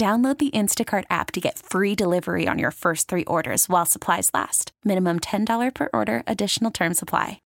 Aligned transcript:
Download 0.00 0.38
the 0.38 0.50
Instacart 0.52 1.04
app 1.10 1.30
to 1.32 1.42
get 1.42 1.58
free 1.58 1.94
delivery 1.94 2.48
on 2.48 2.58
your 2.58 2.70
first 2.70 3.06
three 3.06 3.26
orders 3.26 3.68
while 3.68 3.84
supplies 3.84 4.30
last. 4.32 4.72
Minimum 4.82 5.20
$10 5.20 5.74
per 5.74 5.90
order, 5.92 6.22
additional 6.26 6.70
term 6.70 6.94
supply. 6.94 7.42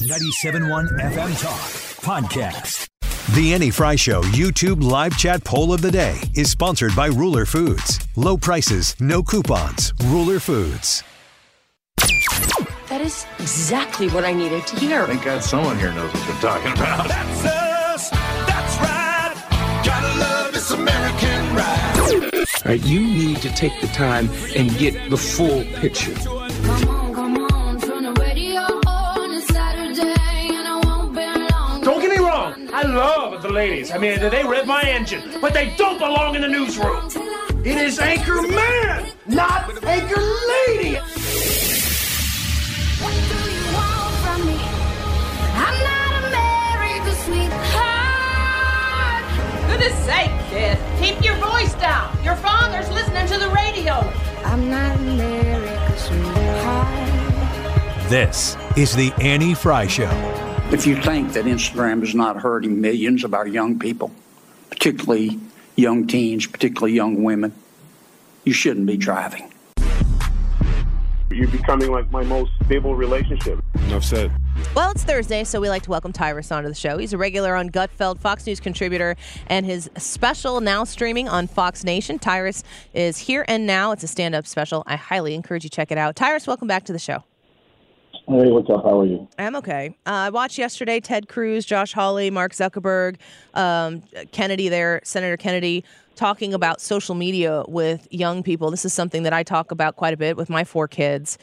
97.1 0.00 0.88
FM 1.02 1.42
Talk 1.42 1.60
Podcast. 2.00 2.86
The 3.34 3.52
Annie 3.52 3.70
Frey 3.70 3.96
Show 3.96 4.22
YouTube 4.22 4.82
live 4.82 5.18
chat 5.18 5.44
poll 5.44 5.70
of 5.70 5.82
the 5.82 5.90
day 5.90 6.18
is 6.34 6.50
sponsored 6.50 6.96
by 6.96 7.08
Ruler 7.08 7.44
Foods. 7.44 8.00
Low 8.16 8.38
prices, 8.38 8.96
no 9.00 9.22
coupons. 9.22 9.92
Ruler 10.04 10.40
Foods. 10.40 11.04
That 12.88 13.02
is 13.02 13.26
exactly 13.38 14.08
what 14.08 14.24
I 14.24 14.32
needed 14.32 14.66
to 14.68 14.76
hear. 14.76 15.06
Thank 15.06 15.26
God 15.26 15.44
someone 15.44 15.78
here 15.78 15.92
knows 15.92 16.10
what 16.14 16.26
they're 16.26 16.40
talking 16.40 16.72
about. 16.72 17.06
That's 17.06 17.44
us. 17.44 18.27
Right, 22.68 22.84
you 22.84 23.00
need 23.00 23.38
to 23.38 23.48
take 23.54 23.80
the 23.80 23.86
time 23.88 24.28
and 24.54 24.76
get 24.76 25.08
the 25.10 25.16
full 25.16 25.64
picture. 25.80 26.12
Come 26.14 26.88
on, 26.88 27.14
come 27.14 27.38
on, 27.38 27.80
turn 27.80 28.02
the 28.02 28.12
radio 28.20 28.60
on. 28.86 29.32
It's 29.32 29.46
Saturday 29.48 30.50
and 30.58 30.68
I 30.68 30.80
won't 30.84 31.14
be 31.14 31.24
long. 31.52 31.80
Don't 31.80 32.00
get 32.02 32.10
me 32.10 32.18
wrong. 32.18 32.68
I 32.72 32.82
love 32.82 33.42
the 33.42 33.50
ladies. 33.50 33.90
I 33.90 33.96
mean, 33.98 34.20
they 34.20 34.44
rev 34.44 34.66
my 34.66 34.82
engine, 34.82 35.22
but 35.40 35.54
they 35.54 35.74
don't 35.76 35.98
belong 35.98 36.34
in 36.34 36.42
the 36.42 36.48
newsroom. 36.48 37.08
It 37.64 37.78
is 37.78 37.98
Anchor 37.98 38.42
Man, 38.42 39.12
not 39.26 39.82
Anchor 39.84 40.20
Lady. 40.52 40.96
What 43.00 43.14
do 43.32 43.38
you 43.56 43.64
want 43.76 44.14
from 44.24 44.40
me? 44.46 44.60
I'm 45.64 45.78
not 45.90 46.10
America's 46.28 47.18
sweetheart. 47.24 47.64
Goodness 49.70 49.96
sake, 50.04 50.34
kid. 50.50 50.87
Keep 51.00 51.22
your 51.24 51.36
voice 51.36 51.74
down. 51.74 52.12
Your 52.24 52.34
father's 52.36 52.90
listening 52.90 53.26
to 53.28 53.38
the 53.38 53.48
radio. 53.50 53.94
I'm 54.44 54.68
not 54.68 54.96
America's 54.98 56.02
sweetheart. 56.02 56.88
This 58.10 58.56
is 58.76 58.96
the 58.96 59.12
Annie 59.20 59.54
Frey 59.54 59.86
Show. 59.86 60.10
If 60.72 60.86
you 60.86 61.00
think 61.00 61.34
that 61.34 61.44
Instagram 61.44 62.02
is 62.02 62.16
not 62.16 62.36
hurting 62.36 62.80
millions 62.80 63.22
of 63.22 63.32
our 63.32 63.46
young 63.46 63.78
people, 63.78 64.10
particularly 64.70 65.38
young 65.76 66.06
teens, 66.06 66.46
particularly 66.46 66.94
young 66.94 67.22
women, 67.22 67.54
you 68.44 68.52
shouldn't 68.52 68.86
be 68.86 68.96
driving. 68.96 69.52
You're 71.30 71.48
becoming 71.48 71.92
like 71.92 72.10
my 72.10 72.24
most 72.24 72.50
stable 72.64 72.96
relationship. 72.96 73.60
Enough 73.86 74.02
said. 74.04 74.32
Well, 74.74 74.90
it's 74.90 75.02
Thursday, 75.02 75.44
so 75.44 75.60
we 75.60 75.68
like 75.68 75.82
to 75.82 75.90
welcome 75.90 76.12
Tyrus 76.12 76.52
onto 76.52 76.68
the 76.68 76.74
show. 76.74 76.98
He's 76.98 77.12
a 77.12 77.18
regular 77.18 77.54
on 77.56 77.70
Gutfeld, 77.70 78.20
Fox 78.20 78.46
News 78.46 78.60
contributor, 78.60 79.16
and 79.48 79.66
his 79.66 79.90
special 79.96 80.60
now 80.60 80.84
streaming 80.84 81.28
on 81.28 81.46
Fox 81.46 81.84
Nation. 81.84 82.18
Tyrus 82.18 82.62
is 82.94 83.18
here 83.18 83.44
and 83.48 83.66
now. 83.66 83.92
It's 83.92 84.04
a 84.04 84.08
stand 84.08 84.34
up 84.34 84.46
special. 84.46 84.84
I 84.86 84.96
highly 84.96 85.34
encourage 85.34 85.64
you 85.64 85.70
to 85.70 85.74
check 85.76 85.90
it 85.90 85.98
out. 85.98 86.16
Tyrus, 86.16 86.46
welcome 86.46 86.68
back 86.68 86.84
to 86.84 86.92
the 86.92 86.98
show. 86.98 87.24
Hey, 88.28 88.50
what's 88.50 88.68
up? 88.68 88.84
How 88.84 89.00
are 89.00 89.06
you? 89.06 89.26
I'm 89.38 89.56
okay. 89.56 89.96
Uh, 90.06 90.10
I 90.10 90.30
watched 90.30 90.58
yesterday 90.58 91.00
Ted 91.00 91.28
Cruz, 91.28 91.64
Josh 91.64 91.92
Hawley, 91.92 92.30
Mark 92.30 92.52
Zuckerberg, 92.52 93.16
um, 93.54 94.02
Kennedy 94.32 94.68
there, 94.68 95.00
Senator 95.02 95.38
Kennedy, 95.38 95.82
talking 96.14 96.52
about 96.52 96.80
social 96.80 97.14
media 97.14 97.64
with 97.68 98.06
young 98.10 98.42
people. 98.42 98.70
This 98.70 98.84
is 98.84 98.92
something 98.92 99.22
that 99.22 99.32
I 99.32 99.44
talk 99.44 99.70
about 99.70 99.96
quite 99.96 100.12
a 100.12 100.16
bit 100.18 100.36
with 100.36 100.50
my 100.50 100.64
four 100.64 100.88
kids. 100.88 101.38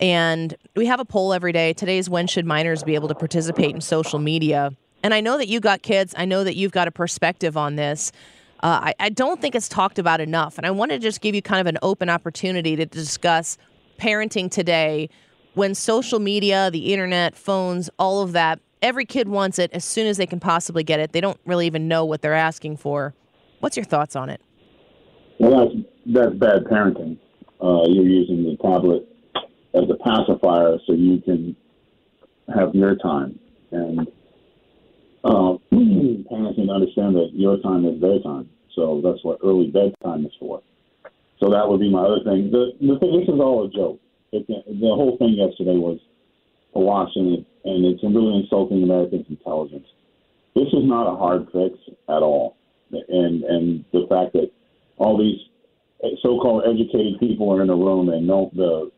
And 0.00 0.54
we 0.76 0.86
have 0.86 1.00
a 1.00 1.04
poll 1.04 1.32
every 1.32 1.52
day. 1.52 1.72
Today 1.72 1.98
is 1.98 2.08
when 2.08 2.26
should 2.26 2.46
minors 2.46 2.82
be 2.82 2.94
able 2.94 3.08
to 3.08 3.14
participate 3.14 3.74
in 3.74 3.80
social 3.80 4.18
media? 4.18 4.72
And 5.02 5.12
I 5.12 5.20
know 5.20 5.38
that 5.38 5.48
you 5.48 5.60
got 5.60 5.82
kids. 5.82 6.14
I 6.16 6.24
know 6.24 6.44
that 6.44 6.56
you've 6.56 6.72
got 6.72 6.88
a 6.88 6.90
perspective 6.90 7.56
on 7.56 7.76
this. 7.76 8.12
Uh, 8.60 8.80
I, 8.90 8.94
I 8.98 9.08
don't 9.08 9.40
think 9.40 9.54
it's 9.54 9.68
talked 9.68 9.98
about 9.98 10.20
enough. 10.20 10.56
And 10.56 10.66
I 10.66 10.70
want 10.70 10.90
to 10.90 10.98
just 10.98 11.20
give 11.20 11.34
you 11.34 11.42
kind 11.42 11.60
of 11.60 11.66
an 11.66 11.78
open 11.82 12.08
opportunity 12.08 12.76
to 12.76 12.86
discuss 12.86 13.58
parenting 13.98 14.50
today 14.50 15.08
when 15.54 15.74
social 15.74 16.18
media, 16.18 16.70
the 16.70 16.92
internet, 16.92 17.36
phones, 17.36 17.90
all 17.98 18.22
of 18.22 18.32
that, 18.32 18.60
every 18.82 19.04
kid 19.04 19.28
wants 19.28 19.58
it 19.58 19.72
as 19.72 19.84
soon 19.84 20.06
as 20.06 20.16
they 20.16 20.26
can 20.26 20.38
possibly 20.38 20.84
get 20.84 21.00
it. 21.00 21.12
They 21.12 21.20
don't 21.20 21.40
really 21.44 21.66
even 21.66 21.88
know 21.88 22.04
what 22.04 22.22
they're 22.22 22.34
asking 22.34 22.76
for. 22.76 23.14
What's 23.60 23.76
your 23.76 23.84
thoughts 23.84 24.14
on 24.14 24.30
it? 24.30 24.40
Well, 25.38 25.68
that's, 25.68 25.74
that's 26.06 26.34
bad 26.36 26.64
parenting. 26.64 27.18
Uh, 27.60 27.88
you're 27.88 28.06
using 28.06 28.44
the 28.44 28.56
tablet 28.62 29.08
as 29.78 29.88
a 29.90 29.96
pacifier 30.02 30.78
so 30.86 30.92
you 30.92 31.20
can 31.20 31.56
have 32.54 32.74
your 32.74 32.96
time. 32.96 33.38
And 33.70 34.00
uh, 35.24 35.54
parents 35.70 36.58
need 36.58 36.66
to 36.66 36.72
understand 36.72 37.14
that 37.16 37.30
your 37.32 37.58
time 37.58 37.84
is 37.86 38.00
their 38.00 38.20
time. 38.20 38.48
So 38.74 39.00
that's 39.02 39.22
what 39.24 39.38
early 39.44 39.68
bedtime 39.70 40.24
is 40.26 40.32
for. 40.38 40.62
So 41.40 41.50
that 41.50 41.68
would 41.68 41.80
be 41.80 41.90
my 41.90 42.02
other 42.02 42.22
thing. 42.24 42.50
The, 42.50 42.72
the 42.80 42.98
thing, 42.98 43.20
this 43.20 43.28
is 43.28 43.40
all 43.40 43.66
a 43.66 43.70
joke. 43.70 44.00
It, 44.32 44.46
the 44.46 44.94
whole 44.94 45.16
thing 45.18 45.34
yesterday 45.34 45.78
was 45.78 45.98
a 46.74 46.80
wash, 46.80 47.10
and, 47.14 47.38
it, 47.38 47.46
and 47.64 47.84
it's 47.86 48.02
really 48.02 48.42
insulting 48.42 48.82
Americans' 48.82 49.26
intelligence. 49.28 49.86
This 50.54 50.68
is 50.68 50.84
not 50.84 51.12
a 51.12 51.16
hard 51.16 51.46
fix 51.52 51.78
at 52.08 52.22
all, 52.22 52.56
and 52.90 53.42
and 53.44 53.84
the 53.92 54.06
fact 54.08 54.32
that 54.34 54.50
all 54.96 55.16
these 55.16 55.38
so-called 56.22 56.64
educated 56.66 57.18
people 57.20 57.50
are 57.52 57.62
in 57.62 57.70
a 57.70 57.76
room 57.76 58.08
and 58.08 58.26
know 58.26 58.50
the 58.54 58.90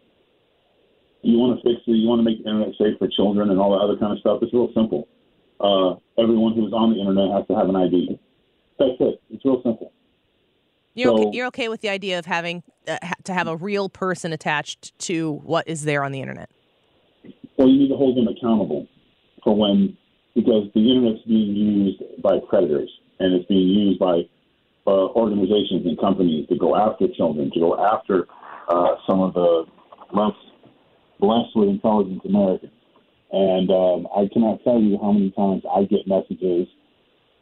you 1.23 1.39
want 1.39 1.59
to 1.59 1.63
fix 1.63 1.81
it, 1.87 1.93
you 1.93 2.09
want 2.09 2.21
to 2.21 2.25
make 2.25 2.43
the 2.43 2.49
internet 2.49 2.75
safe 2.79 2.99
for 2.99 3.09
children 3.09 3.51
and 3.51 3.61
all 3.61 3.73
that 3.73 3.85
other 3.85 3.97
kind 3.99 4.13
of 4.13 4.19
stuff. 4.21 4.39
It's 4.43 4.53
real 4.55 4.71
simple. 4.75 5.09
Uh, 5.61 5.97
everyone 6.21 6.55
who's 6.55 6.73
on 6.73 6.93
the 6.95 7.01
internet 7.01 7.31
has 7.37 7.47
to 7.49 7.55
have 7.55 7.69
an 7.69 7.77
ID. 7.77 8.19
That's 8.79 8.97
it. 9.01 9.21
It's 9.31 9.45
real 9.45 9.61
simple. 9.63 9.93
You're, 10.95 11.17
So- 11.17 11.29
okay, 11.29 11.37
you're 11.37 11.47
okay 11.49 11.69
with 11.69 11.83
the 11.83 11.91
idea 11.91 12.19
of 12.19 12.27
having 12.27 12.63
uh, 12.89 12.99
to 13.25 13.35
have 13.35 13.47
a 13.47 13.57
real 13.57 13.89
person 13.89 14.33
attached 14.33 14.99
to 15.01 15.33
what 15.45 15.69
is 15.69 15.85
there 15.85 16.03
on 16.03 16.13
the 16.13 16.21
internet? 16.21 16.51
Well, 17.57 17.69
you 17.69 17.79
need 17.79 17.89
to 17.89 17.97
hold 17.97 18.17
them 18.17 18.27
accountable 18.27 18.87
for 19.45 19.55
when, 19.55 19.97
because 20.35 20.69
the 20.75 20.81
internet's 20.81 21.23
being 21.27 21.55
used 21.55 22.03
by 22.23 22.39
predators 22.49 22.91
and 23.19 23.35
it's 23.35 23.47
being 23.47 23.69
used 23.69 23.99
by 24.01 24.23
uh, 24.87 25.09
organizations 25.13 25.85
and 25.85 26.01
companies 26.01 26.49
to 26.49 26.57
go 26.57 26.75
after 26.75 27.07
children, 27.15 27.51
to 27.53 27.61
go 27.61 27.79
after 27.79 28.27
uh, 28.69 28.95
some 29.07 29.21
of 29.21 29.35
the 29.35 29.65
less 30.13 30.33
blessed 31.21 31.55
with 31.55 31.69
intelligence 31.69 32.23
Americans. 32.25 32.73
And 33.33 33.71
um, 33.71 34.09
I 34.17 34.27
cannot 34.33 34.65
tell 34.65 34.81
you 34.81 34.99
how 35.01 35.13
many 35.13 35.31
times 35.31 35.63
I 35.71 35.85
get 35.85 36.09
messages 36.09 36.67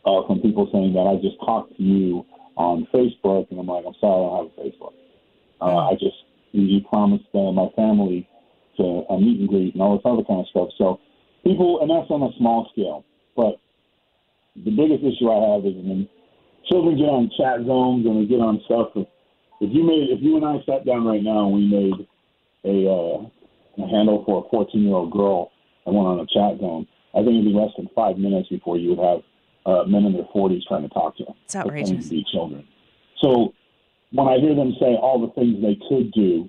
uh, 0.04 0.26
from 0.26 0.40
people 0.40 0.68
saying 0.72 0.92
that 0.92 1.08
I 1.08 1.16
just 1.16 1.40
talked 1.40 1.76
to 1.76 1.82
you 1.82 2.26
on 2.56 2.86
Facebook, 2.92 3.50
and 3.50 3.60
I'm 3.60 3.66
like, 3.66 3.84
I'm 3.86 3.94
sorry, 4.00 4.20
I 4.20 4.28
don't 4.28 4.36
have 4.36 4.52
a 4.52 4.68
Facebook. 4.68 4.94
Uh, 5.60 5.88
I 5.88 5.92
just 5.94 6.16
you, 6.52 6.80
promised 6.88 7.24
uh, 7.34 7.52
my 7.52 7.68
family 7.76 8.28
to 8.76 8.82
a 9.10 9.18
meet 9.18 9.40
and 9.40 9.48
greet 9.48 9.74
and 9.74 9.82
all 9.82 9.96
this 9.96 10.04
other 10.04 10.24
kind 10.24 10.40
of 10.40 10.48
stuff. 10.48 10.68
So 10.76 11.00
people, 11.44 11.80
and 11.80 11.90
that's 11.90 12.10
on 12.10 12.22
a 12.22 12.36
small 12.38 12.68
scale. 12.72 13.04
But 13.36 13.56
the 14.56 14.70
biggest 14.70 15.04
issue 15.04 15.30
I 15.30 15.54
have 15.54 15.64
is 15.64 15.74
when 15.76 16.08
children 16.68 16.96
get 16.96 17.08
on 17.08 17.30
chat 17.36 17.66
zones 17.66 18.06
and 18.06 18.22
they 18.22 18.28
get 18.28 18.40
on 18.40 18.60
stuff. 18.66 18.92
If 19.60 19.70
you 19.74 19.82
made, 19.82 20.10
if 20.10 20.22
you 20.22 20.36
and 20.36 20.44
I 20.44 20.58
sat 20.66 20.86
down 20.86 21.04
right 21.04 21.22
now 21.22 21.46
and 21.46 21.54
we 21.54 21.66
made 21.66 22.06
a, 22.64 22.76
uh, 22.90 23.18
a 23.82 23.88
handle 23.88 24.24
for 24.24 24.44
a 24.44 24.48
14 24.50 24.82
year 24.82 24.94
old 24.94 25.12
girl 25.12 25.50
and 25.86 25.94
went 25.94 26.08
on 26.08 26.20
a 26.20 26.26
chat 26.26 26.60
zone, 26.60 26.86
I 27.14 27.18
think 27.18 27.40
it'd 27.40 27.44
be 27.44 27.52
less 27.52 27.72
than 27.76 27.88
five 27.94 28.18
minutes 28.18 28.48
before 28.48 28.76
you 28.76 28.94
would 28.94 29.04
have 29.04 29.20
uh, 29.66 29.84
men 29.84 30.04
in 30.04 30.12
their 30.12 30.28
40s 30.34 30.62
trying 30.66 30.82
to 30.82 30.88
talk 30.88 31.16
to 31.18 31.24
them. 31.24 31.34
It's 31.44 31.56
outrageous. 31.56 32.04
To 32.04 32.10
be 32.10 32.24
children. 32.30 32.66
So 33.20 33.54
when 34.12 34.28
I 34.28 34.38
hear 34.38 34.54
them 34.54 34.74
say 34.80 34.96
all 34.96 35.20
the 35.20 35.32
things 35.34 35.60
they 35.60 35.78
could 35.88 36.12
do, 36.12 36.48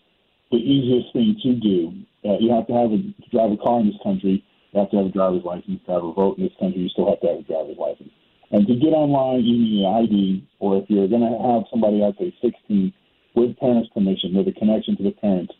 the 0.51 0.57
easiest 0.57 1.13
thing 1.13 1.35
to 1.43 1.53
do, 1.55 1.93
uh, 2.25 2.37
you 2.39 2.51
have 2.51 2.67
to 2.67 2.73
have 2.73 2.91
a 2.91 2.97
to 2.97 3.29
drive 3.31 3.51
a 3.51 3.57
car 3.57 3.79
in 3.79 3.87
this 3.87 3.99
country. 4.03 4.43
You 4.71 4.79
have 4.79 4.91
to 4.91 4.97
have 4.97 5.05
a 5.07 5.09
driver's 5.09 5.43
license. 5.43 5.81
To 5.85 5.91
have 5.91 6.03
a 6.03 6.13
vote 6.13 6.37
in 6.37 6.43
this 6.45 6.53
country, 6.59 6.81
you 6.81 6.89
still 6.89 7.09
have 7.09 7.21
to 7.21 7.27
have 7.27 7.39
a 7.39 7.47
driver's 7.47 7.77
license. 7.77 8.11
And 8.51 8.65
to 8.65 8.75
get 8.75 8.97
online, 8.97 9.45
you 9.45 9.57
need 9.57 9.85
an 9.85 9.93
ID, 9.93 10.47
or 10.59 10.77
if 10.77 10.89
you're 10.89 11.07
going 11.07 11.21
to 11.21 11.37
have 11.37 11.69
somebody 11.69 12.01
out 12.01 12.17
say 12.17 12.33
16 12.41 12.93
with 13.35 13.57
parents' 13.57 13.89
permission, 13.93 14.33
with 14.33 14.47
a 14.47 14.57
connection 14.57 14.97
to 14.97 15.03
the 15.03 15.11
parents, 15.11 15.53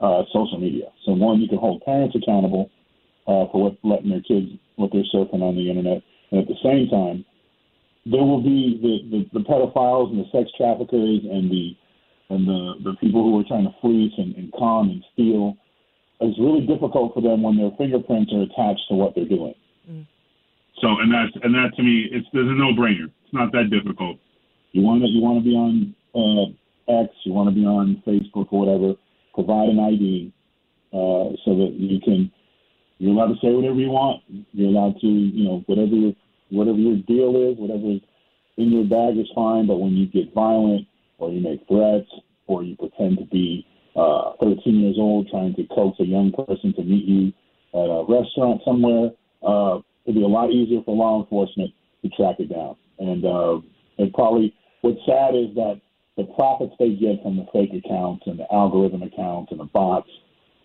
uh, 0.00 0.22
social 0.32 0.58
media. 0.58 0.86
So 1.04 1.12
one, 1.12 1.40
you 1.40 1.48
can 1.48 1.58
hold 1.58 1.82
parents 1.84 2.16
accountable 2.16 2.70
uh, 3.26 3.46
for 3.52 3.70
what 3.70 3.76
letting 3.82 4.10
their 4.10 4.22
kids 4.22 4.48
what 4.76 4.90
they're 4.92 5.04
surfing 5.14 5.42
on 5.42 5.56
the 5.56 5.68
internet, 5.68 6.02
and 6.30 6.40
at 6.40 6.48
the 6.48 6.56
same 6.62 6.88
time, 6.88 7.24
there 8.06 8.22
will 8.22 8.42
be 8.42 8.80
the, 8.80 8.94
the, 9.12 9.40
the 9.40 9.44
pedophiles 9.44 10.10
and 10.10 10.24
the 10.24 10.28
sex 10.32 10.50
traffickers 10.56 11.20
and 11.24 11.50
the 11.50 11.76
and 12.30 12.46
the, 12.46 12.74
the 12.84 12.96
people 13.00 13.22
who 13.22 13.40
are 13.40 13.44
trying 13.44 13.64
to 13.64 13.74
fleece 13.80 14.12
and, 14.16 14.36
and 14.36 14.52
con 14.52 14.88
and 14.88 15.04
steal. 15.12 15.56
It's 16.20 16.38
really 16.38 16.64
difficult 16.64 17.12
for 17.12 17.20
them 17.20 17.42
when 17.42 17.56
their 17.56 17.72
fingerprints 17.76 18.32
are 18.32 18.42
attached 18.42 18.86
to 18.88 18.94
what 18.94 19.14
they're 19.14 19.28
doing. 19.28 19.54
So, 20.80 20.88
and 21.00 21.12
that's 21.12 21.32
and 21.44 21.54
that 21.54 21.76
to 21.76 21.82
me, 21.82 22.08
it's 22.10 22.26
there's 22.32 22.48
a 22.48 22.54
no-brainer. 22.54 23.10
It's 23.24 23.34
not 23.34 23.52
that 23.52 23.68
difficult. 23.70 24.18
You 24.72 24.82
want 24.82 25.02
to 25.02 25.08
you 25.08 25.20
want 25.20 25.42
to 25.42 25.44
be 25.44 25.56
on 25.56 25.94
uh, 26.14 27.02
X, 27.02 27.12
you 27.24 27.32
want 27.32 27.48
to 27.48 27.54
be 27.54 27.66
on 27.66 28.02
Facebook 28.06 28.48
or 28.50 28.64
whatever. 28.64 28.94
Provide 29.34 29.68
an 29.68 29.78
ID 29.78 30.32
uh, 30.92 31.36
so 31.44 31.54
that 31.56 31.74
you 31.78 32.00
can 32.00 32.30
you're 32.98 33.14
allowed 33.14 33.32
to 33.32 33.40
say 33.40 33.48
whatever 33.48 33.80
you 33.80 33.88
want. 33.88 34.22
You're 34.52 34.68
allowed 34.68 35.00
to 35.00 35.06
you 35.06 35.44
know 35.44 35.64
whatever 35.66 35.94
your 35.94 36.12
whatever 36.50 36.78
your 36.78 36.96
deal 37.08 37.32
is, 37.50 37.58
whatever 37.58 37.96
is 37.96 38.00
in 38.58 38.70
your 38.70 38.84
bag 38.84 39.18
is 39.18 39.30
fine. 39.34 39.66
But 39.66 39.78
when 39.78 39.96
you 39.96 40.06
get 40.06 40.34
violent 40.34 40.86
or 41.18 41.30
you 41.30 41.40
make 41.40 41.66
threats 41.66 42.10
or 42.46 42.62
you 42.62 42.76
pretend 42.76 43.18
to 43.18 43.24
be 43.24 43.66
uh, 43.96 44.32
13 44.40 44.80
years 44.80 44.96
old 44.98 45.28
trying 45.30 45.54
to 45.54 45.64
coax 45.74 45.98
a 46.00 46.04
young 46.04 46.32
person 46.32 46.74
to 46.74 46.82
meet 46.82 47.04
you 47.04 47.32
at 47.72 47.88
a 47.88 48.04
restaurant 48.08 48.60
somewhere, 48.64 49.10
uh, 49.46 49.78
it'd 50.04 50.16
be 50.16 50.22
a 50.22 50.28
lot 50.28 50.50
easier 50.50 50.82
for 50.84 50.94
law 50.94 51.20
enforcement 51.22 51.70
to 52.02 52.08
track 52.10 52.36
it 52.38 52.50
down. 52.50 52.76
And 52.98 53.24
uh, 53.24 53.60
and 53.98 54.12
probably 54.12 54.54
what's 54.82 55.00
sad 55.06 55.34
is 55.34 55.54
that 55.54 55.80
the 56.16 56.24
profits 56.24 56.72
they 56.78 56.90
get 56.90 57.22
from 57.22 57.36
the 57.36 57.46
fake 57.52 57.70
accounts 57.72 58.24
and 58.26 58.38
the 58.38 58.46
algorithm 58.52 59.02
accounts 59.02 59.50
and 59.52 59.60
the 59.60 59.64
bots 59.64 60.10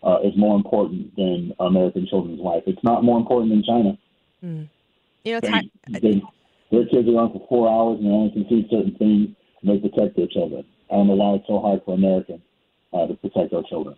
uh, 0.04 0.18
is 0.24 0.34
more 0.38 0.56
important 0.56 1.16
than 1.16 1.54
American 1.60 2.08
children's 2.08 2.40
life. 2.40 2.64
It's 2.68 2.84
not 2.84 3.04
more 3.04 3.18
important 3.18 3.52
than 3.52 3.64
China. 3.64 3.98
Mm. 4.44 4.70
You 5.24 5.32
know, 5.32 5.38
it's 5.38 5.48
They, 5.48 5.52
hard. 5.52 5.66
they, 5.90 6.22
their 6.72 6.86
kids 6.88 7.08
are 7.08 7.20
on 7.20 7.32
for 7.32 7.46
four 7.48 7.70
hours 7.70 8.00
and 8.00 8.08
they 8.08 8.12
only 8.12 8.32
can 8.32 8.46
see 8.50 8.68
certain 8.70 8.96
things 8.98 9.30
and 9.62 9.70
they 9.70 9.90
protect 9.90 10.16
their 10.18 10.28
children. 10.28 10.66
I 10.92 10.96
don't 10.96 11.08
know 11.08 11.16
why 11.16 11.36
it's 11.36 11.48
so 11.48 11.60
hard 11.60 11.82
for 11.86 11.96
Americans 11.96 12.42
uh, 12.94 13.08
to 13.08 13.16
protect 13.16 13.54
our 13.54 13.64
children. 13.64 13.96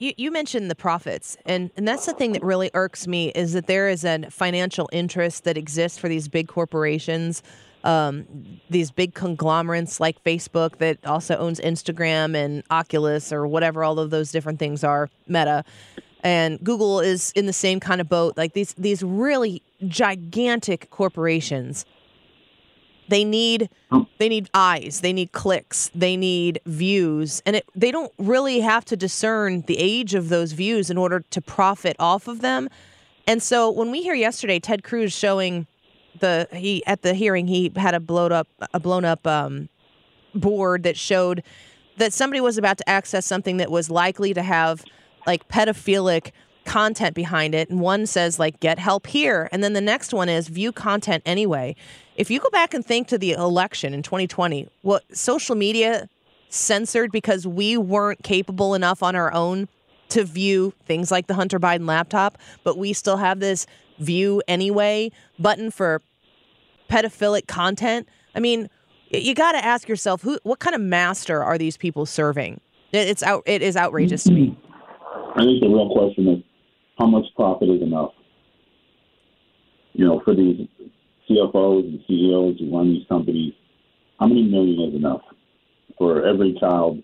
You, 0.00 0.12
you 0.16 0.32
mentioned 0.32 0.68
the 0.70 0.74
profits, 0.74 1.36
and, 1.46 1.70
and 1.76 1.86
that's 1.86 2.04
the 2.04 2.12
thing 2.14 2.32
that 2.32 2.42
really 2.42 2.68
irks 2.74 3.06
me 3.06 3.28
is 3.30 3.52
that 3.52 3.68
there 3.68 3.88
is 3.88 4.04
a 4.04 4.28
financial 4.28 4.88
interest 4.92 5.44
that 5.44 5.56
exists 5.56 5.98
for 5.98 6.08
these 6.08 6.26
big 6.26 6.48
corporations, 6.48 7.44
um, 7.84 8.26
these 8.70 8.90
big 8.90 9.14
conglomerates 9.14 10.00
like 10.00 10.22
Facebook 10.24 10.78
that 10.78 10.98
also 11.06 11.36
owns 11.36 11.60
Instagram 11.60 12.34
and 12.34 12.64
Oculus 12.70 13.32
or 13.32 13.46
whatever 13.46 13.84
all 13.84 13.98
of 13.98 14.10
those 14.10 14.32
different 14.32 14.58
things 14.58 14.82
are, 14.82 15.08
Meta. 15.28 15.64
And 16.22 16.58
Google 16.64 17.00
is 17.00 17.30
in 17.32 17.44
the 17.44 17.52
same 17.52 17.80
kind 17.80 18.00
of 18.00 18.08
boat. 18.08 18.36
Like 18.38 18.54
these 18.54 18.72
these 18.74 19.02
really 19.02 19.62
gigantic 19.86 20.88
corporations 20.90 21.84
they 23.08 23.22
need 23.22 23.68
they 24.18 24.30
need 24.30 24.48
eyes 24.54 25.00
they 25.00 25.12
need 25.12 25.32
clicks 25.32 25.90
they 25.94 26.16
need 26.16 26.58
views 26.64 27.42
and 27.44 27.56
it, 27.56 27.68
they 27.74 27.90
don't 27.90 28.12
really 28.16 28.60
have 28.60 28.82
to 28.82 28.96
discern 28.96 29.60
the 29.66 29.76
age 29.78 30.14
of 30.14 30.30
those 30.30 30.52
views 30.52 30.88
in 30.88 30.96
order 30.96 31.20
to 31.30 31.42
profit 31.42 31.94
off 31.98 32.26
of 32.28 32.40
them 32.40 32.66
and 33.26 33.42
so 33.42 33.70
when 33.70 33.90
we 33.90 34.02
hear 34.02 34.14
yesterday 34.14 34.58
ted 34.58 34.82
cruz 34.82 35.12
showing 35.12 35.66
the 36.20 36.48
he 36.52 36.84
at 36.86 37.02
the 37.02 37.14
hearing 37.14 37.46
he 37.46 37.72
had 37.76 37.94
a 37.94 38.00
blown 38.00 38.32
up 38.32 38.48
a 38.72 38.80
blown 38.80 39.04
up 39.04 39.26
um, 39.26 39.68
board 40.34 40.82
that 40.84 40.96
showed 40.96 41.42
that 41.96 42.12
somebody 42.12 42.40
was 42.40 42.58
about 42.58 42.78
to 42.78 42.88
access 42.88 43.24
something 43.26 43.56
that 43.58 43.70
was 43.70 43.90
likely 43.90 44.34
to 44.34 44.42
have 44.42 44.84
like 45.26 45.48
pedophilic 45.48 46.32
content 46.64 47.14
behind 47.14 47.54
it. 47.54 47.70
And 47.70 47.80
one 47.80 48.06
says 48.06 48.38
like 48.38 48.60
get 48.60 48.78
help 48.78 49.06
here. 49.06 49.48
And 49.52 49.62
then 49.62 49.74
the 49.74 49.80
next 49.80 50.12
one 50.12 50.28
is 50.28 50.48
view 50.48 50.72
content 50.72 51.22
anyway. 51.26 51.76
If 52.16 52.30
you 52.30 52.40
go 52.40 52.50
back 52.50 52.74
and 52.74 52.84
think 52.84 53.08
to 53.08 53.18
the 53.18 53.32
election 53.32 53.94
in 53.94 54.02
2020 54.02 54.68
what 54.82 55.04
social 55.16 55.54
media 55.54 56.08
censored 56.48 57.10
because 57.10 57.46
we 57.46 57.76
weren't 57.76 58.22
capable 58.22 58.74
enough 58.74 59.02
on 59.02 59.16
our 59.16 59.32
own 59.32 59.68
to 60.10 60.22
view 60.22 60.72
things 60.84 61.10
like 61.10 61.26
the 61.26 61.34
hunter 61.34 61.58
biden 61.58 61.88
laptop 61.88 62.38
but 62.62 62.78
we 62.78 62.92
still 62.92 63.16
have 63.16 63.40
this 63.40 63.66
view 63.98 64.42
anyway 64.48 65.10
button 65.38 65.70
for 65.70 66.02
pedophilic 66.90 67.46
content. 67.46 68.08
I 68.34 68.40
mean 68.40 68.68
you 69.10 69.34
got 69.34 69.52
to 69.52 69.64
ask 69.64 69.88
yourself 69.88 70.22
who 70.22 70.38
what 70.42 70.58
kind 70.58 70.74
of 70.74 70.80
master 70.80 71.42
are 71.42 71.56
these 71.58 71.76
people 71.76 72.04
serving? 72.06 72.60
It- 72.92 73.08
it's 73.08 73.22
out 73.22 73.42
it 73.46 73.62
is 73.62 73.76
outrageous 73.76 74.24
to 74.24 74.32
me. 74.32 74.56
I 75.36 75.44
think 75.44 75.60
the 75.60 75.68
real 75.68 75.90
question 75.90 76.28
is 76.28 76.42
how 76.98 77.06
much 77.06 77.24
profit 77.36 77.68
is 77.68 77.82
enough? 77.82 78.12
You 79.94 80.06
know, 80.06 80.20
for 80.24 80.34
these 80.34 80.66
CFOs 81.28 81.84
and 81.84 82.00
CEOs 82.06 82.58
who 82.58 82.76
run 82.76 82.92
these 82.94 83.06
companies, 83.08 83.54
how 84.18 84.26
many 84.26 84.42
million 84.42 84.88
is 84.90 84.94
enough 84.94 85.22
for 85.98 86.24
every 86.26 86.56
child 86.58 87.02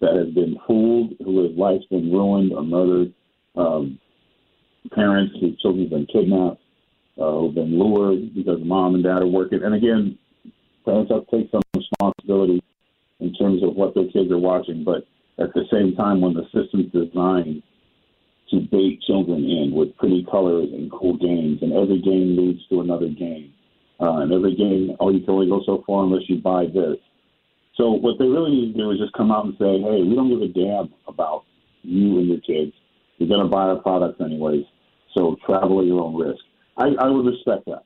that 0.00 0.14
has 0.16 0.28
been 0.34 0.56
fooled, 0.66 1.14
whose 1.24 1.56
life's 1.56 1.84
been 1.86 2.10
ruined 2.12 2.52
or 2.52 2.62
murdered, 2.62 3.12
um, 3.56 3.98
parents 4.90 5.34
whose 5.40 5.60
children 5.60 5.84
have 5.84 5.90
been 5.90 6.06
kidnapped, 6.06 6.60
uh, 7.20 7.30
who've 7.30 7.54
been 7.54 7.78
lured 7.78 8.34
because 8.34 8.58
mom 8.64 8.94
and 8.94 9.04
dad 9.04 9.22
are 9.22 9.26
working. 9.26 9.62
And 9.62 9.74
again, 9.74 10.18
parents 10.84 11.10
have 11.12 11.26
to 11.26 11.36
take 11.36 11.50
some 11.50 11.62
responsibility 11.74 12.62
in 13.20 13.32
terms 13.34 13.62
of 13.62 13.76
what 13.76 13.94
their 13.94 14.08
kids 14.10 14.30
are 14.30 14.38
watching. 14.38 14.84
But 14.84 15.06
at 15.38 15.54
the 15.54 15.64
same 15.70 15.94
time, 15.94 16.20
when 16.20 16.34
the 16.34 16.44
system's 16.52 16.92
designed 16.92 17.62
to 18.50 18.60
bait 18.70 19.00
children 19.06 19.44
in 19.44 19.72
with 19.74 19.96
pretty 19.96 20.26
colors 20.30 20.68
and 20.72 20.92
cool 20.92 21.16
games, 21.16 21.58
and 21.62 21.72
every 21.72 22.00
game 22.00 22.36
leads 22.36 22.60
to 22.68 22.80
another 22.80 23.08
game. 23.08 23.52
Uh, 23.98 24.18
and 24.18 24.32
every 24.32 24.54
game, 24.56 24.96
oh, 25.00 25.10
you 25.10 25.20
can 25.20 25.30
only 25.30 25.48
go 25.48 25.62
so 25.64 25.82
far 25.86 26.04
unless 26.04 26.28
you 26.28 26.36
buy 26.36 26.66
this. 26.66 26.98
So 27.76 27.92
what 27.92 28.18
they 28.18 28.26
really 28.26 28.50
need 28.50 28.72
to 28.72 28.78
do 28.78 28.90
is 28.90 28.98
just 28.98 29.14
come 29.14 29.30
out 29.30 29.46
and 29.46 29.54
say, 29.58 29.80
hey, 29.80 30.02
we 30.02 30.14
don't 30.14 30.28
give 30.28 30.42
a 30.42 30.52
damn 30.52 30.92
about 31.08 31.44
you 31.82 32.18
and 32.18 32.28
your 32.28 32.40
kids. 32.40 32.76
You're 33.16 33.28
going 33.28 33.46
to 33.46 33.48
buy 33.48 33.72
our 33.72 33.76
products 33.76 34.20
anyways, 34.20 34.64
so 35.14 35.36
travel 35.46 35.80
at 35.80 35.86
your 35.86 36.02
own 36.02 36.16
risk. 36.16 36.42
I, 36.76 36.88
I 37.00 37.08
would 37.08 37.26
respect 37.26 37.66
that. 37.66 37.84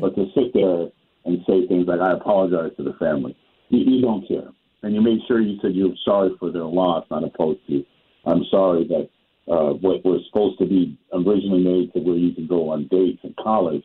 But 0.00 0.16
to 0.16 0.26
sit 0.34 0.52
there 0.52 0.88
and 1.24 1.38
say 1.46 1.66
things 1.68 1.86
like, 1.86 2.00
I 2.00 2.12
apologize 2.12 2.72
to 2.76 2.82
the 2.82 2.94
family, 2.94 3.36
you, 3.68 3.78
you 3.78 4.02
don't 4.02 4.26
care. 4.26 4.48
And 4.82 4.94
you 4.94 5.00
made 5.00 5.20
sure 5.28 5.40
you 5.40 5.58
said 5.62 5.74
you're 5.74 5.94
sorry 6.04 6.30
for 6.40 6.50
their 6.50 6.64
loss, 6.64 7.06
not 7.10 7.24
opposed 7.24 7.60
to, 7.68 7.84
I'm 8.24 8.44
sorry 8.50 8.86
that 8.88 9.08
uh, 9.50 9.74
what 9.74 10.04
was 10.04 10.24
supposed 10.28 10.58
to 10.58 10.66
be 10.66 10.98
originally 11.12 11.62
made 11.62 11.92
to 11.92 12.00
where 12.00 12.16
you 12.16 12.34
can 12.34 12.46
go 12.46 12.70
on 12.70 12.88
dates 12.88 13.20
in 13.22 13.34
college 13.40 13.84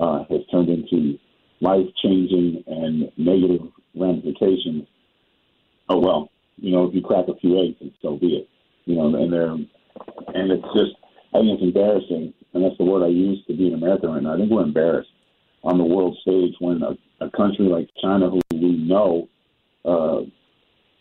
uh, 0.00 0.24
has 0.30 0.40
turned 0.50 0.70
into 0.70 1.18
life 1.60 1.86
changing 2.02 2.64
and 2.66 3.12
negative 3.18 3.68
ramifications. 3.94 4.86
Oh 5.88 5.98
well, 5.98 6.30
you 6.56 6.72
know, 6.72 6.84
if 6.84 6.94
you 6.94 7.02
crack 7.02 7.26
a 7.28 7.36
few 7.36 7.62
eggs, 7.62 7.76
and 7.80 7.92
so 8.00 8.16
be 8.16 8.36
it. 8.36 8.48
You 8.86 8.96
know, 8.96 9.14
and 9.14 9.32
they're 9.32 9.50
and 9.50 10.50
it's 10.50 10.64
just 10.74 10.96
I 11.34 11.38
think 11.38 11.54
it's 11.54 11.62
embarrassing, 11.62 12.34
and 12.52 12.64
that's 12.64 12.76
the 12.78 12.84
word 12.84 13.02
I 13.04 13.08
use 13.08 13.42
to 13.46 13.56
be 13.56 13.68
an 13.68 13.74
American 13.74 14.10
right 14.12 14.22
now. 14.22 14.34
I 14.34 14.36
think 14.36 14.50
we're 14.50 14.62
embarrassed 14.62 15.08
on 15.64 15.78
the 15.78 15.84
world 15.84 16.16
stage 16.20 16.54
when 16.60 16.82
a, 16.82 16.92
a 17.24 17.30
country 17.30 17.66
like 17.66 17.88
China, 18.02 18.28
who 18.30 18.40
we 18.52 18.76
know 18.76 19.28
uh, 19.84 20.20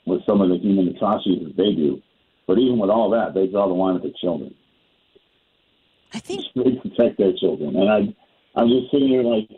with 0.06 0.22
some 0.26 0.42
of 0.42 0.50
the 0.50 0.58
human 0.58 0.90
atrocities 0.96 1.44
that 1.48 1.58
they 1.58 1.74
do, 1.74 2.02
but 2.48 2.58
even 2.60 2.80
with 2.80 2.90
all 2.90 3.10
that, 3.12 3.34
they 3.34 3.48
draw 3.48 3.68
the 3.68 3.74
line 3.74 3.96
at 3.96 4.04
the 4.04 4.14
children. 4.22 4.54
I 6.14 6.20
think 6.20 6.44
they 6.56 6.76
protect 6.76 7.18
their 7.18 7.34
children, 7.38 7.76
and 7.76 7.90
I, 7.90 7.98
I'm 8.60 8.70
just 8.70 8.92
sitting 8.92 9.10
here 9.10 9.24
like, 9.24 9.50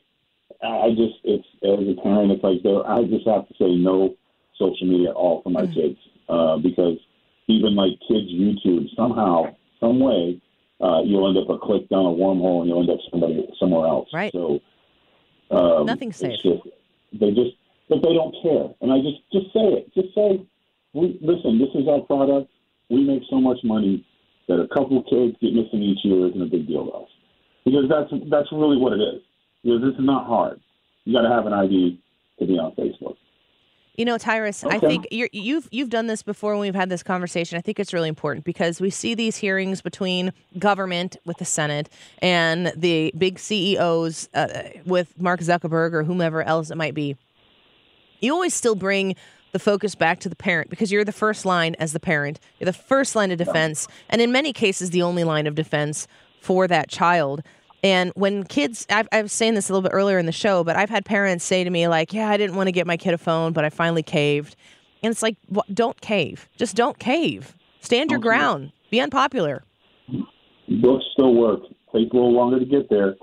I 0.63 0.89
just, 0.91 1.15
it's 1.23 1.45
as 1.63 1.85
a 1.87 2.01
parent, 2.01 2.31
it's 2.31 2.43
like 2.43 2.63
there- 2.63 2.87
I 2.87 3.03
just 3.03 3.27
have 3.27 3.47
to 3.47 3.53
say 3.59 3.75
no 3.75 4.15
social 4.57 4.87
media 4.87 5.09
at 5.09 5.15
all 5.15 5.41
for 5.43 5.49
my 5.49 5.65
kids 5.73 5.97
uh, 6.29 6.57
because 6.57 6.97
even 7.47 7.75
like 7.75 7.99
kids 8.07 8.29
YouTube 8.31 8.87
somehow, 8.95 9.53
some 9.79 9.99
way, 9.99 10.39
uh, 10.83 11.01
you'll 11.01 11.27
end 11.29 11.37
up 11.37 11.49
a 11.49 11.57
click 11.57 11.87
down 11.87 12.05
a 12.05 12.09
wormhole 12.09 12.59
and 12.59 12.69
you'll 12.69 12.81
end 12.81 12.89
up 12.89 12.99
somebody 13.09 13.47
somewhere 13.59 13.87
else. 13.87 14.09
Right. 14.13 14.33
So 14.33 14.59
um, 15.49 15.85
Nothing's 15.85 16.17
safe. 16.17 16.39
Just, 16.43 16.63
they 17.13 17.29
just, 17.29 17.55
but 17.89 18.01
they 18.01 18.13
don't 18.13 18.35
care, 18.41 18.73
and 18.81 18.91
I 18.91 18.97
just, 18.99 19.21
just 19.31 19.53
say 19.53 19.79
it. 19.79 19.93
Just 19.93 20.15
say, 20.15 20.43
we 20.93 21.19
listen. 21.21 21.59
This 21.59 21.69
is 21.75 21.87
our 21.87 22.01
product. 22.01 22.49
We 22.89 23.03
make 23.03 23.23
so 23.29 23.39
much 23.39 23.57
money 23.63 24.05
that 24.47 24.59
a 24.59 24.67
couple 24.69 24.99
of 24.99 25.05
kids 25.05 25.37
get 25.41 25.53
missing 25.53 25.81
each 25.81 26.03
year 26.03 26.27
isn't 26.27 26.41
a 26.41 26.45
big 26.45 26.67
deal 26.67 26.85
to 26.85 26.91
us, 26.91 27.09
because 27.65 27.85
that's 27.89 28.11
that's 28.31 28.51
really 28.51 28.77
what 28.77 28.93
it 28.93 29.01
is. 29.01 29.21
Because 29.63 29.81
this 29.81 29.93
is 29.93 30.05
not 30.05 30.27
hard. 30.27 30.59
You 31.05 31.13
got 31.13 31.27
to 31.27 31.33
have 31.33 31.45
an 31.45 31.53
ID 31.53 31.99
to 32.39 32.45
be 32.45 32.53
on 32.53 32.71
Facebook. 32.75 33.15
You 33.95 34.05
know, 34.05 34.17
Tyrus, 34.17 34.63
I 34.63 34.79
think 34.79 35.07
you're, 35.11 35.29
you've 35.31 35.69
you've 35.71 35.91
done 35.91 36.07
this 36.07 36.23
before 36.23 36.53
when 36.53 36.61
we've 36.61 36.73
had 36.73 36.89
this 36.89 37.03
conversation. 37.03 37.59
I 37.59 37.61
think 37.61 37.79
it's 37.79 37.93
really 37.93 38.09
important 38.09 38.43
because 38.43 38.81
we 38.81 38.89
see 38.89 39.13
these 39.13 39.37
hearings 39.37 39.81
between 39.81 40.33
government 40.57 41.17
with 41.25 41.37
the 41.37 41.45
Senate 41.45 41.89
and 42.17 42.73
the 42.75 43.13
big 43.15 43.37
CEOs 43.37 44.29
uh, 44.33 44.63
with 44.87 45.19
Mark 45.21 45.41
Zuckerberg 45.41 45.93
or 45.93 46.03
whomever 46.03 46.41
else 46.41 46.71
it 46.71 46.75
might 46.75 46.95
be. 46.95 47.15
You 48.19 48.33
always 48.33 48.55
still 48.55 48.73
bring 48.73 49.15
the 49.51 49.59
focus 49.59 49.93
back 49.93 50.19
to 50.21 50.29
the 50.29 50.35
parent 50.35 50.71
because 50.71 50.91
you're 50.91 51.05
the 51.05 51.11
first 51.11 51.45
line 51.45 51.75
as 51.75 51.93
the 51.93 51.99
parent. 51.99 52.39
You're 52.59 52.65
the 52.65 52.73
first 52.73 53.15
line 53.15 53.29
of 53.29 53.37
defense, 53.37 53.87
and 54.09 54.21
in 54.21 54.31
many 54.31 54.53
cases, 54.53 54.89
the 54.89 55.03
only 55.03 55.23
line 55.23 55.45
of 55.45 55.53
defense 55.53 56.07
for 56.41 56.67
that 56.67 56.89
child. 56.89 57.43
And 57.83 58.13
when 58.15 58.45
kids, 58.45 58.87
I've, 58.89 59.09
I 59.11 59.21
was 59.21 59.33
saying 59.33 59.55
this 59.55 59.69
a 59.69 59.73
little 59.73 59.87
bit 59.87 59.93
earlier 59.93 60.17
in 60.17 60.25
the 60.25 60.31
show, 60.31 60.63
but 60.63 60.77
I've 60.77 60.89
had 60.89 61.03
parents 61.03 61.43
say 61.43 61.65
to 61.65 61.69
me, 61.69 61.89
like, 61.89 62.13
yeah, 62.13 62.29
I 62.29 62.37
didn't 62.37 62.55
want 62.55 62.67
to 62.67 62.71
get 62.71 62.87
my 62.87 62.95
kid 62.95 63.13
a 63.13 63.17
phone, 63.17 63.51
but 63.51 63.65
I 63.65 63.69
finally 63.69 64.03
caved. 64.03 64.55
And 65.03 65.11
it's 65.11 65.21
like, 65.21 65.35
don't 65.73 65.99
cave. 65.99 66.47
Just 66.55 66.77
don't 66.77 66.97
cave. 66.97 67.53
Stand 67.81 68.09
your 68.09 68.21
ground. 68.21 68.71
Be 68.89 69.01
unpopular. 69.01 69.63
Books 70.81 71.03
still 71.11 71.35
work. 71.35 71.59
Takes 71.93 72.11
a 72.11 72.15
little 72.15 72.31
longer 72.31 72.59
to 72.59 72.65
get 72.65 72.89
there, 72.89 73.15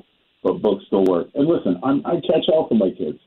but 0.42 0.60
books 0.60 0.84
still 0.86 1.04
work. 1.04 1.28
And 1.34 1.48
listen, 1.48 1.80
I'm, 1.82 2.04
I 2.04 2.16
catch 2.16 2.44
all 2.52 2.68
for 2.68 2.74
my 2.74 2.90
kids. 2.90 3.18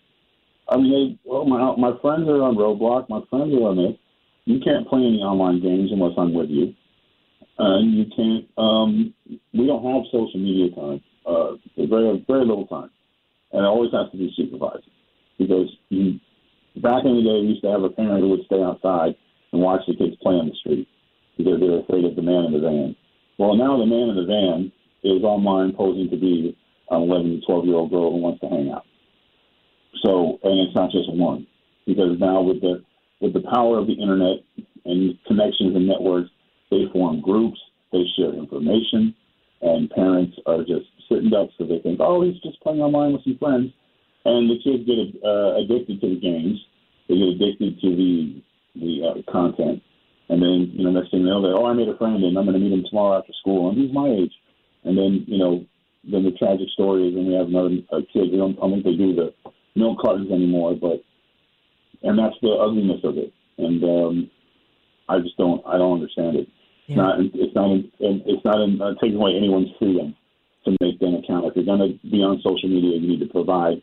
I 0.69 0.77
mean, 0.77 1.19
they, 1.23 1.29
well, 1.29 1.45
my 1.45 1.75
my 1.75 1.97
friends 2.01 2.29
are 2.29 2.41
on 2.41 2.55
Roblox. 2.55 3.09
My 3.09 3.21
friends 3.29 3.53
are 3.53 3.67
on 3.67 3.79
it. 3.79 3.99
You 4.45 4.59
can't 4.63 4.87
play 4.87 4.99
any 4.99 5.19
online 5.19 5.61
games 5.61 5.91
unless 5.91 6.13
I'm 6.17 6.33
with 6.33 6.49
you. 6.49 6.73
And 7.57 7.97
you 7.97 8.05
can't. 8.15 8.47
Um, 8.57 9.13
we 9.53 9.67
don't 9.67 9.83
have 9.83 10.03
social 10.11 10.39
media 10.39 10.73
time. 10.73 11.01
Uh, 11.25 11.55
very 11.77 12.23
very 12.27 12.45
little 12.45 12.67
time, 12.67 12.89
and 13.51 13.61
it 13.61 13.67
always 13.67 13.91
has 13.91 14.11
to 14.11 14.17
be 14.17 14.33
supervised 14.35 14.87
because 15.37 15.69
you, 15.89 16.19
back 16.81 17.05
in 17.05 17.15
the 17.15 17.23
day, 17.23 17.39
we 17.41 17.55
used 17.55 17.61
to 17.63 17.71
have 17.71 17.83
a 17.83 17.89
parent 17.89 18.21
who 18.21 18.29
would 18.29 18.45
stay 18.45 18.61
outside 18.61 19.15
and 19.51 19.61
watch 19.61 19.81
the 19.87 19.95
kids 19.95 20.15
play 20.21 20.33
on 20.33 20.49
the 20.49 20.55
street 20.55 20.87
because 21.37 21.59
they 21.59 21.69
were 21.69 21.79
afraid 21.79 22.05
of 22.05 22.15
the 22.15 22.21
man 22.21 22.45
in 22.45 22.53
the 22.53 22.59
van. 22.59 22.95
Well, 23.37 23.55
now 23.55 23.77
the 23.77 23.85
man 23.85 24.09
in 24.09 24.15
the 24.15 24.25
van 24.25 24.71
is 25.03 25.23
online 25.23 25.73
posing 25.73 26.09
to 26.09 26.17
be 26.17 26.55
an 26.89 27.01
11, 27.01 27.41
12 27.45 27.65
year 27.65 27.75
old 27.75 27.91
girl 27.91 28.11
who 28.11 28.17
wants 28.17 28.41
to 28.41 28.47
hang 28.47 28.71
out. 28.71 28.85
So, 30.03 30.39
and 30.43 30.59
it's 30.59 30.75
not 30.75 30.91
just 30.91 31.11
one, 31.11 31.47
because 31.85 32.19
now 32.19 32.41
with 32.41 32.61
the 32.61 32.83
with 33.21 33.33
the 33.33 33.43
power 33.53 33.79
of 33.79 33.87
the 33.87 33.93
internet 33.93 34.43
and 34.85 35.17
connections 35.25 35.75
and 35.75 35.87
networks, 35.87 36.29
they 36.69 36.85
form 36.91 37.21
groups, 37.21 37.59
they 37.91 38.03
share 38.17 38.33
information, 38.33 39.15
and 39.61 39.89
parents 39.91 40.35
are 40.45 40.59
just 40.59 40.87
sitting 41.09 41.29
ducks 41.29 41.53
because 41.57 41.69
they 41.69 41.81
think, 41.81 41.99
oh, 41.99 42.21
he's 42.21 42.39
just 42.41 42.61
playing 42.61 42.81
online 42.81 43.13
with 43.13 43.23
some 43.23 43.37
friends, 43.37 43.71
and 44.25 44.49
the 44.49 44.59
kids 44.63 44.87
get 44.87 44.99
uh, 45.23 45.59
addicted 45.59 46.01
to 46.01 46.09
the 46.15 46.19
games, 46.19 46.59
they 47.07 47.15
get 47.15 47.35
addicted 47.35 47.79
to 47.81 47.89
the 47.95 48.41
the 48.75 48.93
uh, 49.05 49.31
content, 49.31 49.81
and 50.29 50.41
then 50.41 50.71
you 50.73 50.83
know 50.83 50.91
next 50.91 51.11
thing 51.11 51.21
you 51.21 51.27
know, 51.27 51.41
they 51.41 51.53
oh, 51.53 51.65
I 51.65 51.73
made 51.73 51.89
a 51.89 51.97
friend, 51.97 52.23
and 52.23 52.37
I'm 52.37 52.45
going 52.45 52.57
to 52.57 52.63
meet 52.63 52.73
him 52.73 52.85
tomorrow 52.89 53.19
after 53.19 53.33
school, 53.39 53.69
and 53.69 53.77
he's 53.77 53.93
my 53.93 54.09
age, 54.09 54.33
and 54.83 54.97
then 54.97 55.25
you 55.27 55.37
know 55.37 55.65
then 56.03 56.23
the 56.23 56.31
tragic 56.31 56.67
story 56.73 57.07
is 57.07 57.15
when 57.15 57.27
we 57.27 57.33
have 57.33 57.47
another 57.47 57.75
a 57.91 58.01
kid. 58.11 58.31
We 58.31 58.37
don't, 58.37 58.57
I 58.57 58.67
don't 58.67 58.83
think 58.83 58.85
they 58.85 58.95
do 58.95 59.15
the 59.15 59.33
milk 59.75 59.99
cartons 60.01 60.31
anymore, 60.31 60.75
but 60.75 61.03
and 62.03 62.19
that's 62.19 62.35
the 62.41 62.51
ugliness 62.51 62.99
of 63.03 63.17
it. 63.17 63.33
And 63.57 63.83
um, 63.83 64.31
I 65.07 65.19
just 65.19 65.37
don't, 65.37 65.63
I 65.65 65.77
don't 65.77 66.01
understand 66.01 66.35
it. 66.35 66.47
It's 66.87 66.97
not, 66.97 67.19
it's 67.19 67.55
not, 67.55 67.71
in, 67.71 67.91
it's 67.99 68.43
not 68.43 68.59
in, 68.59 68.81
uh, 68.81 68.93
taking 69.01 69.15
away 69.15 69.35
anyone's 69.37 69.69
freedom 69.79 70.15
to 70.65 70.71
make 70.81 71.01
an 71.01 71.15
account. 71.15 71.45
If 71.45 71.55
you're 71.55 71.65
going 71.65 71.99
to 71.99 72.07
be 72.07 72.17
on 72.17 72.41
social 72.43 72.69
media, 72.69 72.97
you 72.99 73.07
need 73.07 73.19
to 73.19 73.31
provide 73.31 73.81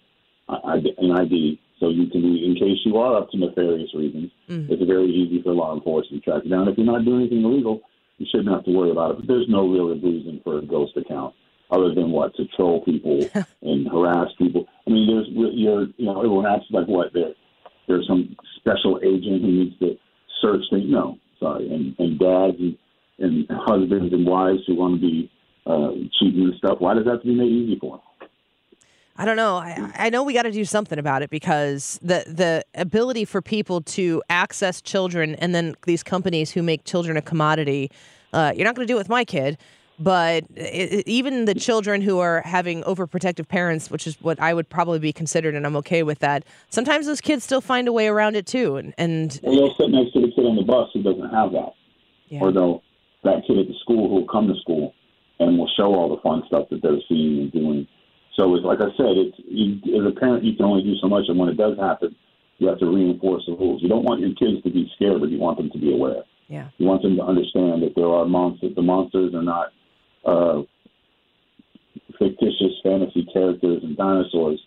uh, 0.49 0.59
an 0.65 1.13
ID 1.13 1.61
so 1.79 1.89
you 1.89 2.07
can 2.09 2.21
be, 2.21 2.45
in 2.45 2.55
case 2.55 2.79
you 2.85 2.99
are 2.99 3.17
up 3.17 3.31
to 3.31 3.39
nefarious 3.39 3.95
reasons. 3.95 4.31
It's 4.71 4.85
very 4.85 5.09
easy 5.09 5.43
for 5.43 5.53
law 5.53 5.75
enforcement 5.75 6.23
to 6.23 6.31
track 6.31 6.43
you 6.45 6.51
down. 6.51 6.69
If 6.69 6.77
you're 6.77 6.87
not 6.87 7.05
doing 7.05 7.23
anything 7.23 7.43
illegal, 7.43 7.81
you 8.19 8.27
shouldn't 8.31 8.53
have 8.53 8.65
to 8.65 8.71
worry 8.71 8.91
about 8.91 9.13
it. 9.13 9.17
But 9.19 9.29
there's 9.29 9.49
no 9.49 9.67
real 9.67 9.89
reason 9.89 10.41
for 10.45 10.59
a 10.59 10.63
ghost 10.63 10.97
account 10.97 11.35
other 11.71 11.95
than 11.95 12.11
what 12.11 12.35
to 12.37 12.45
troll 12.57 12.85
people 12.85 13.25
and 13.63 13.89
harass 13.89 14.29
people. 14.39 14.67
I 14.87 14.91
mean, 14.91 15.07
there's 15.09 15.27
you're 15.31 15.87
you 15.97 16.07
know 16.07 16.19
everyone 16.19 16.47
acts 16.47 16.67
like 16.71 16.87
what 16.87 17.13
there 17.15 17.33
there's 17.89 18.07
some 18.07 18.37
special 18.57 19.01
agent 19.03 19.43
who 19.43 19.53
needs 19.53 19.79
to 19.79 19.97
search 20.43 20.63
things. 20.71 20.85
No, 20.87 21.19
sorry, 21.39 21.73
and 21.73 21.97
and 21.99 22.19
dads 22.19 22.59
and, 22.59 22.77
and 23.19 23.47
husbands 23.51 24.13
and 24.13 24.27
wives 24.27 24.61
who 24.67 24.77
want 24.77 25.01
to 25.01 25.01
be 25.01 25.31
uh, 25.67 25.91
cheating 26.19 26.43
and 26.45 26.55
stuff. 26.57 26.81
Why 26.81 26.95
does 26.95 27.05
that 27.05 27.13
have 27.13 27.23
to 27.23 27.27
be 27.29 27.35
made 27.35 27.51
easy 27.51 27.79
for 27.79 27.97
them? 27.99 28.29
I 29.17 29.27
don't 29.27 29.37
know. 29.37 29.57
I, 29.57 29.93
I 29.97 30.09
know 30.11 30.23
we 30.23 30.33
got 30.33 30.45
to 30.45 30.51
do 30.51 30.65
something 30.65 30.99
about 30.99 31.21
it 31.23 31.29
because 31.29 31.99
the 32.01 32.25
the 32.27 32.65
ability 32.75 33.27
for 33.27 33.43
people 33.43 33.83
to 33.83 34.23
access 34.31 34.81
children 34.81 35.35
and 35.35 35.55
then 35.55 35.75
these 35.85 36.03
companies 36.03 36.51
who 36.53 36.63
make 36.63 36.85
children 36.85 37.17
a 37.17 37.23
commodity. 37.23 37.91
Uh, 38.33 38.53
you're 38.55 38.65
not 38.65 38.75
going 38.77 38.87
to 38.87 38.91
do 38.91 38.97
it 38.97 38.99
with 38.99 39.09
my 39.09 39.25
kid, 39.25 39.59
but 39.99 40.45
it, 40.55 41.07
even 41.07 41.45
the 41.45 41.55
children 41.55 42.01
who 42.01 42.19
are 42.21 42.41
having 42.43 42.83
overprotective 42.85 43.47
parents, 43.49 43.91
which 43.91 44.07
is 44.07 44.17
what 44.23 44.41
I 44.41 44.55
would 44.55 44.69
probably 44.71 45.01
be 45.01 45.13
considered, 45.13 45.55
and 45.55 45.67
I'm 45.67 45.77
okay 45.77 46.03
with 46.05 46.21
that. 46.21 46.45
Sometimes 46.71 47.07
those 47.07 47.21
kids 47.21 47.45
still 47.45 47.61
find 47.61 47.89
a 47.89 47.93
way 47.93 48.07
around 48.07 48.37
it 48.37 48.47
too, 48.47 48.77
and 48.77 48.95
and 48.97 49.39
Well, 49.43 49.55
they'll 49.55 49.75
sit 49.75 49.91
next 49.91 50.13
to 50.15 50.21
the 50.23 50.31
kid 50.33 50.47
on 50.47 50.57
the 50.57 50.63
bus 50.63 50.89
who 50.95 51.03
doesn't 51.03 51.29
have 51.31 51.53
that, 51.53 51.75
Yeah. 52.29 52.41
or 52.41 52.53
they'll 52.53 52.83
that 53.25 53.43
kid 53.47 53.59
at 53.59 53.67
the 53.67 53.75
school 53.83 54.09
who'll 54.09 54.27
come 54.29 54.49
to 54.49 54.59
school 54.61 54.95
and 55.41 55.59
will 55.59 55.71
show 55.77 55.95
all 55.95 56.15
the 56.15 56.23
fun 56.23 56.43
stuff 56.47 56.69
that 56.71 56.83
they're 56.83 57.03
seeing 57.09 57.41
and 57.41 57.53
doing. 57.53 57.89
So 58.39 58.55
it's 58.55 58.65
like 58.65 58.79
I 58.81 58.93
said, 58.97 59.19
it's 59.19 59.37
you, 59.49 59.81
as 59.99 60.07
a 60.07 60.15
parent 60.15 60.45
you 60.45 60.55
can 60.55 60.67
only 60.67 60.85
do 60.85 60.95
so 61.01 61.09
much, 61.09 61.25
and 61.29 61.39
when 61.39 61.49
it 61.49 61.57
does 61.57 61.77
happen, 61.79 62.15
you 62.59 62.69
have 62.69 62.79
to 62.79 62.87
reinforce 62.87 63.43
the 63.47 63.57
rules. 63.57 63.83
You 63.83 63.89
don't 63.89 64.05
want 64.05 64.21
your 64.21 64.37
kids 64.37 64.63
to 64.63 64.71
be 64.71 64.91
scared, 64.95 65.21
but 65.21 65.31
you 65.31 65.39
want 65.39 65.57
them 65.57 65.71
to 65.73 65.79
be 65.79 65.93
aware. 65.93 66.23
Yeah. 66.49 66.69
You 66.79 66.87
want 66.87 67.03
them 67.03 67.17
to 67.17 67.23
understand 67.23 67.83
that 67.83 67.95
there 67.97 68.09
are 68.09 68.27
monsters. 68.27 68.75
The 68.77 68.83
monsters 68.83 69.35
are 69.35 69.43
not 69.43 69.73
uh, 70.25 70.63
fictitious 72.19 72.77
fantasy 72.83 73.27
characters 73.33 73.83
and 73.83 73.97
dinosaurs. 73.97 74.61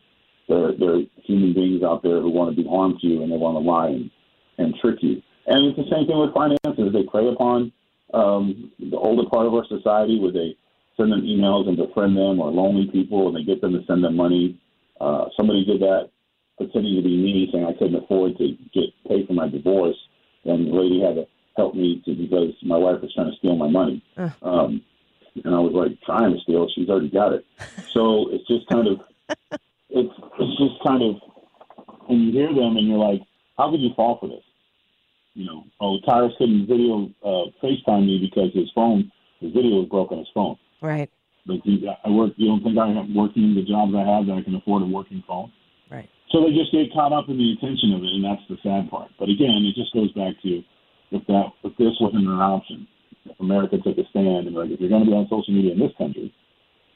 They're, 0.50 0.74
they're 0.78 1.02
human 1.24 1.54
beings 1.54 1.84
out 1.84 2.02
there 2.02 2.20
who 2.20 2.30
want 2.30 2.56
to 2.56 2.62
do 2.62 2.68
harm 2.68 2.98
to 3.00 3.08
you 3.08 3.22
and 3.22 3.32
they 3.32 3.38
want 3.38 3.56
to 3.56 3.60
lie 3.60 3.90
and, 3.90 4.10
and 4.58 4.74
trick 4.82 4.98
you. 5.02 5.22
And 5.46 5.68
it's 5.68 5.78
the 5.78 5.96
same 5.96 6.08
thing 6.08 6.20
with 6.20 6.34
finances. 6.34 6.94
They 6.94 7.04
prey 7.04 7.28
upon 7.28 7.72
um, 8.14 8.72
the 8.80 8.98
older 8.98 9.30
part 9.30 9.46
of 9.46 9.54
our 9.54 9.66
society 9.68 10.20
where 10.20 10.32
they 10.32 10.56
send 10.98 11.12
them 11.12 11.22
emails 11.22 11.68
and 11.68 11.78
befriend 11.78 12.16
them 12.16 12.40
or 12.40 12.52
lonely 12.52 12.90
people 12.92 13.28
and 13.28 13.36
they 13.36 13.44
get 13.44 13.62
them 13.62 13.74
to 13.74 13.86
send 13.86 14.04
them 14.04 14.16
money. 14.16 14.60
Uh, 15.02 15.26
somebody 15.36 15.66
did 15.66 15.82
that 15.82 16.10
pretending 16.58 16.96
to 16.96 17.02
be 17.02 17.18
me 17.18 17.50
saying 17.52 17.66
I 17.66 17.74
couldn't 17.74 17.96
afford 17.96 18.38
to 18.38 18.56
get 18.74 18.94
pay 19.08 19.26
for 19.26 19.34
my 19.34 19.48
divorce 19.48 19.98
and 20.46 20.68
the 20.68 20.72
lady 20.72 21.02
had 21.02 21.16
to 21.16 21.26
help 21.56 21.76
me 21.76 22.02
to 22.06 22.16
because 22.16 22.54
my 22.64 22.78
wife 22.78 23.02
was 23.02 23.14
trying 23.14 23.32
to 23.32 23.38
steal 23.38 23.56
my 23.56 23.70
money. 23.70 24.04
Um, 24.42 24.82
and 25.44 25.56
I 25.56 25.60
was 25.60 25.74
like 25.74 26.00
trying 26.06 26.34
to 26.34 26.40
steal. 26.42 26.68
She's 26.74 26.90
already 26.90 27.10
got 27.10 27.34
it. 27.34 27.46
So 27.92 28.30
it's 28.30 28.48
just 28.48 28.68
kind 28.68 28.88
of, 28.88 29.00
it's 29.90 30.14
it's 30.40 30.58
just 30.58 30.84
kind 30.86 31.02
of 31.02 31.16
when 32.08 32.20
you 32.20 32.32
hear 32.32 32.54
them 32.54 32.78
and 32.78 32.88
you're 32.88 32.98
like, 32.98 33.22
how 33.58 33.72
could 33.72 33.82
you 33.82 33.92
fall 33.96 34.18
for 34.20 34.28
this? 34.28 34.44
You 35.34 35.46
know, 35.46 35.64
oh, 35.82 36.00
Tyrus 36.06 36.34
couldn't 36.38 36.68
video 36.68 37.10
uh, 37.24 37.50
FaceTime 37.64 38.06
me 38.06 38.20
because 38.20 38.54
his 38.54 38.70
phone, 38.76 39.12
his 39.40 39.52
video 39.52 39.80
was 39.80 39.88
broke 39.90 40.12
on 40.12 40.20
his 40.20 40.28
phone. 40.34 40.58
Right, 40.84 41.10
But 41.48 41.66
you, 41.66 41.90
I 41.90 42.10
work. 42.10 42.34
You 42.38 42.48
don't 42.48 42.64
think 42.64 42.78
I 42.78 42.90
am 42.90 43.16
working 43.16 43.56
the 43.56 43.64
jobs 43.64 43.94
I 43.96 44.04
have 44.04 44.28
that 44.28 44.38
I 44.38 44.44
can 44.44 44.56
afford 44.56 44.84
a 44.84 44.86
working 44.86 45.24
phone? 45.28 45.52
right. 45.90 46.10
So 46.32 46.42
they 46.42 46.50
just 46.50 46.72
get 46.74 46.92
caught 46.94 47.14
up 47.14 47.30
in 47.30 47.38
the 47.38 47.54
attention 47.54 47.94
of 47.94 48.02
it, 48.02 48.10
and 48.10 48.26
that's 48.26 48.42
the 48.50 48.58
sad 48.66 48.90
part. 48.90 49.12
But 49.20 49.30
again, 49.30 49.62
it 49.70 49.78
just 49.78 49.94
goes 49.94 50.12
back 50.14 50.34
to 50.42 50.64
if 51.14 51.22
that 51.28 51.54
if 51.64 51.78
this 51.78 51.94
wasn't 52.02 52.26
an 52.26 52.42
option, 52.42 52.88
if 53.26 53.40
America 53.40 53.78
took 53.78 53.98
a 53.98 54.06
stand 54.10 54.50
and 54.50 54.56
like 54.56 54.72
if 54.74 54.82
you're 54.82 54.90
going 54.90 55.06
to 55.06 55.10
be 55.10 55.16
on 55.16 55.30
social 55.30 55.54
media 55.54 55.74
in 55.74 55.80
this 55.80 55.94
country, 55.98 56.34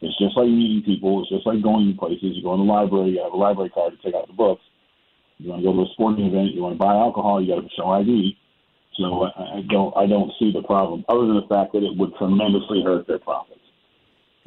it's 0.01 0.17
just 0.17 0.37
like 0.37 0.49
meeting 0.49 0.81
people. 0.81 1.21
It's 1.21 1.29
just 1.29 1.45
like 1.45 1.61
going 1.61 1.93
to 1.93 1.97
places. 1.97 2.33
You 2.33 2.41
go 2.41 2.53
in 2.57 2.65
the 2.65 2.71
library. 2.71 3.13
You 3.13 3.23
have 3.23 3.33
a 3.33 3.37
library 3.37 3.69
card 3.69 3.93
to 3.93 3.99
take 4.01 4.17
out 4.17 4.27
the 4.27 4.33
books. 4.33 4.65
You 5.37 5.53
want 5.53 5.61
to 5.61 5.69
go 5.69 5.73
to 5.73 5.85
a 5.85 5.93
sporting 5.93 6.25
event. 6.25 6.57
You 6.57 6.65
want 6.65 6.73
to 6.73 6.81
buy 6.81 6.97
alcohol. 6.97 7.37
You 7.37 7.53
got 7.53 7.61
to 7.61 7.69
show 7.77 7.93
ID. 7.93 8.33
So 8.97 9.29
I, 9.29 9.61
I 9.61 9.61
don't 9.69 9.93
I 9.93 10.09
don't 10.09 10.33
see 10.41 10.49
the 10.49 10.65
problem 10.65 11.05
other 11.09 11.29
than 11.29 11.37
the 11.37 11.45
fact 11.49 11.77
that 11.77 11.85
it 11.85 11.93
would 11.93 12.17
tremendously 12.17 12.81
hurt 12.81 13.05
their 13.05 13.21
profits. 13.21 13.61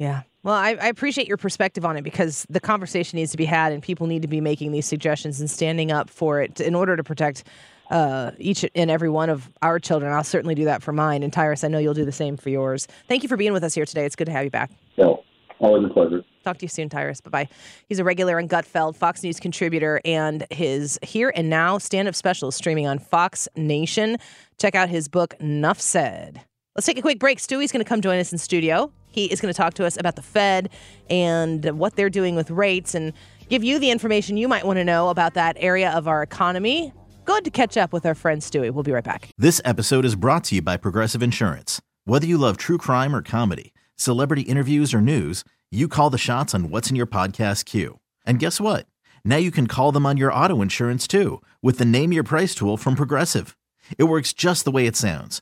Yeah. 0.01 0.23
Well, 0.41 0.55
I, 0.55 0.69
I 0.81 0.87
appreciate 0.87 1.27
your 1.27 1.37
perspective 1.37 1.85
on 1.85 1.95
it 1.95 2.01
because 2.01 2.47
the 2.49 2.59
conversation 2.59 3.17
needs 3.17 3.29
to 3.29 3.37
be 3.37 3.45
had 3.45 3.71
and 3.71 3.83
people 3.83 4.07
need 4.07 4.23
to 4.23 4.27
be 4.27 4.41
making 4.41 4.71
these 4.71 4.87
suggestions 4.87 5.39
and 5.39 5.47
standing 5.47 5.91
up 5.91 6.09
for 6.09 6.41
it 6.41 6.59
in 6.59 6.73
order 6.73 6.97
to 6.97 7.03
protect 7.03 7.43
uh, 7.91 8.31
each 8.39 8.65
and 8.73 8.89
every 8.89 9.09
one 9.09 9.29
of 9.29 9.51
our 9.61 9.77
children. 9.77 10.11
I'll 10.11 10.23
certainly 10.23 10.55
do 10.55 10.65
that 10.65 10.81
for 10.81 10.91
mine. 10.91 11.21
And 11.21 11.31
Tyrus, 11.31 11.63
I 11.63 11.67
know 11.67 11.77
you'll 11.77 11.93
do 11.93 12.03
the 12.03 12.11
same 12.11 12.35
for 12.35 12.49
yours. 12.49 12.87
Thank 13.07 13.21
you 13.21 13.29
for 13.29 13.37
being 13.37 13.53
with 13.53 13.63
us 13.63 13.75
here 13.75 13.85
today. 13.85 14.03
It's 14.03 14.15
good 14.15 14.25
to 14.25 14.31
have 14.31 14.43
you 14.43 14.49
back. 14.49 14.71
So 14.95 15.23
always 15.59 15.85
a 15.85 15.93
pleasure. 15.93 16.23
Talk 16.43 16.57
to 16.57 16.65
you 16.65 16.69
soon, 16.69 16.89
Tyrus. 16.89 17.21
Bye 17.21 17.29
bye. 17.29 17.49
He's 17.87 17.99
a 17.99 18.03
regular 18.03 18.39
on 18.39 18.47
Gutfeld, 18.47 18.95
Fox 18.95 19.21
News 19.21 19.39
contributor, 19.39 20.01
and 20.03 20.47
his 20.49 20.97
Here 21.03 21.31
and 21.35 21.47
Now 21.47 21.77
stand 21.77 22.07
up 22.07 22.15
special 22.15 22.49
is 22.49 22.55
streaming 22.55 22.87
on 22.87 22.97
Fox 22.97 23.47
Nation. 23.55 24.17
Check 24.59 24.73
out 24.73 24.89
his 24.89 25.07
book, 25.07 25.39
Nuff 25.39 25.79
Said. 25.79 26.41
Let's 26.75 26.87
take 26.87 26.97
a 26.97 27.03
quick 27.03 27.19
break. 27.19 27.37
Stuey's 27.37 27.71
going 27.71 27.83
to 27.83 27.87
come 27.87 28.01
join 28.01 28.17
us 28.17 28.31
in 28.31 28.39
studio. 28.39 28.91
He 29.11 29.25
is 29.25 29.39
going 29.41 29.53
to 29.53 29.57
talk 29.57 29.73
to 29.75 29.85
us 29.85 29.97
about 29.97 30.15
the 30.15 30.21
Fed 30.21 30.69
and 31.09 31.63
what 31.77 31.95
they're 31.95 32.09
doing 32.09 32.35
with 32.35 32.49
rates 32.49 32.95
and 32.95 33.13
give 33.49 33.63
you 33.63 33.77
the 33.77 33.91
information 33.91 34.37
you 34.37 34.47
might 34.47 34.65
want 34.65 34.77
to 34.77 34.83
know 34.83 35.09
about 35.09 35.33
that 35.35 35.57
area 35.59 35.91
of 35.91 36.07
our 36.07 36.23
economy. 36.23 36.93
Good 37.25 37.43
to 37.43 37.51
catch 37.51 37.77
up 37.77 37.93
with 37.93 38.05
our 38.05 38.15
friend 38.15 38.41
Stuey. 38.41 38.71
We'll 38.71 38.83
be 38.83 38.91
right 38.91 39.03
back. 39.03 39.29
This 39.37 39.61
episode 39.63 40.05
is 40.05 40.15
brought 40.15 40.43
to 40.45 40.55
you 40.55 40.61
by 40.61 40.77
Progressive 40.77 41.21
Insurance. 41.21 41.81
Whether 42.05 42.25
you 42.25 42.37
love 42.37 42.57
true 42.57 42.77
crime 42.77 43.15
or 43.15 43.21
comedy, 43.21 43.73
celebrity 43.95 44.41
interviews 44.41 44.93
or 44.93 45.01
news, 45.01 45.43
you 45.69 45.87
call 45.87 46.09
the 46.09 46.17
shots 46.17 46.55
on 46.55 46.69
what's 46.69 46.89
in 46.89 46.95
your 46.95 47.05
podcast 47.05 47.65
queue. 47.65 47.99
And 48.25 48.39
guess 48.39 48.59
what? 48.59 48.87
Now 49.23 49.37
you 49.37 49.51
can 49.51 49.67
call 49.67 49.91
them 49.91 50.05
on 50.05 50.17
your 50.17 50.33
auto 50.33 50.61
insurance 50.61 51.07
too 51.07 51.41
with 51.61 51.77
the 51.77 51.85
Name 51.85 52.11
Your 52.11 52.23
Price 52.23 52.55
tool 52.55 52.77
from 52.77 52.95
Progressive. 52.95 53.55
It 53.97 54.05
works 54.05 54.33
just 54.33 54.65
the 54.65 54.71
way 54.71 54.87
it 54.87 54.95
sounds. 54.95 55.41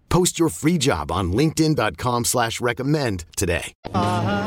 Post 0.11 0.37
your 0.39 0.49
free 0.49 0.77
job 0.77 1.09
on 1.09 1.31
linkedin.com 1.31 2.25
slash 2.25 2.59
recommend 2.59 3.23
today. 3.37 3.73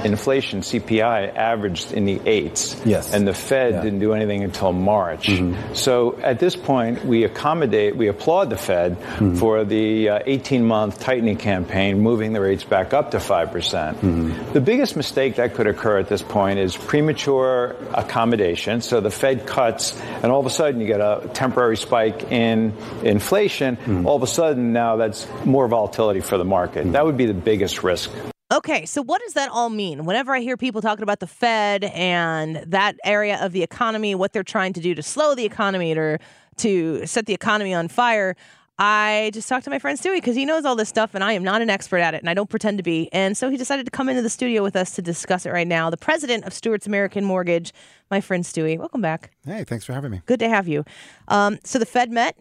Inflation, 0.05 0.61
CPI, 0.61 1.35
averaged 1.35 1.93
in 1.93 2.05
the 2.05 2.21
eights. 2.27 2.79
Yes. 2.85 3.15
And 3.15 3.27
the 3.27 3.33
Fed 3.33 3.73
Yeah. 3.73 3.81
didn't 3.81 4.01
do 4.01 4.13
anything 4.13 4.45
until 4.45 4.75
March. 4.75 5.29
Mm-hmm. 5.29 5.73
So 5.73 6.19
at 6.23 6.39
this 6.39 6.55
point, 6.55 7.07
we 7.07 7.25
accommodate, 7.25 7.97
we 7.97 8.09
applaud 8.09 8.51
the 8.51 8.59
Fed 8.59 9.01
mm-hmm. 9.01 9.37
for 9.37 9.65
the 9.65 10.11
uh, 10.11 10.19
18 10.27 10.67
month 10.67 11.01
tightening 11.01 11.39
campaign, 11.39 12.01
moving 12.01 12.35
the 12.35 12.43
rates 12.43 12.65
back 12.65 12.93
up 12.93 13.13
to 13.13 13.17
5%. 13.17 13.51
Mm-hmm. 13.51 14.53
The 14.53 14.61
biggest 14.61 14.95
mistake 14.97 15.37
that 15.37 15.55
could 15.55 15.67
occur 15.67 15.99
at 15.99 16.11
this 16.11 16.21
point 16.21 16.59
is 16.59 16.77
premature 16.77 17.75
accommodation. 17.95 18.83
So 18.83 19.01
the 19.01 19.11
Fed 19.11 19.47
cuts, 19.47 19.99
and 20.23 20.31
all 20.31 20.41
of 20.41 20.47
a 20.47 20.51
sudden 20.51 20.83
you 20.83 20.87
get 20.87 21.01
a 21.01 21.31
temporary 21.33 21.79
spike 21.79 22.31
in 22.31 22.75
inflation. 23.03 24.05
All 24.05 24.17
of 24.17 24.23
a 24.23 24.27
sudden, 24.27 24.75
now 24.75 24.97
that's 24.97 25.27
more 25.55 25.69
volatility 25.69 26.19
for 26.19 26.37
the 26.37 26.45
market. 26.45 26.91
That 26.91 27.07
would 27.07 27.17
be 27.17 27.27
the 27.27 27.33
biggest 27.33 27.85
risk. 27.85 28.11
Okay, 28.53 28.87
so 28.87 29.03
what 29.03 29.23
does 29.23 29.35
that 29.35 29.49
all 29.51 29.71
mean? 29.71 30.05
Whenever 30.05 30.35
I 30.35 30.41
hear 30.41 30.57
people 30.57 30.83
talking 30.83 31.05
about 31.05 31.21
the 31.21 31.29
Fed 31.29 31.85
and 31.85 32.57
that 32.67 32.97
area 33.05 33.39
of 33.41 33.53
the 33.53 33.63
economy, 33.63 34.17
what 34.17 34.33
they're 34.33 34.43
trying 34.43 34.73
to 34.73 34.81
do 34.81 34.97
to 34.97 35.03
slow 35.03 35.37
the 35.37 35.45
economy 35.45 35.97
or 35.97 36.19
to 36.57 37.07
set 37.07 37.27
the 37.27 37.35
economy 37.35 37.73
on 37.73 37.87
fire, 37.87 38.35
I 38.81 39.31
just 39.33 39.49
talked 39.49 39.63
to 39.65 39.71
my 39.71 39.79
friend 39.79 39.97
Stuey 39.97 40.17
because 40.17 40.35
he 40.35 40.45
knows 40.45 40.65
all 40.65 40.75
this 40.75 40.89
stuff 40.89 41.15
and 41.15 41.23
I 41.23 41.35
am 41.35 41.45
not 41.45 41.63
an 41.63 41.71
expert 41.71 41.99
at 41.99 42.15
it 42.15 42.21
and 42.21 42.29
I 42.29 42.35
don't 42.35 42.51
pretend 42.51 42.79
to 42.79 42.83
be. 42.83 43.09
And 43.13 43.37
so 43.37 43.49
he 43.49 43.57
decided 43.57 43.85
to 43.85 43.93
come 43.93 44.09
into 44.09 44.23
the 44.23 44.31
studio 44.31 44.61
with 44.65 44.75
us 44.75 44.97
to 44.97 45.03
discuss 45.03 45.47
it 45.47 45.51
right 45.51 45.69
now. 45.69 45.89
The 45.89 45.97
president 45.97 46.45
of 46.45 46.53
Stewart's 46.53 46.89
American 46.89 47.25
Mortgage, 47.25 47.73
my 48.11 48.21
friend 48.21 48.43
Stuey. 48.43 48.77
Welcome 48.77 49.03
back. 49.03 49.31
Hey, 49.47 49.63
thanks 49.63 49.85
for 49.85 49.93
having 49.93 50.11
me. 50.11 50.23
Good 50.27 50.41
to 50.41 50.49
have 50.49 50.67
you. 50.67 50.85
Um, 51.29 51.61
so 51.63 51.79
the 51.79 51.87
Fed 51.87 52.11
met. 52.11 52.37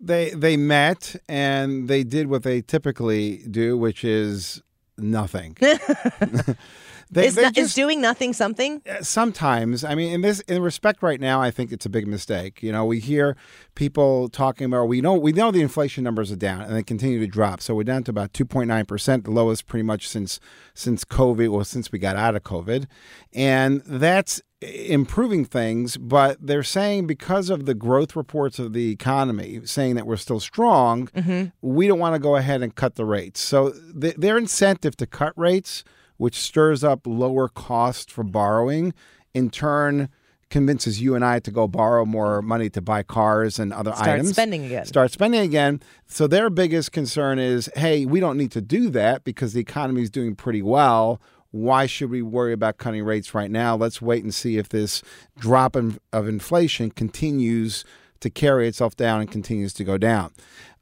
They 0.00 0.30
they 0.30 0.56
met 0.56 1.16
and 1.28 1.88
they 1.88 2.04
did 2.04 2.28
what 2.28 2.42
they 2.42 2.60
typically 2.60 3.38
do, 3.50 3.76
which 3.78 4.04
is 4.04 4.62
nothing. 4.98 5.56
They- 7.10 7.26
is, 7.26 7.34
they 7.36 7.42
no- 7.42 7.50
is 7.54 7.74
doing 7.74 8.00
nothing 8.00 8.32
something? 8.32 8.82
Uh, 8.88 9.02
sometimes, 9.02 9.84
I 9.84 9.94
mean, 9.94 10.12
in 10.12 10.20
this 10.22 10.40
in 10.40 10.62
respect 10.62 11.02
right 11.02 11.20
now, 11.20 11.40
I 11.40 11.50
think 11.50 11.72
it's 11.72 11.86
a 11.86 11.88
big 11.88 12.06
mistake. 12.06 12.62
You 12.62 12.72
know, 12.72 12.84
we 12.84 12.98
hear 13.00 13.36
people 13.74 14.28
talking 14.28 14.66
about 14.66 14.88
we 14.88 15.00
know 15.00 15.14
we 15.14 15.32
know 15.32 15.50
the 15.50 15.62
inflation 15.62 16.02
numbers 16.02 16.32
are 16.32 16.36
down 16.36 16.62
and 16.62 16.74
they 16.74 16.82
continue 16.82 17.20
to 17.20 17.26
drop. 17.26 17.60
So 17.60 17.74
we're 17.74 17.84
down 17.84 18.04
to 18.04 18.10
about 18.10 18.32
two 18.32 18.44
point 18.44 18.68
nine 18.68 18.86
percent, 18.86 19.24
the 19.24 19.30
lowest 19.30 19.66
pretty 19.66 19.84
much 19.84 20.08
since 20.08 20.40
since 20.74 21.04
COVID, 21.04 21.48
well, 21.50 21.64
since 21.64 21.92
we 21.92 21.98
got 21.98 22.16
out 22.16 22.34
of 22.34 22.42
COVID, 22.42 22.86
and 23.32 23.82
that's 23.86 24.42
improving 24.60 25.44
things. 25.44 25.96
But 25.98 26.38
they're 26.44 26.62
saying 26.62 27.06
because 27.06 27.50
of 27.50 27.66
the 27.66 27.74
growth 27.74 28.16
reports 28.16 28.58
of 28.58 28.72
the 28.72 28.90
economy, 28.90 29.60
saying 29.64 29.94
that 29.94 30.06
we're 30.06 30.16
still 30.16 30.40
strong, 30.40 31.06
mm-hmm. 31.08 31.46
we 31.62 31.86
don't 31.86 31.98
want 32.00 32.14
to 32.14 32.18
go 32.18 32.36
ahead 32.36 32.62
and 32.62 32.74
cut 32.74 32.96
the 32.96 33.04
rates. 33.04 33.40
So 33.40 33.72
th- 34.00 34.16
their 34.16 34.36
incentive 34.36 34.96
to 34.96 35.06
cut 35.06 35.32
rates 35.36 35.84
which 36.16 36.36
stirs 36.36 36.82
up 36.82 37.06
lower 37.06 37.48
cost 37.48 38.10
for 38.10 38.24
borrowing, 38.24 38.94
in 39.34 39.50
turn 39.50 40.08
convinces 40.48 41.00
you 41.00 41.14
and 41.14 41.24
I 41.24 41.40
to 41.40 41.50
go 41.50 41.66
borrow 41.66 42.04
more 42.04 42.40
money 42.40 42.70
to 42.70 42.80
buy 42.80 43.02
cars 43.02 43.58
and 43.58 43.72
other 43.72 43.92
Start 43.92 44.08
items. 44.08 44.28
Start 44.28 44.34
spending 44.34 44.64
again. 44.64 44.86
Start 44.86 45.10
spending 45.10 45.40
again. 45.40 45.82
So 46.06 46.26
their 46.26 46.50
biggest 46.50 46.92
concern 46.92 47.38
is, 47.38 47.68
hey, 47.74 48.06
we 48.06 48.20
don't 48.20 48.38
need 48.38 48.52
to 48.52 48.60
do 48.60 48.88
that 48.90 49.24
because 49.24 49.52
the 49.52 49.60
economy 49.60 50.02
is 50.02 50.10
doing 50.10 50.36
pretty 50.36 50.62
well. 50.62 51.20
Why 51.50 51.86
should 51.86 52.10
we 52.10 52.22
worry 52.22 52.52
about 52.52 52.78
cutting 52.78 53.02
rates 53.04 53.34
right 53.34 53.50
now? 53.50 53.76
Let's 53.76 54.00
wait 54.00 54.22
and 54.22 54.34
see 54.34 54.56
if 54.56 54.68
this 54.68 55.02
drop 55.38 55.74
in, 55.74 55.98
of 56.12 56.28
inflation 56.28 56.90
continues 56.90 57.84
to 58.20 58.30
carry 58.30 58.68
itself 58.68 58.96
down 58.96 59.20
and 59.20 59.30
continues 59.30 59.72
to 59.74 59.84
go 59.84 59.98
down. 59.98 60.32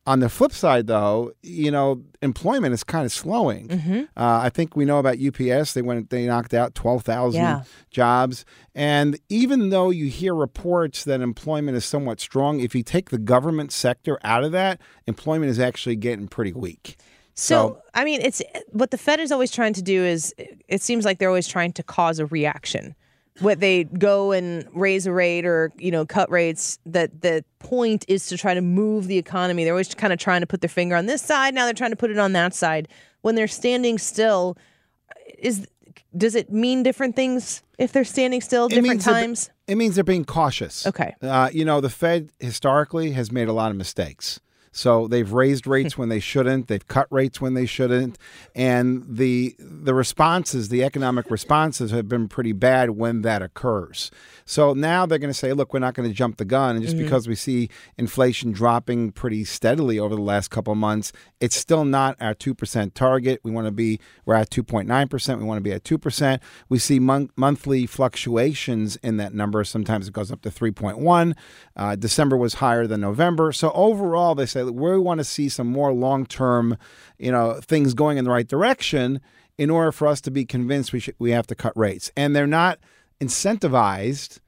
On 0.06 0.20
the 0.20 0.28
flip 0.28 0.52
side, 0.52 0.86
though, 0.86 1.32
you 1.42 1.70
know, 1.70 2.02
employment 2.20 2.74
is 2.74 2.84
kind 2.84 3.06
of 3.06 3.12
slowing. 3.12 3.68
Mm-hmm. 3.68 4.00
Uh, 4.16 4.40
I 4.42 4.50
think 4.50 4.76
we 4.76 4.84
know 4.84 4.98
about 4.98 5.16
UPS. 5.18 5.72
They 5.72 5.80
went, 5.80 6.10
they 6.10 6.26
knocked 6.26 6.52
out 6.52 6.74
twelve 6.74 7.02
thousand 7.04 7.40
Yeah. 7.40 7.62
jobs, 7.90 8.44
and 8.74 9.18
even 9.30 9.70
though 9.70 9.88
you 9.88 10.06
hear 10.10 10.34
reports 10.34 11.04
that 11.04 11.22
employment 11.22 11.76
is 11.78 11.86
somewhat 11.86 12.20
strong, 12.20 12.60
if 12.60 12.74
you 12.74 12.82
take 12.82 13.08
the 13.08 13.18
government 13.18 13.72
sector 13.72 14.18
out 14.24 14.44
of 14.44 14.52
that, 14.52 14.78
employment 15.06 15.50
is 15.50 15.58
actually 15.58 15.96
getting 15.96 16.28
pretty 16.28 16.52
weak. 16.52 16.96
So, 17.36 17.80
I 17.94 18.04
mean, 18.04 18.20
it's 18.20 18.42
what 18.72 18.90
the 18.90 18.98
Fed 18.98 19.20
is 19.20 19.32
always 19.32 19.50
trying 19.50 19.72
to 19.72 19.82
do 19.82 20.04
is 20.04 20.34
it 20.68 20.82
seems 20.82 21.04
like 21.04 21.18
they're 21.18 21.30
always 21.30 21.48
trying 21.48 21.72
to 21.72 21.82
cause 21.82 22.18
a 22.18 22.26
reaction. 22.26 22.94
What 23.40 23.58
they 23.58 23.84
go 23.84 24.30
and 24.30 24.64
raise 24.72 25.06
a 25.06 25.12
rate 25.12 25.44
or 25.44 25.72
you 25.76 25.90
know 25.90 26.06
cut 26.06 26.30
rates. 26.30 26.78
That 26.86 27.22
the 27.22 27.44
point 27.58 28.04
is 28.06 28.26
to 28.28 28.38
try 28.38 28.54
to 28.54 28.60
move 28.60 29.06
the 29.08 29.18
economy. 29.18 29.64
They're 29.64 29.72
always 29.72 29.92
kind 29.94 30.12
of 30.12 30.18
trying 30.18 30.40
to 30.42 30.46
put 30.46 30.60
their 30.60 30.68
finger 30.68 30.94
on 30.94 31.06
this 31.06 31.22
side. 31.22 31.54
Now 31.54 31.64
they're 31.64 31.74
trying 31.74 31.90
to 31.90 31.96
put 31.96 32.10
it 32.10 32.18
on 32.18 32.32
that 32.32 32.54
side. 32.54 32.88
When 33.22 33.34
they're 33.34 33.48
standing 33.48 33.98
still, 33.98 34.56
is 35.38 35.66
does 36.16 36.34
it 36.34 36.52
mean 36.52 36.82
different 36.82 37.16
things 37.16 37.62
if 37.78 37.92
they're 37.92 38.04
standing 38.04 38.40
still 38.40 38.68
different 38.68 38.88
means 38.88 39.04
times? 39.04 39.50
It 39.66 39.76
means 39.76 39.94
they're 39.94 40.04
being 40.04 40.24
cautious. 40.24 40.86
Okay. 40.86 41.14
Uh, 41.22 41.50
you 41.52 41.64
know, 41.64 41.80
the 41.80 41.90
Fed 41.90 42.30
historically 42.38 43.12
has 43.12 43.32
made 43.32 43.48
a 43.48 43.52
lot 43.52 43.70
of 43.70 43.76
mistakes. 43.76 44.40
So 44.76 45.06
they've 45.06 45.32
raised 45.32 45.68
rates 45.68 45.96
when 45.96 46.08
they 46.08 46.18
shouldn't. 46.18 46.66
They've 46.68 46.86
cut 46.88 47.06
rates 47.10 47.40
when 47.40 47.54
they 47.54 47.64
shouldn't, 47.64 48.18
and 48.56 49.04
the 49.08 49.54
the 49.60 49.94
responses, 49.94 50.68
the 50.68 50.82
economic 50.82 51.30
responses, 51.30 51.92
have 51.92 52.08
been 52.08 52.26
pretty 52.26 52.50
bad 52.52 52.90
when 52.90 53.22
that 53.22 53.40
occurs. 53.40 54.10
So 54.44 54.74
now 54.74 55.06
they're 55.06 55.18
going 55.20 55.32
to 55.32 55.38
say, 55.38 55.52
"Look, 55.52 55.72
we're 55.72 55.78
not 55.78 55.94
going 55.94 56.08
to 56.08 56.14
jump 56.14 56.38
the 56.38 56.44
gun." 56.44 56.74
And 56.74 56.84
just 56.84 56.96
Mhm. 56.96 57.04
because 57.04 57.28
we 57.28 57.36
see 57.36 57.70
inflation 57.96 58.50
dropping 58.50 59.12
pretty 59.12 59.44
steadily 59.44 59.98
over 59.98 60.16
the 60.16 60.20
last 60.22 60.50
couple 60.50 60.72
of 60.72 60.78
months, 60.78 61.12
it's 61.40 61.56
still 61.56 61.84
not 61.84 62.16
our 62.20 62.34
two 62.34 62.52
percent 62.52 62.96
target. 62.96 63.40
We 63.44 63.52
want 63.52 63.68
to 63.68 63.70
be 63.72 64.00
we're 64.26 64.34
at 64.34 64.50
two 64.50 64.64
point 64.64 64.88
nine 64.88 65.06
percent. 65.06 65.38
We 65.38 65.46
want 65.46 65.58
to 65.58 65.62
be 65.62 65.72
at 65.72 65.84
two 65.84 65.98
percent. 65.98 66.42
We 66.68 66.78
see 66.80 66.98
mon- 66.98 67.30
monthly 67.36 67.86
fluctuations 67.86 68.96
in 68.96 69.18
that 69.18 69.34
number. 69.34 69.62
Sometimes 69.64 70.08
it 70.08 70.14
goes 70.14 70.32
up 70.32 70.42
to 70.42 70.50
three 70.50 70.72
point 70.72 70.98
one. 70.98 71.36
Uh, 71.76 71.94
December 71.94 72.36
was 72.36 72.54
higher 72.54 72.86
than 72.88 73.00
November. 73.00 73.52
So 73.52 73.70
overall, 73.72 74.34
they 74.34 74.46
say 74.46 74.63
we 74.72 74.98
want 74.98 75.18
to 75.18 75.24
see 75.24 75.48
some 75.48 75.66
more 75.66 75.92
long 75.92 76.26
term, 76.26 76.76
you 77.18 77.30
know, 77.32 77.60
things 77.60 77.94
going 77.94 78.18
in 78.18 78.24
the 78.24 78.30
right 78.30 78.48
direction. 78.48 79.20
in 79.56 79.70
order 79.70 79.92
for 79.92 80.08
us 80.08 80.20
to 80.20 80.32
be 80.32 80.44
convinced 80.44 80.92
we 80.92 80.98
should 80.98 81.14
we 81.20 81.30
have 81.30 81.46
to 81.46 81.54
cut 81.54 81.72
rates. 81.76 82.10
And 82.16 82.34
they're 82.34 82.44
not 82.44 82.80
incentivized 83.20 84.40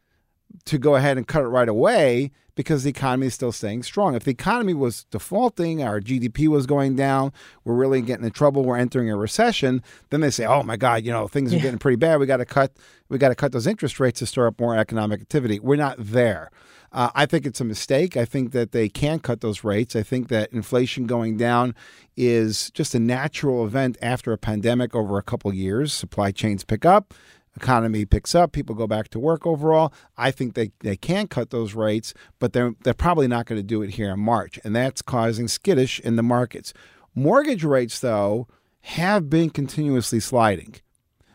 to 0.64 0.78
go 0.78 0.96
ahead 0.96 1.16
and 1.16 1.26
cut 1.26 1.42
it 1.42 1.48
right 1.48 1.68
away 1.68 2.30
because 2.54 2.82
the 2.84 2.90
economy 2.90 3.26
is 3.26 3.34
still 3.34 3.52
staying 3.52 3.82
strong. 3.82 4.14
If 4.14 4.24
the 4.24 4.30
economy 4.30 4.72
was 4.72 5.04
defaulting, 5.10 5.82
our 5.82 6.00
GDP 6.00 6.48
was 6.48 6.66
going 6.66 6.96
down, 6.96 7.32
we're 7.64 7.74
really 7.74 8.00
getting 8.00 8.24
in 8.24 8.30
trouble, 8.30 8.64
we're 8.64 8.78
entering 8.78 9.10
a 9.10 9.16
recession, 9.16 9.82
then 10.10 10.22
they 10.22 10.30
say, 10.30 10.46
"Oh 10.46 10.62
my 10.62 10.76
god, 10.76 11.04
you 11.04 11.12
know, 11.12 11.28
things 11.28 11.52
are 11.52 11.56
Yeah. 11.56 11.62
getting 11.62 11.78
pretty 11.78 11.96
bad. 11.96 12.18
We 12.18 12.26
got 12.26 12.38
to 12.38 12.46
cut 12.46 12.72
we 13.08 13.18
got 13.18 13.28
to 13.28 13.34
cut 13.34 13.52
those 13.52 13.66
interest 13.66 14.00
rates 14.00 14.18
to 14.20 14.26
stir 14.26 14.46
up 14.46 14.58
more 14.58 14.76
economic 14.76 15.20
activity." 15.20 15.60
We're 15.60 15.76
not 15.76 15.96
there. 15.98 16.50
Uh, 16.92 17.10
I 17.14 17.26
think 17.26 17.46
it's 17.46 17.60
a 17.60 17.64
mistake. 17.64 18.16
I 18.16 18.24
think 18.24 18.52
that 18.52 18.72
they 18.72 18.88
can 18.88 19.18
cut 19.18 19.40
those 19.40 19.64
rates. 19.64 19.96
I 19.96 20.02
think 20.02 20.28
that 20.28 20.52
inflation 20.52 21.06
going 21.06 21.36
down 21.36 21.74
is 22.16 22.70
just 22.70 22.94
a 22.94 22.98
natural 22.98 23.64
event 23.66 23.98
after 24.00 24.32
a 24.32 24.38
pandemic 24.38 24.94
over 24.94 25.18
a 25.18 25.22
couple 25.22 25.52
years. 25.52 25.92
Supply 25.92 26.30
chains 26.30 26.64
pick 26.64 26.84
up, 26.84 27.12
economy 27.56 28.04
picks 28.04 28.34
up, 28.34 28.52
people 28.52 28.74
go 28.74 28.86
back 28.86 29.08
to 29.08 29.18
work 29.18 29.46
overall. 29.46 29.92
I 30.16 30.30
think 30.30 30.54
they, 30.54 30.72
they 30.80 30.96
can 30.96 31.26
cut 31.26 31.50
those 31.50 31.74
rates, 31.74 32.14
but 32.38 32.52
they're 32.52 32.74
they're 32.82 32.94
probably 32.94 33.28
not 33.28 33.46
going 33.46 33.58
to 33.58 33.66
do 33.66 33.82
it 33.82 33.90
here 33.90 34.12
in 34.12 34.20
March, 34.20 34.58
and 34.64 34.74
that's 34.74 35.02
causing 35.02 35.48
skittish 35.48 36.00
in 36.00 36.16
the 36.16 36.22
markets. 36.22 36.72
Mortgage 37.14 37.64
rates, 37.64 37.98
though, 38.00 38.46
have 38.80 39.28
been 39.28 39.50
continuously 39.50 40.20
sliding. 40.20 40.76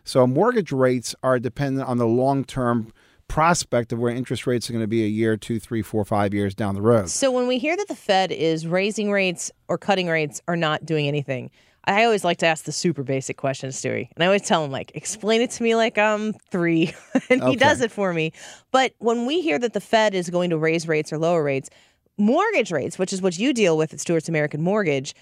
So 0.03 0.25
mortgage 0.25 0.71
rates 0.71 1.15
are 1.23 1.39
dependent 1.39 1.87
on 1.87 1.97
the 1.97 2.07
long 2.07 2.43
term 2.43 2.91
prospect 3.31 3.93
of 3.93 3.99
where 3.99 4.13
interest 4.13 4.45
rates 4.45 4.69
are 4.69 4.73
going 4.73 4.83
to 4.83 4.87
be 4.87 5.03
a 5.03 5.07
year, 5.07 5.37
two, 5.37 5.59
three, 5.59 5.81
four, 5.81 6.03
five 6.03 6.33
years 6.33 6.53
down 6.53 6.75
the 6.75 6.81
road. 6.81 7.09
So 7.09 7.31
when 7.31 7.47
we 7.47 7.57
hear 7.59 7.77
that 7.77 7.87
the 7.87 7.95
Fed 7.95 8.31
is 8.31 8.67
raising 8.67 9.09
rates 9.11 9.51
or 9.69 9.77
cutting 9.77 10.07
rates 10.07 10.41
or 10.47 10.55
not 10.57 10.85
doing 10.85 11.07
anything, 11.07 11.49
I 11.85 12.03
always 12.03 12.23
like 12.23 12.37
to 12.39 12.45
ask 12.45 12.65
the 12.65 12.71
super 12.71 13.03
basic 13.03 13.37
questions, 13.37 13.75
Stuey. 13.81 14.09
And 14.15 14.23
I 14.23 14.27
always 14.27 14.41
tell 14.43 14.63
him, 14.65 14.69
like, 14.69 14.91
explain 14.95 15.41
it 15.41 15.49
to 15.51 15.63
me 15.63 15.75
like 15.75 15.97
I'm 15.97 16.33
three. 16.51 16.93
and 17.29 17.41
Okay. 17.41 17.51
he 17.51 17.55
does 17.55 17.81
it 17.81 17.89
for 17.91 18.13
me. 18.13 18.33
But 18.71 18.93
when 18.99 19.25
we 19.25 19.41
hear 19.41 19.57
that 19.57 19.73
the 19.73 19.81
Fed 19.81 20.13
is 20.13 20.29
going 20.29 20.49
to 20.49 20.57
raise 20.57 20.87
rates 20.87 21.11
or 21.13 21.17
lower 21.17 21.41
rates, 21.41 21.69
mortgage 22.17 22.71
rates, 22.71 22.99
which 22.99 23.13
is 23.13 23.21
what 23.21 23.39
you 23.39 23.53
deal 23.53 23.77
with 23.77 23.93
at 23.93 23.99
Stewart's 23.99 24.29
American 24.29 24.61
Mortgage, 24.61 25.15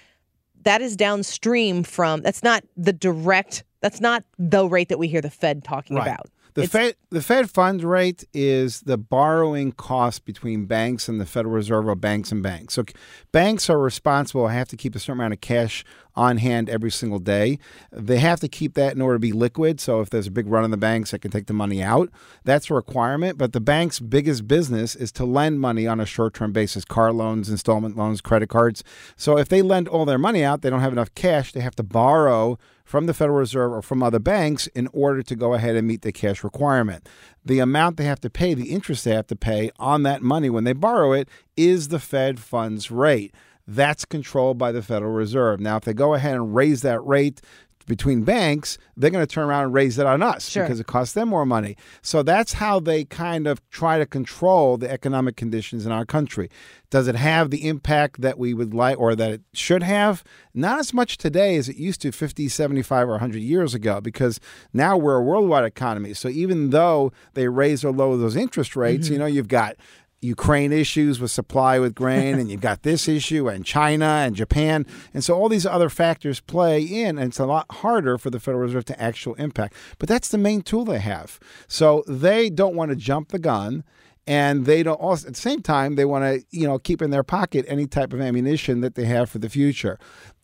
that 0.63 0.81
is 0.81 0.95
downstream 0.97 1.83
from 1.83 2.21
that's 2.21 2.43
not 2.43 2.63
the 2.75 2.91
direct 2.91 3.63
that's 3.81 4.01
not 4.01 4.25
the 4.37 4.67
rate 4.67 4.89
that 4.89 4.99
we 4.99 5.07
hear 5.07 5.21
the 5.21 5.29
Fed 5.29 5.63
talking 5.63 5.95
Right. 5.95 6.07
about. 6.07 6.27
The 6.53 6.67
Fed 6.67 6.95
the 7.09 7.21
Fed 7.21 7.49
funds 7.49 7.83
rate 7.83 8.23
is 8.33 8.81
the 8.81 8.97
borrowing 8.97 9.71
cost 9.71 10.25
between 10.25 10.65
banks 10.65 11.07
and 11.07 11.19
the 11.19 11.25
Federal 11.25 11.53
Reserve 11.53 11.87
or 11.87 11.95
banks 11.95 12.31
and 12.31 12.43
banks. 12.43 12.73
So 12.73 12.83
banks 13.31 13.69
are 13.69 13.79
responsible 13.79 14.47
have 14.47 14.67
to 14.69 14.77
keep 14.77 14.95
a 14.95 14.99
certain 14.99 15.19
amount 15.19 15.33
of 15.33 15.41
cash 15.41 15.83
on 16.15 16.37
hand 16.37 16.69
every 16.69 16.91
single 16.91 17.19
day. 17.19 17.59
They 17.91 18.17
have 18.17 18.39
to 18.41 18.47
keep 18.47 18.73
that 18.73 18.93
in 18.93 19.01
order 19.01 19.15
to 19.15 19.19
be 19.19 19.31
liquid. 19.31 19.79
So 19.79 20.01
if 20.01 20.09
there's 20.09 20.27
a 20.27 20.31
big 20.31 20.47
run 20.47 20.63
on 20.63 20.71
the 20.71 20.77
banks, 20.77 21.11
they 21.11 21.19
can 21.19 21.31
take 21.31 21.47
the 21.47 21.53
money 21.53 21.81
out. 21.81 22.09
That's 22.43 22.69
a 22.69 22.73
requirement. 22.73 23.37
But 23.37 23.53
the 23.53 23.61
bank's 23.61 23.99
biggest 23.99 24.47
business 24.47 24.95
is 24.95 25.11
to 25.13 25.25
lend 25.25 25.61
money 25.61 25.87
on 25.87 25.99
a 25.99 26.05
short-term 26.05 26.51
basis, 26.51 26.83
car 26.83 27.13
loans, 27.13 27.49
installment 27.49 27.95
loans, 27.95 28.21
credit 28.21 28.49
cards. 28.49 28.83
So 29.15 29.37
if 29.37 29.47
they 29.47 29.61
lend 29.61 29.87
all 29.87 30.05
their 30.05 30.17
money 30.17 30.43
out, 30.43 30.61
they 30.61 30.69
don't 30.69 30.81
have 30.81 30.93
enough 30.93 31.13
cash. 31.15 31.53
They 31.53 31.61
have 31.61 31.75
to 31.75 31.83
borrow 31.83 32.57
from 32.89 33.05
the 33.05 33.13
Federal 33.13 33.37
Reserve 33.37 33.71
or 33.71 33.83
from 33.83 34.01
other 34.01 34.17
banks 34.17 34.65
in 34.65 34.87
order 34.93 35.21
to 35.21 35.35
go 35.35 35.53
ahead 35.53 35.75
and 35.75 35.87
meet 35.87 36.01
the 36.01 36.11
cash 36.11 36.43
requirement. 36.43 37.07
The 37.45 37.59
amount 37.59 37.97
they 37.97 38.05
have 38.05 38.19
to 38.21 38.31
pay, 38.31 38.55
the 38.55 38.71
interest 38.71 39.05
they 39.05 39.13
have 39.13 39.27
to 39.27 39.35
pay 39.35 39.69
on 39.77 40.01
that 40.03 40.23
money 40.23 40.49
when 40.49 40.63
they 40.63 40.73
borrow 40.73 41.13
it, 41.13 41.29
is 41.55 41.89
the 41.89 41.99
Fed 41.99 42.39
funds 42.39 42.89
rate. 42.89 43.35
That's 43.67 44.05
controlled 44.05 44.57
by 44.57 44.71
the 44.71 44.81
Federal 44.81 45.11
Reserve. 45.11 45.59
Now, 45.59 45.77
if 45.77 45.83
they 45.83 45.93
go 45.93 46.15
ahead 46.15 46.33
and 46.33 46.55
raise 46.55 46.81
that 46.81 47.05
rate 47.05 47.41
between 47.85 48.23
banks, 48.23 48.77
they're 48.95 49.09
going 49.09 49.25
to 49.25 49.33
turn 49.33 49.49
around 49.49 49.63
and 49.65 49.73
raise 49.73 49.97
it 49.97 50.05
on 50.05 50.21
us 50.21 50.49
Sure. 50.49 50.63
because 50.63 50.79
it 50.79 50.87
costs 50.87 51.13
them 51.13 51.29
more 51.29 51.45
money. 51.45 51.75
So 52.01 52.23
that's 52.23 52.53
how 52.53 52.79
they 52.79 53.05
kind 53.05 53.47
of 53.47 53.67
try 53.69 53.97
to 53.97 54.05
control 54.05 54.77
the 54.77 54.89
economic 54.89 55.35
conditions 55.35 55.85
in 55.85 55.91
our 55.91 56.05
country. 56.05 56.49
Does 56.89 57.07
it 57.07 57.15
have 57.15 57.49
the 57.49 57.67
impact 57.67 58.21
that 58.21 58.37
we 58.37 58.53
would 58.53 58.73
like 58.73 58.99
or 58.99 59.15
that 59.15 59.31
it 59.31 59.41
should 59.53 59.83
have? 59.83 60.23
Not 60.53 60.79
as 60.79 60.93
much 60.93 61.17
today 61.17 61.55
as 61.57 61.69
it 61.69 61.77
used 61.77 62.01
to 62.01 62.11
50, 62.11 62.47
75, 62.47 63.07
or 63.07 63.11
100 63.11 63.41
years 63.41 63.73
ago 63.73 64.01
because 64.01 64.39
now 64.73 64.97
we're 64.97 65.17
a 65.17 65.23
worldwide 65.23 65.65
economy. 65.65 66.13
So 66.13 66.29
even 66.29 66.71
though 66.71 67.11
they 67.33 67.47
raise 67.47 67.83
or 67.83 67.91
lower 67.91 68.17
those 68.17 68.35
interest 68.35 68.75
rates, 68.75 69.07
you 69.07 69.13
mm-hmm. 69.13 69.21
know, 69.21 69.27
you've 69.27 69.47
got 69.47 69.75
Ukraine 70.21 70.71
issues 70.71 71.19
with 71.19 71.31
supply 71.31 71.79
with 71.79 71.95
grain, 71.95 72.39
and 72.39 72.51
you've 72.51 72.61
got 72.61 72.83
this 72.83 73.07
issue, 73.07 73.47
and 73.47 73.65
China 73.65 74.05
and 74.05 74.35
Japan. 74.35 74.85
And 75.13 75.23
so 75.23 75.33
all 75.35 75.49
these 75.49 75.65
other 75.65 75.89
factors 75.89 76.39
play 76.39 76.81
in, 76.81 77.17
and 77.17 77.29
it's 77.29 77.39
a 77.39 77.45
lot 77.45 77.65
harder 77.71 78.17
for 78.17 78.29
the 78.29 78.39
Federal 78.39 78.63
Reserve 78.63 78.85
to 78.85 79.01
actual 79.01 79.35
impact. 79.35 79.75
But 79.97 80.09
that's 80.09 80.29
the 80.29 80.37
main 80.37 80.61
tool 80.61 80.85
they 80.85 80.99
have. 80.99 81.39
So 81.67 82.03
they 82.07 82.49
don't 82.49 82.75
want 82.75 82.89
to 82.89 82.95
jump 82.95 83.29
the 83.29 83.39
gun. 83.39 83.83
And 84.27 84.67
they 84.67 84.83
don't 84.83 85.01
also 85.01 85.27
at 85.27 85.33
the 85.33 85.39
same 85.39 85.63
time 85.63 85.95
they 85.95 86.05
want 86.05 86.23
to, 86.23 86.45
you 86.51 86.67
know, 86.67 86.77
keep 86.77 87.01
in 87.01 87.09
their 87.09 87.23
pocket 87.23 87.65
any 87.67 87.87
type 87.87 88.13
of 88.13 88.21
ammunition 88.21 88.81
that 88.81 88.93
they 88.93 89.05
have 89.05 89.27
for 89.27 89.39
the 89.39 89.49
future. 89.49 89.97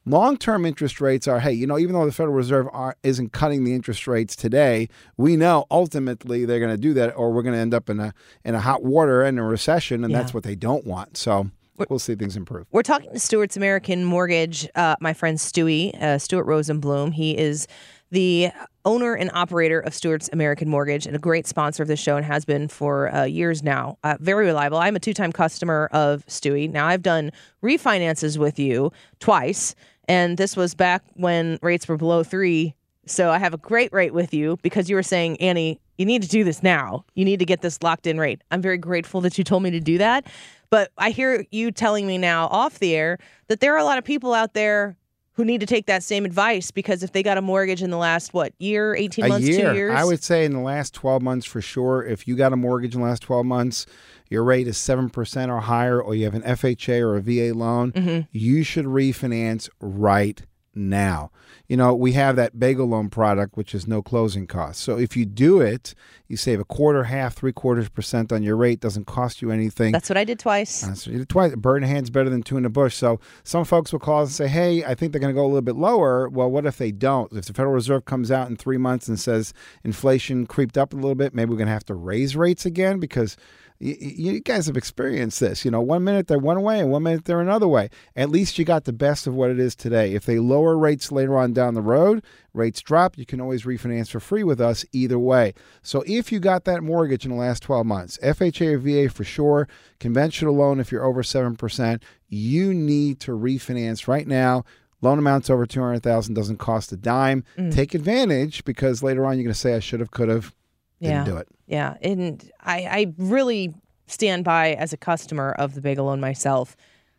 Long-term 0.06 0.66
interest 0.66 1.02
rates 1.02 1.28
are, 1.28 1.40
hey, 1.40 1.52
you 1.54 1.66
know, 1.66 1.80
even 1.80 1.94
though 1.94 2.06
the 2.06 2.12
Federal 2.12 2.36
Reserve 2.36 2.68
are, 2.72 2.96
isn't 3.02 3.32
cutting 3.34 3.64
the 3.64 3.74
interest 3.74 4.08
rates 4.08 4.36
today, 4.36 4.88
we 5.18 5.36
know 5.36 5.66
ultimately 5.72 6.46
they're 6.46 6.60
going 6.60 6.72
to 6.72 6.78
do 6.78 6.94
that, 6.94 7.16
or 7.18 7.32
we're 7.32 7.42
going 7.42 7.56
to 7.56 7.60
end 7.60 7.74
up 7.74 7.90
in 7.90 8.00
a 8.00 8.14
in 8.44 8.54
a 8.54 8.60
hot 8.60 8.84
water 8.84 9.24
and 9.24 9.40
a 9.40 9.44
recession, 9.44 10.04
and 10.04 10.12
Yeah. 10.12 10.20
that's 10.20 10.34
what 10.34 10.44
they 10.44 10.56
don't 10.56 10.86
want. 10.86 11.18
So 11.18 11.50
we'll 11.90 11.98
see 12.00 12.14
things 12.16 12.38
improve. 12.38 12.68
We're 12.72 12.84
talking 12.84 13.12
to 13.14 13.20
Stewart's 13.20 13.58
American 13.58 14.06
Mortgage, 14.06 14.70
uh, 14.76 14.96
my 15.00 15.14
friend 15.14 15.38
Stuey, 15.40 15.94
uh, 16.00 16.20
Stuart 16.20 16.46
Rosenblum. 16.46 17.14
He 17.14 17.36
is 17.36 17.68
the 18.12 18.50
owner 18.86 19.16
and 19.16 19.32
operator 19.34 19.80
of 19.80 19.94
Stewart's 19.94 20.30
American 20.32 20.70
Mortgage 20.70 21.08
and 21.08 21.16
a 21.16 21.20
great 21.20 21.48
sponsor 21.48 21.82
of 21.82 21.90
the 21.90 21.96
show 21.98 22.16
and 22.16 22.26
has 22.26 22.46
been 22.46 22.68
for 22.68 23.14
uh, 23.14 23.24
years 23.24 23.64
now. 23.64 23.98
Uh, 24.04 24.16
very 24.20 24.46
reliable. 24.46 24.78
I'm 24.78 24.96
a 24.96 25.00
two 25.00 25.14
time 25.14 25.32
customer 25.32 25.90
of 25.92 26.24
Stuey. 26.28 26.70
Now, 26.72 26.86
I've 26.86 27.02
done 27.02 27.32
refinances 27.64 28.38
with 28.38 28.60
you 28.60 28.92
twice, 29.20 29.74
and 30.08 30.38
this 30.38 30.56
was 30.56 30.76
back 30.76 31.04
when 31.14 31.60
rates 31.62 31.88
were 31.88 31.98
below 31.98 32.24
three. 32.24 32.76
So 33.06 33.30
I 33.30 33.38
have 33.38 33.54
a 33.54 33.58
great 33.58 33.94
rate 33.94 34.14
with 34.14 34.34
you 34.34 34.58
because 34.62 34.90
you 34.90 34.96
were 34.96 35.04
saying, 35.04 35.40
Annie, 35.40 35.80
you 35.98 36.06
need 36.06 36.24
to 36.24 36.28
do 36.28 36.44
this 36.44 36.64
now. 36.64 37.06
You 37.14 37.24
need 37.24 37.40
to 37.40 37.46
get 37.46 37.62
this 37.62 37.82
locked 37.84 38.08
in 38.08 38.20
rate. 38.20 38.42
I'm 38.52 38.62
very 38.62 38.78
grateful 38.78 39.22
that 39.22 39.38
you 39.38 39.44
told 39.44 39.64
me 39.64 39.72
to 39.72 39.80
do 39.80 39.98
that. 39.98 40.26
But 40.70 40.92
I 40.98 41.12
hear 41.12 41.46
you 41.52 41.72
telling 41.72 42.08
me 42.08 42.18
now 42.18 42.48
off 42.48 42.80
the 42.80 42.96
air 42.96 43.20
that 43.48 43.60
there 43.60 43.74
are 43.76 43.78
a 43.78 43.84
lot 43.84 43.98
of 43.98 44.04
people 44.04 44.34
out 44.34 44.54
there 44.54 44.98
who 45.34 45.44
need 45.44 45.60
to 45.60 45.66
take 45.66 45.86
that 45.86 46.02
same 46.02 46.26
advice 46.26 46.72
because 46.72 47.04
if 47.04 47.12
they 47.12 47.22
got 47.22 47.38
a 47.38 47.42
mortgage 47.42 47.84
in 47.84 47.90
the 47.90 47.98
last 47.98 48.34
what 48.34 48.54
year, 48.58 48.96
eighteen 48.96 49.28
months, 49.28 49.48
year. 49.48 49.70
two 49.70 49.76
years, 49.76 49.96
I 49.96 50.04
would 50.06 50.24
say 50.24 50.46
in 50.46 50.54
the 50.54 50.62
last 50.62 50.94
12 50.94 51.22
months 51.22 51.46
for 51.46 51.62
sure. 51.62 52.04
If 52.04 52.28
you 52.28 52.36
got 52.36 52.54
a 52.54 52.56
mortgage 52.56 52.96
in 52.96 53.02
the 53.02 53.08
last 53.08 53.22
12 53.22 53.46
months, 53.46 53.86
your 54.30 54.44
rate 54.44 54.68
is 54.68 54.78
7% 54.78 55.50
or 55.50 55.62
higher, 55.62 56.02
or 56.02 56.16
you 56.16 56.26
have 56.26 56.36
an 56.36 56.42
FHA 56.44 57.02
or 57.02 57.16
a 57.16 57.22
VA 57.22 57.54
loan, 57.58 57.92
Mm-hmm. 57.92 58.22
you 58.32 58.64
should 58.64 58.86
refinance 58.86 59.70
right 59.80 60.42
now. 60.74 61.32
You 61.68 61.78
know, 61.78 61.96
we 61.96 62.12
have 62.14 62.36
that 62.36 62.60
bagel 62.60 62.88
loan 62.88 63.10
product, 63.10 63.56
which 63.58 63.74
is 63.74 63.88
no 63.88 64.02
closing 64.02 64.46
costs. 64.46 64.84
So 64.84 64.98
if 64.98 65.16
you 65.18 65.26
do 65.26 65.62
it, 65.62 65.96
you 66.28 66.38
save 66.38 66.60
a 66.60 66.66
quarter, 66.66 67.04
half, 67.04 67.36
three 67.36 67.54
quarters 67.54 67.90
percent 67.90 68.32
on 68.32 68.44
your 68.44 68.56
rate. 68.56 68.80
Doesn't 68.80 69.06
cost 69.06 69.42
you 69.42 69.52
anything. 69.52 69.92
That's 69.92 70.10
what 70.10 70.18
I 70.18 70.24
did 70.24 70.40
twice. 70.40 70.82
That's 70.82 71.06
what 71.06 71.14
you 71.14 71.20
did 71.20 71.30
twice. 71.30 71.54
A 71.54 71.58
bird 71.58 71.84
in 71.84 71.90
hand's 71.90 72.10
better 72.10 72.30
than 72.30 72.42
two 72.44 72.58
in 72.58 72.64
the 72.64 72.70
bush. 72.70 72.96
So 72.96 73.20
some 73.44 73.66
folks 73.66 73.92
will 73.92 74.00
call 74.00 74.22
and 74.22 74.32
say, 74.32 74.48
"Hey, 74.48 74.84
I 74.84 74.96
think 74.96 75.12
they're 75.12 75.22
going 75.22 75.34
to 75.34 75.38
go 75.40 75.46
a 75.46 75.48
little 75.48 75.62
bit 75.62 75.76
lower." 75.76 76.28
Well, 76.30 76.50
what 76.50 76.66
if 76.66 76.78
they 76.78 76.92
don't? 76.92 77.32
If 77.34 77.46
the 77.46 77.54
Federal 77.54 77.74
Reserve 77.74 78.06
comes 78.06 78.32
out 78.32 78.50
in 78.50 78.56
three 78.56 78.78
months 78.78 79.08
and 79.08 79.20
says 79.20 79.54
inflation 79.84 80.46
creeped 80.48 80.78
up 80.78 80.94
a 80.94 80.96
little 80.96 81.16
bit, 81.16 81.34
maybe 81.34 81.52
we're 81.52 81.58
going 81.58 81.68
to 81.68 81.74
have 81.74 81.86
to 81.86 81.96
raise 81.96 82.36
rates 82.36 82.66
again 82.66 83.00
because 83.00 83.38
you, 83.80 83.96
you 84.00 84.40
guys 84.40 84.68
have 84.68 84.78
experienced 84.78 85.40
this. 85.40 85.66
You 85.66 85.72
know, 85.72 85.82
one 85.82 86.04
minute 86.04 86.28
they're 86.28 86.40
one 86.40 86.62
way 86.62 86.80
and 86.80 86.92
one 86.92 87.04
minute 87.04 87.26
they're 87.26 87.42
another 87.42 87.68
way. 87.68 87.90
At 88.16 88.30
least 88.30 88.58
you 88.58 88.66
got 88.66 88.86
the 88.86 88.94
best 88.94 89.28
of 89.28 89.34
what 89.34 89.50
it 89.50 89.60
is 89.60 89.76
today. 89.76 90.14
If 90.14 90.26
they 90.26 90.40
lower 90.40 90.78
rates 90.78 91.12
later 91.12 91.38
on 91.38 91.54
down 91.54 91.74
the 91.74 91.82
road, 91.82 92.24
rates 92.56 92.82
drop, 92.82 93.18
you 93.18 93.26
can 93.26 93.42
always 93.42 93.64
refinance 93.64 94.10
for 94.10 94.20
free 94.20 94.44
with 94.44 94.62
us 94.62 94.86
either 94.92 95.20
way. 95.20 95.54
So 95.82 96.04
if 96.08 96.32
you 96.32 96.40
got 96.40 96.66
that 96.66 96.82
mortgage 96.84 97.26
in 97.26 97.32
the 97.32 97.38
last 97.38 97.64
12 97.64 97.86
months, 97.86 98.18
FHA 98.24 98.74
or 98.74 98.78
VA 98.78 99.10
for 99.14 99.24
sure, 99.24 99.68
conventional 100.00 100.56
loan 100.56 100.80
if 100.80 100.92
you're 100.92 101.06
over 101.06 101.22
7%, 101.22 102.02
you 102.30 102.74
need 102.74 103.20
to 103.22 103.32
refinance 103.32 104.08
right 104.08 104.28
now. 104.28 104.64
Loan 105.02 105.20
amounts 105.20 105.50
over 105.50 105.66
200,000 105.66 106.34
doesn't 106.34 106.58
cost 106.58 106.92
a 106.92 106.98
dime. 106.98 107.44
Mm. 107.58 107.74
Take 107.74 107.94
advantage 107.94 108.64
because 108.66 109.04
later 109.04 109.26
on 109.26 109.38
you're 109.38 109.44
going 109.44 109.54
to 109.54 109.60
say 109.60 109.76
I 109.76 109.80
should 109.80 110.00
have, 110.00 110.12
could 110.12 110.30
have, 110.30 110.56
didn't 111.02 111.16
yeah. 111.16 111.26
do 111.26 111.38
it. 111.38 111.48
Yeah, 111.68 111.98
and 112.02 112.52
I, 112.62 112.86
I 112.86 113.14
really 113.18 113.74
stand 114.08 114.44
by 114.44 114.74
as 114.74 114.94
a 114.94 114.98
customer 114.98 115.52
of 115.54 115.76
the 115.76 115.82
Bagel 115.82 116.06
Loan 116.06 116.20
myself 116.20 116.76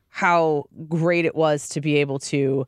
how 0.09 0.65
great 0.89 1.27
it 1.27 1.35
was 1.35 1.69
to 1.69 1.81
be 1.81 1.97
able 1.97 2.19
to 2.19 2.67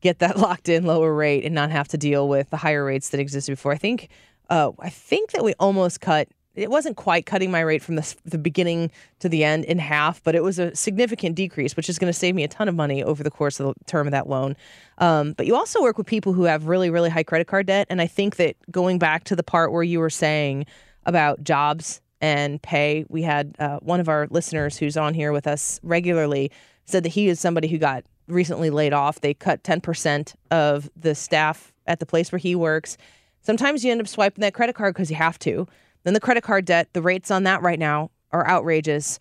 get 0.00 0.18
that 0.20 0.36
locked 0.38 0.68
in 0.68 0.84
lower 0.84 1.14
rate 1.14 1.44
and 1.44 1.54
not 1.54 1.70
have 1.70 1.88
to 1.88 1.98
deal 1.98 2.28
with 2.28 2.50
the 2.50 2.56
higher 2.56 2.84
rates 2.84 3.10
that 3.10 3.20
existed 3.20 3.52
before. 3.52 3.72
I 3.72 3.78
think 3.78 4.08
uh, 4.48 4.72
I 4.80 4.90
think 4.90 5.30
that 5.32 5.44
we 5.44 5.54
almost 5.58 6.00
cut 6.00 6.28
it 6.54 6.70
wasn't 6.70 6.96
quite 6.96 7.26
cutting 7.26 7.50
my 7.50 7.60
rate 7.60 7.82
from 7.82 7.94
the, 7.94 8.14
the 8.24 8.38
beginning 8.38 8.90
to 9.20 9.28
the 9.28 9.44
end 9.44 9.64
in 9.64 9.78
half, 9.78 10.22
but 10.22 10.34
it 10.34 10.42
was 10.42 10.58
a 10.58 10.74
significant 10.74 11.36
decrease, 11.36 11.76
which 11.76 11.88
is 11.88 11.98
going 11.98 12.12
to 12.12 12.18
save 12.18 12.34
me 12.34 12.42
a 12.42 12.48
ton 12.48 12.68
of 12.68 12.74
money 12.74 13.04
over 13.04 13.22
the 13.22 13.30
course 13.30 13.60
of 13.60 13.66
the 13.66 13.84
term 13.84 14.06
of 14.06 14.10
that 14.10 14.28
loan. 14.28 14.56
Um, 14.98 15.32
but 15.32 15.46
you 15.46 15.54
also 15.54 15.80
work 15.80 15.96
with 15.96 16.06
people 16.06 16.32
who 16.32 16.44
have 16.44 16.66
really, 16.66 16.90
really 16.90 17.08
high 17.08 17.22
credit 17.22 17.46
card 17.46 17.66
debt. 17.66 17.86
And 17.88 18.00
I 18.00 18.06
think 18.06 18.36
that 18.36 18.56
going 18.70 18.98
back 18.98 19.24
to 19.24 19.36
the 19.36 19.42
part 19.42 19.72
where 19.72 19.82
you 19.82 20.00
were 20.00 20.10
saying 20.10 20.66
about 21.06 21.42
jobs 21.44 22.00
and 22.20 22.60
pay, 22.60 23.06
we 23.08 23.22
had 23.22 23.54
uh, 23.58 23.78
one 23.78 24.00
of 24.00 24.08
our 24.08 24.26
listeners 24.30 24.76
who's 24.76 24.96
on 24.96 25.14
here 25.14 25.32
with 25.32 25.46
us 25.46 25.78
regularly 25.82 26.50
said 26.84 27.04
that 27.04 27.10
he 27.10 27.28
is 27.28 27.38
somebody 27.38 27.68
who 27.68 27.78
got 27.78 28.04
recently 28.28 28.70
laid 28.70 28.92
off. 28.92 29.20
They 29.20 29.34
cut 29.34 29.62
10% 29.62 30.34
of 30.50 30.90
the 30.96 31.14
staff 31.14 31.72
at 31.86 32.00
the 32.00 32.06
place 32.06 32.30
where 32.32 32.38
he 32.38 32.54
works. 32.54 32.96
Sometimes 33.42 33.84
you 33.84 33.90
end 33.90 34.00
up 34.00 34.08
swiping 34.08 34.42
that 34.42 34.54
credit 34.54 34.74
card 34.74 34.94
because 34.94 35.10
you 35.10 35.16
have 35.16 35.38
to. 35.40 35.66
Then 36.04 36.14
the 36.14 36.20
credit 36.20 36.42
card 36.42 36.64
debt, 36.64 36.88
the 36.92 37.02
rates 37.02 37.30
on 37.30 37.44
that 37.44 37.62
right 37.62 37.78
now 37.78 38.10
are 38.32 38.46
outrageous. 38.46 39.18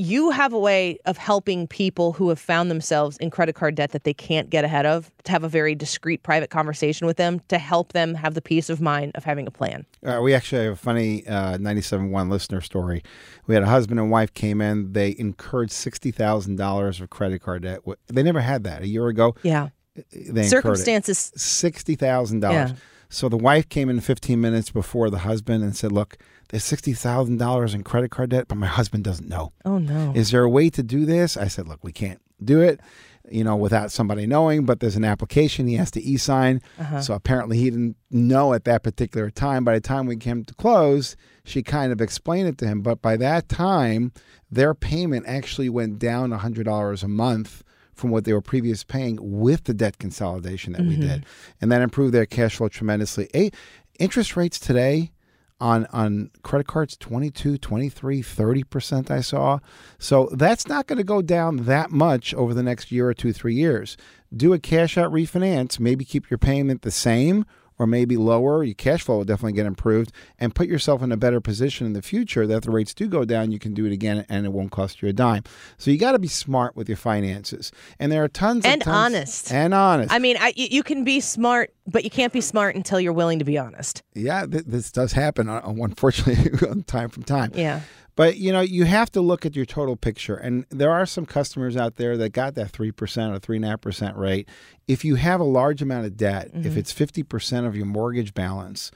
You 0.00 0.30
have 0.30 0.54
a 0.54 0.58
way 0.58 0.98
of 1.04 1.18
helping 1.18 1.66
people 1.66 2.14
who 2.14 2.30
have 2.30 2.38
found 2.38 2.70
themselves 2.70 3.18
in 3.18 3.28
credit 3.28 3.54
card 3.54 3.74
debt 3.74 3.90
that 3.90 4.04
they 4.04 4.14
can't 4.14 4.48
get 4.48 4.64
ahead 4.64 4.86
of 4.86 5.10
to 5.24 5.32
have 5.32 5.44
a 5.44 5.48
very 5.48 5.74
discreet 5.74 6.22
private 6.22 6.48
conversation 6.48 7.06
with 7.06 7.18
them 7.18 7.42
to 7.48 7.58
help 7.58 7.92
them 7.92 8.14
have 8.14 8.32
the 8.32 8.40
peace 8.40 8.70
of 8.70 8.80
mind 8.80 9.12
of 9.14 9.24
having 9.24 9.46
a 9.46 9.50
plan. 9.50 9.84
Uh, 10.02 10.20
we 10.22 10.32
actually 10.32 10.64
have 10.64 10.72
a 10.72 10.76
funny 10.76 11.26
uh, 11.26 11.58
97.1 11.58 12.30
listener 12.30 12.62
story. 12.62 13.02
We 13.46 13.54
had 13.54 13.62
a 13.62 13.66
husband 13.66 14.00
and 14.00 14.10
wife 14.10 14.32
came 14.32 14.62
in. 14.62 14.94
They 14.94 15.14
incurred 15.18 15.68
$60,000 15.68 17.00
of 17.02 17.10
credit 17.10 17.42
card 17.42 17.64
debt. 17.64 17.80
They 18.06 18.22
never 18.22 18.40
had 18.40 18.64
that 18.64 18.80
a 18.80 18.88
year 18.88 19.08
ago. 19.08 19.34
Yeah. 19.42 19.68
They 20.12 20.48
Circumstances. 20.48 21.30
$60,000. 21.36 22.42
Yeah. 22.42 22.72
So 23.12 23.28
the 23.28 23.36
wife 23.36 23.68
came 23.68 23.90
in 23.90 24.00
15 24.00 24.40
minutes 24.40 24.70
before 24.70 25.10
the 25.10 25.18
husband 25.18 25.64
and 25.64 25.76
said, 25.76 25.90
Look, 25.90 26.16
there's 26.48 26.64
$60,000 26.64 27.74
in 27.74 27.82
credit 27.82 28.10
card 28.12 28.30
debt, 28.30 28.46
but 28.48 28.56
my 28.56 28.68
husband 28.68 29.02
doesn't 29.02 29.28
know. 29.28 29.52
Oh, 29.64 29.78
no. 29.78 30.12
Is 30.14 30.30
there 30.30 30.44
a 30.44 30.48
way 30.48 30.70
to 30.70 30.82
do 30.82 31.04
this? 31.04 31.36
I 31.36 31.48
said, 31.48 31.66
Look, 31.66 31.82
we 31.82 31.92
can't 31.92 32.22
do 32.42 32.60
it. 32.60 32.80
You 33.28 33.44
know, 33.44 33.56
without 33.56 33.92
somebody 33.92 34.26
knowing, 34.26 34.64
but 34.64 34.80
there's 34.80 34.96
an 34.96 35.04
application 35.04 35.66
he 35.66 35.74
has 35.74 35.90
to 35.92 36.02
e-sign. 36.02 36.62
Uh-huh. 36.78 37.02
So 37.02 37.14
apparently 37.14 37.58
he 37.58 37.70
didn't 37.70 37.96
know 38.10 38.54
at 38.54 38.64
that 38.64 38.82
particular 38.82 39.30
time. 39.30 39.64
By 39.64 39.74
the 39.74 39.80
time 39.80 40.06
we 40.06 40.16
came 40.16 40.44
to 40.44 40.54
close, 40.54 41.16
she 41.44 41.62
kind 41.62 41.92
of 41.92 42.00
explained 42.00 42.48
it 42.48 42.58
to 42.58 42.66
him. 42.66 42.80
But 42.80 43.02
by 43.02 43.16
that 43.18 43.48
time, 43.48 44.12
their 44.50 44.72
payment 44.72 45.26
actually 45.26 45.68
went 45.68 45.98
down 45.98 46.30
$100 46.30 47.02
a 47.02 47.08
month 47.08 47.62
from 48.00 48.10
what 48.10 48.24
they 48.24 48.32
were 48.32 48.40
previous 48.40 48.82
paying 48.82 49.18
with 49.20 49.64
the 49.64 49.74
debt 49.74 49.98
consolidation 49.98 50.72
that 50.72 50.82
we 50.82 50.96
Mhm. 50.96 51.00
did. 51.02 51.26
And 51.60 51.70
that 51.70 51.82
improved 51.82 52.14
their 52.14 52.26
cash 52.26 52.56
flow 52.56 52.68
tremendously. 52.68 53.28
A, 53.34 53.50
interest 53.98 54.36
rates 54.36 54.58
today 54.58 55.12
on 55.60 55.84
on 55.92 56.30
credit 56.42 56.66
cards 56.66 56.96
22 56.96 57.58
23 57.58 58.22
30% 58.22 59.10
i 59.10 59.20
saw 59.20 59.58
so 59.98 60.30
that's 60.32 60.66
not 60.66 60.86
going 60.86 60.96
to 60.96 61.04
go 61.04 61.20
down 61.20 61.58
that 61.66 61.90
much 61.90 62.32
over 62.32 62.54
the 62.54 62.62
next 62.62 62.90
year 62.90 63.06
or 63.10 63.12
two 63.12 63.30
three 63.30 63.54
years 63.54 63.98
do 64.34 64.54
a 64.54 64.58
cash 64.58 64.96
out 64.96 65.12
refinance 65.12 65.78
maybe 65.78 66.02
keep 66.02 66.30
your 66.30 66.38
payment 66.38 66.80
the 66.80 66.90
same 66.90 67.44
or 67.80 67.86
maybe 67.86 68.16
lower 68.16 68.62
your 68.62 68.74
cash 68.74 69.02
flow 69.02 69.16
will 69.16 69.24
definitely 69.24 69.54
get 69.54 69.64
improved 69.66 70.12
and 70.38 70.54
put 70.54 70.68
yourself 70.68 71.02
in 71.02 71.10
a 71.10 71.16
better 71.16 71.40
position 71.40 71.86
in 71.86 71.94
the 71.94 72.02
future 72.02 72.46
that 72.46 72.56
if 72.58 72.62
the 72.64 72.70
rates 72.70 72.92
do 72.94 73.08
go 73.08 73.24
down 73.24 73.50
you 73.50 73.58
can 73.58 73.72
do 73.74 73.86
it 73.86 73.92
again 73.92 74.24
and 74.28 74.44
it 74.44 74.52
won't 74.52 74.70
cost 74.70 75.00
you 75.02 75.08
a 75.08 75.12
dime 75.12 75.42
so 75.78 75.90
you 75.90 75.96
got 75.98 76.12
to 76.12 76.18
be 76.18 76.28
smart 76.28 76.76
with 76.76 76.88
your 76.88 76.96
finances 76.96 77.72
and 77.98 78.12
there 78.12 78.22
are 78.22 78.28
tons 78.28 78.64
And 78.66 78.82
tons, 78.82 78.94
honest. 79.14 79.50
and 79.52 79.72
honest 79.74 80.12
I 80.12 80.18
mean, 80.18 80.36
I, 80.38 80.52
you 80.56 80.68
you 80.70 80.82
can 80.82 81.04
be 81.04 81.20
smart, 81.20 81.72
but 81.86 82.04
you 82.04 82.10
can't 82.10 82.32
be 82.32 82.40
smart 82.40 82.74
until 82.76 83.00
you're 83.00 83.12
willing 83.12 83.38
to 83.38 83.44
be 83.44 83.56
honest. 83.58 84.02
Yeah, 84.14 84.44
th- 84.46 84.64
this 84.66 84.92
does 84.92 85.12
happen, 85.12 85.48
uh, 85.48 85.60
unfortunately, 85.64 86.82
time 86.86 87.08
from 87.08 87.22
time. 87.22 87.52
Yeah. 87.54 87.80
But 88.16 88.36
you 88.36 88.52
know, 88.52 88.60
you 88.60 88.84
have 88.84 89.10
to 89.12 89.20
look 89.20 89.46
at 89.46 89.56
your 89.56 89.64
total 89.64 89.96
picture, 89.96 90.34
and 90.36 90.66
there 90.70 90.90
are 90.90 91.06
some 91.06 91.26
customers 91.26 91.76
out 91.76 91.96
there 91.96 92.16
that 92.18 92.30
got 92.32 92.54
that 92.56 92.70
three 92.70 92.92
percent 92.92 93.32
or 93.32 93.38
three 93.38 93.56
and 93.56 93.64
a 93.64 93.68
half 93.68 93.80
percent 93.80 94.16
rate. 94.16 94.48
If 94.88 95.04
you 95.04 95.14
have 95.14 95.40
a 95.40 95.44
large 95.44 95.80
amount 95.82 96.06
of 96.06 96.16
debt, 96.16 96.50
if 96.52 96.74
Mhm. 96.74 96.76
it's 96.76 96.92
fifty 96.92 97.22
percent 97.22 97.66
of 97.66 97.76
your 97.76 97.86
mortgage 97.86 98.34
balance, 98.34 98.90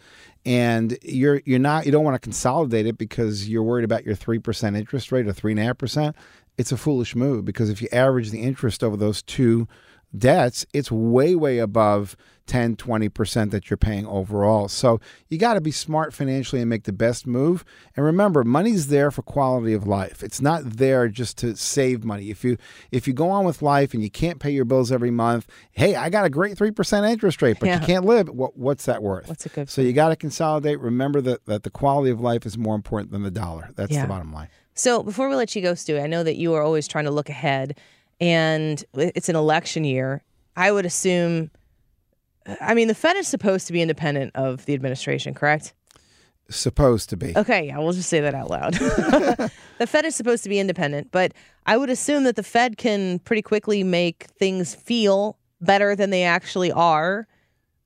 and 0.44 0.98
you're 1.02 1.40
you're 1.44 1.58
not 1.58 1.86
you 1.86 1.92
don't 1.92 2.04
want 2.04 2.16
to 2.16 2.18
consolidate 2.20 2.86
it 2.86 2.98
because 2.98 3.48
you're 3.48 3.62
worried 3.62 3.84
about 3.84 4.04
your 4.04 4.14
three 4.14 4.38
percent 4.38 4.76
interest 4.76 5.10
rate 5.12 5.26
or 5.26 5.32
three 5.32 5.52
and 5.52 5.60
a 5.60 5.64
half 5.64 5.78
percent, 5.78 6.16
it's 6.58 6.72
a 6.72 6.76
foolish 6.76 7.14
move 7.14 7.44
because 7.44 7.70
if 7.70 7.80
you 7.80 7.88
average 7.92 8.30
the 8.30 8.40
interest 8.42 8.82
over 8.84 8.96
those 8.96 9.22
two 9.22 9.66
debts, 10.16 10.64
it's 10.72 10.90
way, 10.90 11.34
way 11.34 11.58
above 11.58 12.16
10, 12.46 12.76
20% 12.76 13.50
that 13.52 13.70
you're 13.70 13.76
paying 13.78 14.04
overall. 14.06 14.68
So 14.68 15.00
you 15.28 15.38
got 15.38 15.54
to 15.54 15.62
be 15.62 15.70
smart 15.70 16.12
financially 16.12 16.60
and 16.60 16.68
make 16.68 16.84
the 16.84 16.92
best 16.92 17.26
move. 17.26 17.64
And 17.96 18.04
remember, 18.04 18.44
money's 18.44 18.88
there 18.88 19.10
for 19.10 19.22
quality 19.22 19.72
of 19.72 19.86
life. 19.86 20.22
It's 20.22 20.42
not 20.42 20.62
there 20.64 21.08
just 21.08 21.38
to 21.38 21.56
save 21.56 22.04
money. 22.04 22.28
If 22.30 22.44
you 22.44 22.58
if 22.92 23.08
you 23.08 23.14
go 23.14 23.30
on 23.30 23.46
with 23.46 23.62
life 23.62 23.94
and 23.94 24.02
you 24.02 24.10
can't 24.10 24.40
pay 24.40 24.50
your 24.50 24.66
bills 24.66 24.92
every 24.92 25.10
month, 25.10 25.46
hey, 25.72 25.94
I 25.94 26.10
got 26.10 26.26
a 26.26 26.30
great 26.30 26.56
3% 26.58 27.10
interest 27.10 27.40
rate, 27.40 27.56
but 27.58 27.66
Yeah. 27.66 27.80
you 27.80 27.86
can't 27.86 28.04
live. 28.04 28.28
What, 28.28 28.58
what's 28.58 28.84
that 28.84 29.02
worth? 29.02 29.26
What's 29.26 29.46
it 29.46 29.54
good 29.54 29.70
So 29.70 29.80
you 29.80 29.94
got 29.94 30.10
to 30.10 30.16
consolidate. 30.16 30.80
Remember 30.80 31.22
that, 31.22 31.46
that 31.46 31.62
the 31.62 31.70
quality 31.70 32.10
of 32.10 32.20
life 32.20 32.44
is 32.44 32.58
more 32.58 32.74
important 32.74 33.10
than 33.10 33.22
the 33.22 33.30
dollar. 33.30 33.70
That's 33.74 33.90
Yeah. 33.92 34.02
the 34.02 34.08
bottom 34.08 34.34
line. 34.34 34.48
So 34.74 35.02
before 35.02 35.28
we 35.28 35.36
let 35.36 35.54
you 35.56 35.62
go, 35.62 35.74
Stu, 35.74 35.98
I 35.98 36.08
know 36.08 36.22
that 36.24 36.34
you 36.36 36.52
are 36.54 36.62
always 36.62 36.88
trying 36.88 37.04
to 37.04 37.10
look 37.12 37.28
ahead, 37.30 37.78
and 38.20 38.84
it's 38.94 39.28
an 39.28 39.36
election 39.36 39.84
year. 39.84 40.22
I 40.56 40.72
would 40.72 40.86
assume. 40.86 41.50
I 42.60 42.74
mean, 42.74 42.88
the 42.88 42.94
Fed 42.94 43.16
is 43.16 43.26
supposed 43.26 43.66
to 43.68 43.72
be 43.72 43.80
independent 43.80 44.32
of 44.34 44.66
the 44.66 44.74
administration, 44.74 45.32
correct? 45.32 45.72
Supposed 46.50 47.08
to 47.08 47.16
be. 47.16 47.32
Okay, 47.34 47.68
yeah, 47.68 47.78
we'll 47.78 47.94
just 47.94 48.10
say 48.10 48.20
that 48.20 48.34
out 48.34 48.50
loud. 48.50 48.74
the 49.78 49.86
Fed 49.86 50.04
is 50.04 50.14
supposed 50.14 50.42
to 50.42 50.50
be 50.50 50.58
independent, 50.58 51.10
but 51.10 51.32
I 51.64 51.78
would 51.78 51.88
assume 51.88 52.24
that 52.24 52.36
the 52.36 52.42
Fed 52.42 52.76
can 52.76 53.18
pretty 53.20 53.40
quickly 53.40 53.82
make 53.82 54.24
things 54.38 54.74
feel 54.74 55.38
better 55.62 55.96
than 55.96 56.10
they 56.10 56.24
actually 56.24 56.70
are 56.70 57.26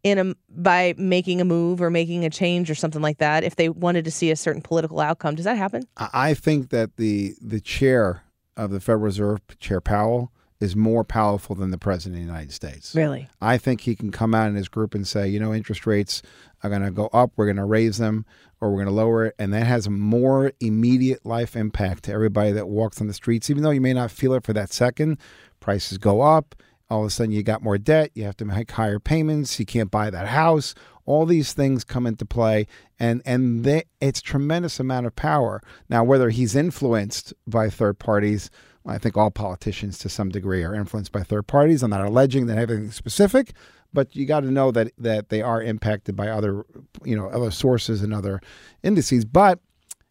in 0.03 0.19
a 0.19 0.35
by 0.49 0.95
making 0.97 1.41
a 1.41 1.45
move 1.45 1.81
or 1.81 1.91
making 1.91 2.25
a 2.25 2.31
change 2.31 2.71
or 2.71 2.75
something 2.75 3.03
like 3.03 3.19
that 3.19 3.45
if 3.45 3.57
they 3.57 3.69
wanted 3.69 4.05
to 4.05 4.11
see 4.11 4.31
a 4.31 4.37
certain 4.37 4.63
political 4.63 5.01
outcome. 5.01 5.35
Does 5.35 5.45
that 5.45 5.57
happen? 5.57 5.85
I 5.97 6.09
I 6.13 6.35
think 6.35 6.71
that 6.71 6.97
the 6.97 7.35
the 7.41 7.61
chair 7.61 8.23
of 8.59 8.71
the 8.71 8.81
Federal 8.81 9.05
Reserve, 9.05 9.41
Chair 9.59 9.81
Powell, 9.81 10.33
is 10.61 10.75
more 10.75 11.05
powerful 11.05 11.55
than 11.55 11.71
the 11.71 11.79
president 11.79 12.21
of 12.21 12.27
the 12.27 12.33
United 12.33 12.53
States. 12.53 12.95
Really? 12.95 13.29
I 13.41 13.59
think 13.59 13.83
he 13.83 13.95
can 13.95 14.11
come 14.11 14.35
out 14.35 14.49
in 14.49 14.57
his 14.57 14.69
group 14.69 14.95
and 14.95 15.07
say, 15.07 15.29
you 15.29 15.39
know, 15.39 15.55
interest 15.55 15.87
rates 15.87 16.21
are 16.63 16.69
going 16.69 16.83
to 16.83 16.91
go 16.91 17.07
up, 17.13 17.31
we're 17.37 17.47
going 17.47 17.57
to 17.57 17.65
raise 17.65 17.99
them, 17.99 18.27
or 18.61 18.71
we're 18.71 18.79
going 18.79 18.89
to 18.89 18.93
lower 18.93 19.27
it, 19.27 19.37
and 19.39 19.53
that 19.55 19.67
has 19.67 19.87
a 19.87 19.91
more 19.91 20.53
immediate 20.59 21.25
life 21.25 21.55
impact 21.55 22.05
to 22.05 22.13
everybody 22.13 22.51
that 22.51 22.69
walks 22.69 23.01
on 23.01 23.07
the 23.07 23.15
streets. 23.15 23.49
Even 23.49 23.63
though 23.63 23.71
you 23.71 23.81
may 23.81 23.95
not 23.95 24.11
feel 24.11 24.35
it 24.35 24.45
for 24.45 24.53
that 24.53 24.73
second, 24.73 25.19
prices 25.61 25.97
go 25.97 26.21
up. 26.23 26.57
All 26.91 27.03
of 27.03 27.09
a 27.09 27.11
sudden, 27.11 27.33
you 27.33 27.43
got 27.43 27.63
more 27.63 27.79
debt. 27.79 28.11
You 28.15 28.25
have 28.25 28.37
to 28.39 28.45
make 28.45 28.71
higher 28.71 28.99
payments. 28.99 29.59
You 29.61 29.67
can't 29.67 29.91
buy 29.91 30.11
that 30.11 30.29
house. 30.29 30.75
All 31.05 31.27
these 31.27 31.53
things 31.53 31.85
come 31.85 32.07
into 32.07 32.27
play, 32.27 32.67
and 32.99 33.23
and 33.25 33.65
they, 33.65 33.85
it's 34.01 34.21
tremendous 34.21 34.79
amount 34.79 35.07
of 35.07 35.17
power. 35.17 35.63
Now, 35.89 36.05
whether 36.05 36.31
he's 36.31 36.55
influenced 36.55 37.33
by 37.47 37.71
third 37.71 37.99
parties, 37.99 38.51
I 38.87 38.99
think 38.99 39.17
all 39.17 39.31
politicians 39.31 39.99
to 39.99 40.09
some 40.09 40.29
degree 40.31 40.65
are 40.65 40.75
influenced 40.75 41.13
by 41.13 41.23
third 41.23 41.47
parties. 41.47 41.83
I'm 41.83 41.91
not 41.91 42.05
alleging 42.05 42.47
that 42.47 42.59
anything 42.59 42.91
specific, 42.91 43.53
but 43.93 44.15
you 44.15 44.27
got 44.27 44.41
to 44.41 44.51
know 44.51 44.71
that 44.71 44.93
that 44.99 45.29
they 45.29 45.43
are 45.43 45.63
impacted 45.63 46.17
by 46.17 46.29
other, 46.29 46.65
you 47.05 47.17
know, 47.17 47.29
other 47.29 47.51
sources 47.51 48.03
and 48.03 48.13
other 48.13 48.41
indices. 48.83 49.25
But 49.25 49.61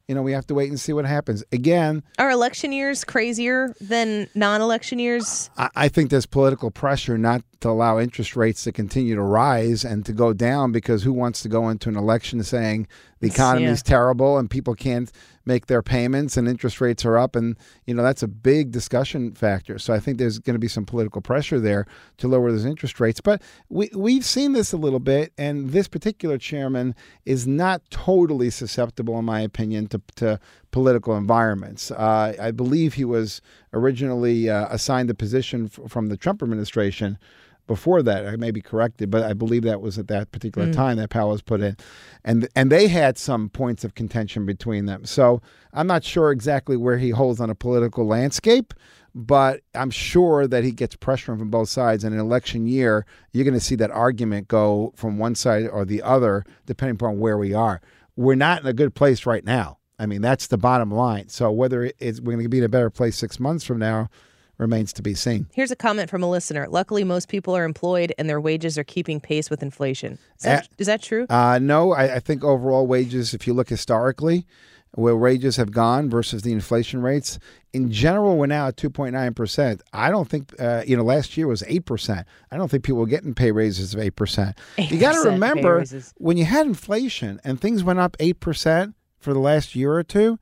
you 0.08 0.16
know, 0.16 0.22
we 0.22 0.32
have 0.32 0.48
to 0.48 0.54
wait 0.54 0.70
and 0.70 0.80
see 0.80 0.94
what 0.94 1.06
happens. 1.06 1.44
Again, 1.52 2.02
Are 2.18 2.32
election 2.32 2.72
years 2.72 3.04
crazier 3.04 3.76
than 3.82 4.30
non-election 4.36 5.00
years? 5.00 5.50
I, 5.58 5.70
I 5.76 5.88
think 5.90 6.10
there's 6.10 6.26
political 6.26 6.72
pressure 6.72 7.18
not 7.18 7.42
to 7.60 7.70
allow 7.70 8.00
interest 8.00 8.36
rates 8.38 8.64
to 8.64 8.72
continue 8.72 9.16
to 9.16 9.22
rise 9.22 9.84
and 9.84 10.06
to 10.06 10.14
go 10.14 10.32
down 10.32 10.72
because 10.72 11.04
who 11.04 11.12
wants 11.12 11.42
to 11.42 11.50
go 11.50 11.68
into 11.68 11.90
an 11.90 11.98
election 11.98 12.42
saying 12.44 12.88
the 13.20 13.28
economy 13.28 13.66
is 13.66 13.84
Yeah. 13.86 13.90
terrible 13.90 14.38
and 14.38 14.50
people 14.50 14.76
can't 14.76 15.12
make 15.48 15.68
their 15.68 15.82
payments 15.82 16.38
and 16.38 16.48
interest 16.48 16.82
rates 16.82 17.06
are 17.06 17.18
up 17.18 17.36
and 17.36 17.56
you 17.86 17.94
know 17.94 18.04
that's 18.04 18.22
a 18.22 18.28
big 18.28 18.72
discussion 18.72 19.34
factor. 19.34 19.80
So 19.80 19.94
I 19.94 20.00
think 20.00 20.18
there's 20.18 20.38
going 20.40 20.56
to 20.56 20.60
be 20.60 20.68
some 20.68 20.86
political 20.86 21.22
pressure 21.22 21.60
there 21.60 21.88
to 22.18 22.28
lower 22.28 22.52
those 22.52 22.66
interest 22.66 23.00
rates. 23.00 23.22
But 23.22 23.42
we 23.70 23.90
we've 23.96 24.26
seen 24.26 24.52
this 24.52 24.74
a 24.74 24.78
little 24.78 25.00
bit 25.00 25.34
and 25.38 25.72
this 25.72 25.88
particular 25.88 26.38
chairman 26.38 26.94
is 27.26 27.48
not 27.48 27.82
totally 27.90 28.50
susceptible 28.50 29.18
in 29.18 29.26
my 29.26 29.42
opinion 29.42 29.88
to 29.88 30.02
to 30.18 30.40
political 30.72 31.16
environments. 31.16 31.92
Uh, 31.92 32.36
I 32.40 32.52
believe 32.52 32.96
he 32.96 33.06
was 33.06 33.42
originally 33.74 34.50
uh, 34.50 34.68
assigned 34.70 35.10
the 35.10 35.16
position 35.16 35.72
f- 35.74 35.90
from 35.90 36.08
the 36.08 36.18
Trump 36.18 36.44
administration. 36.44 37.18
Before 37.68 38.02
that, 38.02 38.26
I 38.26 38.36
may 38.38 38.52
be 38.52 38.62
corrected, 38.62 39.12
but 39.12 39.24
I 39.24 39.34
believe 39.34 39.64
that 39.64 39.82
was 39.82 40.00
at 40.00 40.08
that 40.08 40.32
particular 40.32 40.68
Mm. 40.68 40.74
time 40.74 40.98
that 40.98 41.10
Powell 41.10 41.32
was 41.32 41.42
put 41.42 41.62
in, 41.62 41.76
and 42.24 42.48
and 42.56 42.72
they 42.72 42.88
had 42.88 43.18
some 43.18 43.50
points 43.50 43.84
of 43.84 43.94
contention 43.94 44.46
between 44.46 44.86
them. 44.86 45.06
So 45.06 45.42
I'm 45.74 45.88
not 45.88 46.04
sure 46.04 46.32
exactly 46.32 46.78
where 46.78 46.98
he 46.98 47.12
holds 47.12 47.40
on 47.40 47.50
a 47.50 47.56
political 47.56 48.08
landscape, 48.08 48.74
but 49.14 49.62
I'm 49.76 49.92
sure 49.92 50.48
that 50.48 50.64
he 50.64 50.72
gets 50.72 50.96
pressure 50.96 51.36
from 51.38 51.50
both 51.50 51.70
sides. 51.70 52.04
In 52.04 52.14
an 52.14 52.20
election 52.20 52.66
year, 52.68 53.06
you're 53.34 53.44
going 53.44 53.54
to 53.54 53.60
see 53.60 53.76
that 53.76 53.92
argument 53.92 54.48
go 54.48 54.94
from 54.96 55.18
one 55.18 55.36
side 55.36 55.68
or 55.68 55.86
the 55.86 56.02
other, 56.02 56.46
depending 56.66 56.96
upon 56.96 57.20
where 57.20 57.38
we 57.38 57.54
are 57.54 57.82
we're 58.18 58.36
not 58.36 58.62
in 58.62 58.68
a 58.68 58.74
good 58.74 58.96
place 58.96 59.26
right 59.26 59.46
now. 59.46 59.78
I 60.00 60.06
mean, 60.08 60.22
that's 60.22 60.48
the 60.48 60.58
bottom 60.58 60.92
line. 60.92 61.30
So 61.30 61.52
whether 61.52 61.92
it's 62.00 62.20
we're 62.20 62.34
going 62.34 62.44
to 62.46 62.50
be 62.50 62.58
in 62.58 62.64
a 62.64 62.70
better 62.70 62.90
place 62.90 63.16
six 63.16 63.40
months 63.40 63.64
from 63.64 63.78
now 63.80 64.10
remains 64.58 64.92
to 64.94 65.02
be 65.02 65.14
seen. 65.14 65.48
Here's 65.54 65.72
a 65.72 65.76
comment 65.76 66.10
from 66.10 66.24
a 66.24 66.30
listener. 66.30 66.68
Luckily, 66.70 67.04
most 67.04 67.28
people 67.30 67.56
are 67.56 67.64
employed 67.64 68.14
and 68.18 68.30
their 68.30 68.42
wages 68.42 68.78
are 68.78 68.84
keeping 68.84 69.20
pace 69.20 69.50
with 69.50 69.62
inflation. 69.62 70.18
Is 70.38 70.44
that, 70.44 70.64
Uh, 70.64 70.68
is 70.78 70.88
that 70.88 71.02
true? 71.02 71.26
Uh, 71.30 71.60
no, 71.62 71.94
I, 71.94 72.16
I 72.16 72.20
think 72.20 72.44
overall 72.44 72.88
wages, 72.88 73.34
if 73.34 73.46
you 73.48 73.54
look 73.54 73.70
historically, 73.70 74.46
where 74.92 75.16
wages 75.16 75.58
have 75.58 75.72
gone 75.72 76.10
versus 76.10 76.42
the 76.42 76.52
inflation 76.52 77.02
rates, 77.02 77.38
in 77.74 77.92
general, 77.92 78.38
we're 78.38 78.48
now 78.48 78.68
at 78.68 78.78
2.9%. 78.78 79.82
I 79.94 80.10
don't 80.10 80.28
think, 80.28 80.54
uh, 80.60 80.84
you 80.88 80.98
know, 80.98 81.04
last 81.04 81.38
year 81.38 81.46
was 81.46 81.62
8%. 81.64 82.24
I 82.52 82.58
don't 82.58 82.72
think 82.72 82.84
people 82.84 83.00
were 83.00 83.06
getting 83.06 83.36
pay 83.36 83.52
raises 83.52 83.94
of 83.94 84.00
8%. 84.00 84.58
you 84.78 84.98
got 85.00 85.22
to 85.22 85.30
remember 85.30 85.84
when 86.18 86.38
you 86.38 86.46
had 86.46 86.66
inflation 86.66 87.40
and 87.44 87.62
things 87.62 87.84
went 87.84 88.00
up 88.00 88.18
8% 88.18 88.94
for 89.20 89.34
the 89.34 89.40
last 89.40 89.76
year 89.76 89.94
or 89.94 90.04
two, 90.04 90.40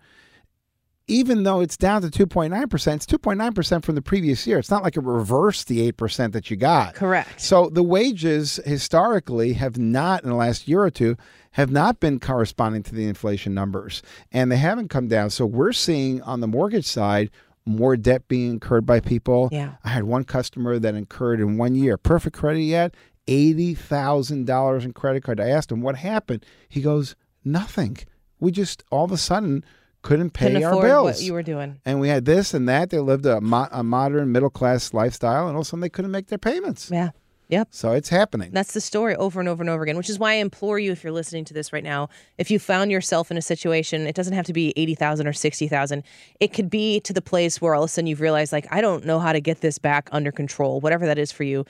even 1.08 1.44
though 1.44 1.62
it's 1.62 1.78
down 1.78 2.02
to 2.02 2.08
2.9%, 2.08 2.96
it's 2.96 3.06
2.9% 3.06 3.84
from 3.86 3.96
the 3.96 4.02
previous 4.02 4.48
year. 4.48 4.58
It's 4.58 4.72
not 4.72 4.84
like 4.84 4.98
it 4.98 5.04
reversed 5.04 5.68
the 5.68 5.92
8% 5.92 6.32
that 6.32 6.50
you 6.50 6.58
got. 6.58 6.96
Correct. 6.96 7.40
So 7.40 7.70
the 7.70 7.84
wages 7.84 8.60
historically 8.66 9.54
have 9.54 9.78
not, 9.78 10.24
in 10.24 10.30
the 10.30 10.36
last 10.36 10.68
year 10.68 10.82
or 10.82 10.90
two, 10.90 11.16
have 11.52 11.70
not 11.72 12.00
been 12.00 12.20
corresponding 12.20 12.84
to 12.84 12.96
the 12.96 13.08
inflation 13.08 13.54
numbers, 13.54 14.02
and 14.32 14.52
they 14.52 14.58
haven't 14.58 14.90
come 14.90 15.08
down. 15.08 15.30
So 15.30 15.46
we're 15.46 15.74
seeing 15.74 16.22
on 16.24 16.42
the 16.42 16.48
mortgage 16.48 16.86
side 16.88 17.30
more 17.66 17.96
debt 17.96 18.28
being 18.28 18.52
incurred 18.52 18.86
by 18.86 19.00
people. 19.00 19.50
Yeah. 19.52 19.76
I 19.84 19.90
had 19.90 20.04
one 20.04 20.24
customer 20.24 20.80
that 20.80 20.96
incurred 20.96 21.40
in 21.40 21.58
one 21.58 21.76
year, 21.76 21.98
perfect 21.98 22.36
credit 22.36 22.62
yet, 22.62 22.94
eighty 23.28 23.74
thousand 23.74 24.46
dollars 24.46 24.86
in 24.86 24.94
credit 24.94 25.24
card. 25.24 25.40
I 25.40 25.50
asked 25.50 25.72
him 25.72 25.82
what 25.82 25.96
happened. 25.96 26.46
He 26.68 26.82
goes, 26.82 27.16
nothing. 27.44 27.98
We 28.40 28.52
just 28.52 28.84
all 28.92 29.06
of 29.06 29.12
a 29.12 29.18
sudden 29.18 29.64
couldn't 30.06 30.30
pay 30.30 30.46
Couldn't 30.46 30.64
our 30.64 30.70
afford 30.70 30.86
bills. 30.86 31.06
what 31.08 31.22
you 31.22 31.34
were 31.34 31.42
doing. 31.42 31.82
And 31.84 32.00
we 32.00 32.10
had 32.10 32.26
this 32.26 32.54
and 32.54 32.70
that. 32.70 32.92
They 32.92 33.00
lived 33.00 33.26
a, 33.26 33.42
mo- 33.42 33.68
a 33.72 33.84
modern 33.84 34.32
middle 34.32 34.52
class 34.52 34.94
lifestyle, 34.94 35.48
and 35.48 35.56
all 35.56 35.62
of 35.62 35.66
a 35.66 35.70
sudden 35.70 35.82
they 35.82 35.90
couldn't 35.90 36.12
make 36.12 36.28
their 36.28 36.38
payments. 36.38 36.92
Yeah. 36.92 37.10
Yep. 37.50 37.70
So 37.72 37.92
it's 37.92 38.10
happening. 38.10 38.52
That's 38.54 38.74
the 38.74 38.82
story 38.82 39.16
over 39.16 39.40
and 39.40 39.50
over 39.50 39.64
and 39.64 39.70
over 39.70 39.82
again, 39.84 39.98
which 39.98 40.10
is 40.10 40.20
why 40.20 40.34
I 40.34 40.36
implore 40.36 40.78
you, 40.78 40.92
if 40.92 41.04
you're 41.04 41.14
listening 41.14 41.44
to 41.46 41.54
this 41.56 41.74
right 41.74 41.84
now, 41.84 42.10
if 42.38 42.50
you 42.52 42.60
found 42.60 42.92
yourself 42.92 43.32
in 43.32 43.38
a 43.38 43.42
situation, 43.42 44.06
it 44.06 44.16
doesn't 44.16 44.34
have 44.34 44.46
to 44.46 44.54
be 44.54 44.74
80,000 44.76 45.28
or 45.28 45.34
60,000. 45.34 46.04
It 46.40 46.54
could 46.54 46.70
be 46.70 47.00
to 47.02 47.14
the 47.14 47.22
place 47.22 47.60
where 47.60 47.74
all 47.74 47.84
of 47.84 47.90
a 47.90 47.92
sudden 47.92 48.08
you've 48.08 48.22
realized, 48.22 48.52
like, 48.52 48.68
I 48.72 48.82
don't 48.82 49.06
know 49.06 49.20
how 49.20 49.34
to 49.34 49.42
get 49.42 49.62
this 49.62 49.80
back 49.80 50.10
under 50.12 50.32
control, 50.32 50.82
whatever 50.82 51.06
that 51.08 51.18
is 51.18 51.32
for 51.32 51.44
you. 51.44 51.66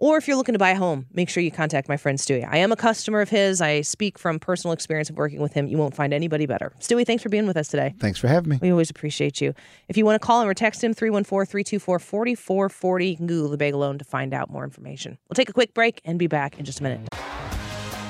Or 0.00 0.16
if 0.16 0.26
you're 0.26 0.36
looking 0.38 0.54
to 0.54 0.58
buy 0.58 0.70
a 0.70 0.76
home, 0.76 1.04
make 1.12 1.28
sure 1.28 1.42
you 1.42 1.50
contact 1.50 1.86
my 1.86 1.98
friend 1.98 2.18
Stuey. 2.18 2.48
I 2.50 2.56
am 2.56 2.72
a 2.72 2.76
customer 2.76 3.20
of 3.20 3.28
his. 3.28 3.60
I 3.60 3.82
speak 3.82 4.18
from 4.18 4.38
personal 4.38 4.72
experience 4.72 5.10
of 5.10 5.18
working 5.18 5.40
with 5.40 5.52
him. 5.52 5.66
You 5.66 5.76
won't 5.76 5.94
find 5.94 6.14
anybody 6.14 6.46
better. 6.46 6.72
Stuey, 6.80 7.06
thanks 7.06 7.22
for 7.22 7.28
being 7.28 7.46
with 7.46 7.58
us 7.58 7.68
today. 7.68 7.94
Thanks 7.98 8.18
for 8.18 8.26
having 8.26 8.48
me. 8.48 8.58
We 8.62 8.70
always 8.70 8.88
appreciate 8.88 9.42
you. 9.42 9.52
If 9.88 9.98
you 9.98 10.06
want 10.06 10.20
to 10.20 10.26
call 10.26 10.40
him 10.40 10.48
or 10.48 10.54
text 10.54 10.82
him, 10.82 10.94
314 10.94 11.50
324 11.50 11.98
4440. 11.98 13.06
You 13.06 13.16
can 13.18 13.26
Google 13.26 13.50
the 13.50 13.58
Bagel 13.58 13.80
Loan 13.80 13.98
to 13.98 14.04
find 14.06 14.32
out 14.32 14.48
more 14.48 14.64
information. 14.64 15.18
We'll 15.28 15.34
take 15.34 15.50
a 15.50 15.52
quick 15.52 15.74
break 15.74 16.00
and 16.06 16.18
be 16.18 16.28
back 16.28 16.58
in 16.58 16.64
just 16.64 16.80
a 16.80 16.82
minute. 16.82 17.06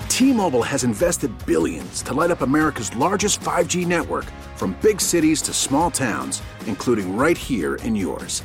T-Mobile 0.09 0.63
has 0.63 0.85
invested 0.85 1.33
billions 1.45 2.03
to 2.03 2.15
light 2.15 2.31
up 2.31 2.43
America's 2.43 2.95
largest 2.95 3.41
5G 3.41 3.85
network 3.85 4.27
from 4.55 4.79
big 4.81 5.01
cities 5.01 5.43
to 5.43 5.53
small 5.53 5.91
towns, 5.91 6.41
including 6.67 7.17
right 7.17 7.37
here 7.37 7.77
in 7.77 7.97
yours. 7.97 8.45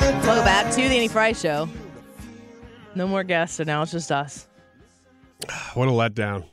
Welcome 0.00 0.44
back 0.44 0.70
to 0.70 0.76
the 0.76 0.82
Annie 0.82 1.08
Frey 1.08 1.32
Show. 1.32 1.68
No 2.94 3.06
more 3.06 3.22
guests, 3.22 3.56
so 3.56 3.64
now 3.64 3.82
it's 3.82 3.92
just 3.92 4.10
us. 4.10 4.46
What 5.74 5.88
a 5.88 5.92
letdown. 5.92 6.44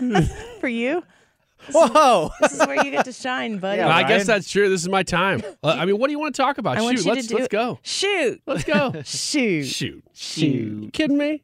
For 0.60 0.68
you? 0.68 1.02
Whoa. 1.72 2.30
This 2.40 2.52
is 2.52 2.58
where 2.66 2.84
you 2.84 2.90
get 2.90 3.04
to 3.04 3.12
shine, 3.12 3.58
buddy. 3.58 3.80
Well, 3.80 3.90
I 3.90 4.02
guess 4.02 4.26
that's 4.26 4.50
true. 4.50 4.68
This 4.68 4.82
is 4.82 4.88
my 4.88 5.02
time. 5.02 5.42
Uh, 5.62 5.76
I 5.78 5.84
mean, 5.84 5.98
what 5.98 6.08
do 6.08 6.12
you 6.12 6.18
want 6.18 6.34
to 6.34 6.42
talk 6.42 6.58
about? 6.58 6.76
I 6.76 6.94
Shoot, 6.94 7.06
let's 7.06 7.30
let's 7.30 7.48
go. 7.48 7.78
Shoot. 7.82 8.42
Let's 8.46 8.64
go. 8.64 8.92
Shoot. 9.04 9.66
Shoot. 9.66 10.04
Shoot. 10.12 10.82
You 10.84 10.90
kidding 10.92 11.18
me? 11.18 11.42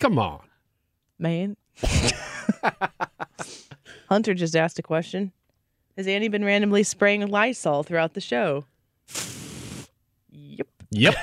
Come 0.00 0.18
on. 0.18 0.40
Man. 1.18 1.56
Hunter 4.08 4.34
just 4.34 4.54
asked 4.54 4.78
a 4.78 4.82
question. 4.82 5.32
Has 5.96 6.06
Andy 6.06 6.28
been 6.28 6.44
randomly 6.44 6.82
spraying 6.82 7.26
Lysol 7.26 7.82
throughout 7.82 8.12
the 8.14 8.20
show? 8.20 8.66
Yep. 10.96 11.14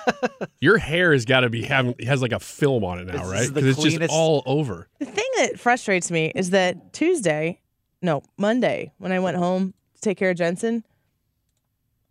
Your 0.60 0.78
hair 0.78 1.12
has 1.12 1.24
got 1.24 1.40
to 1.40 1.50
be 1.50 1.62
having 1.62 1.94
has 2.00 2.22
like 2.22 2.32
a 2.32 2.40
film 2.40 2.84
on 2.84 2.98
it 2.98 3.06
now, 3.06 3.22
This 3.24 3.28
right? 3.30 3.48
Because 3.48 3.64
it's 3.70 3.82
just 3.82 3.96
cleanest- 3.96 4.14
all 4.14 4.42
over. 4.46 4.88
The 4.98 5.06
thing 5.06 5.28
that 5.38 5.58
frustrates 5.58 6.10
me 6.10 6.32
is 6.34 6.50
that 6.50 6.92
Tuesday, 6.92 7.60
no, 8.00 8.22
Monday, 8.36 8.92
when 8.98 9.12
I 9.12 9.18
went 9.20 9.36
home 9.36 9.74
to 9.94 10.00
take 10.00 10.18
care 10.18 10.30
of 10.30 10.36
Jensen, 10.36 10.84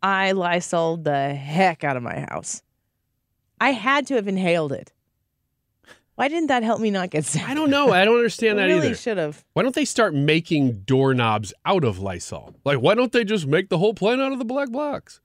I 0.03 0.31
Lysoled 0.31 1.03
the 1.03 1.33
heck 1.33 1.83
out 1.83 1.97
of 1.97 2.03
my 2.03 2.25
house. 2.29 2.61
I 3.59 3.71
had 3.71 4.07
to 4.07 4.15
have 4.15 4.27
inhaled 4.27 4.71
it. 4.71 4.91
Why 6.15 6.27
didn't 6.27 6.47
that 6.47 6.63
help 6.63 6.79
me 6.81 6.91
not 6.91 7.09
get 7.09 7.25
sick? 7.25 7.47
I 7.47 7.53
don't 7.53 7.69
know. 7.69 7.91
I 7.91 8.05
don't 8.05 8.15
understand 8.17 8.59
that 8.59 8.65
really 8.65 8.87
either. 8.87 8.95
should 8.95 9.17
have. 9.17 9.43
Why 9.53 9.63
don't 9.63 9.73
they 9.75 9.85
start 9.85 10.13
making 10.13 10.81
doorknobs 10.81 11.53
out 11.65 11.83
of 11.83 11.99
Lysol? 11.99 12.55
Like, 12.63 12.79
why 12.79 12.95
don't 12.95 13.11
they 13.11 13.23
just 13.23 13.47
make 13.47 13.69
the 13.69 13.77
whole 13.77 13.93
plant 13.93 14.21
out 14.21 14.31
of 14.31 14.39
the 14.39 14.45
black 14.45 14.71
box? 14.71 15.19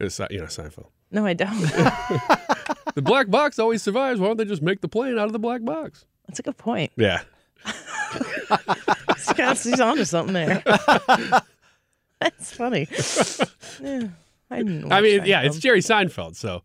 It's 0.00 0.18
you 0.30 0.38
know, 0.38 0.44
Seinfeld. 0.44 0.86
No, 1.10 1.26
I 1.26 1.34
don't. 1.34 1.54
The 2.98 3.02
black 3.02 3.30
box 3.30 3.60
always 3.60 3.80
survives. 3.80 4.18
Why 4.18 4.26
don't 4.26 4.38
they 4.38 4.44
just 4.44 4.60
make 4.60 4.80
the 4.80 4.88
plane 4.88 5.18
out 5.18 5.26
of 5.26 5.32
the 5.32 5.38
black 5.38 5.62
box? 5.64 6.04
That's 6.26 6.40
a 6.40 6.42
good 6.42 6.56
point. 6.56 6.90
Yeah. 6.96 7.20
Scott's 9.18 9.62
he's 9.62 9.78
onto 9.78 10.04
something 10.04 10.34
there. 10.34 10.64
That's 12.20 12.52
funny. 12.52 12.88
Yeah, 13.80 14.08
I 14.50 14.56
didn't. 14.64 14.90
I 14.92 15.00
mean, 15.00 15.26
yeah, 15.26 15.42
it's 15.42 15.58
Jerry 15.58 15.78
Seinfeld, 15.78 16.34
so 16.34 16.62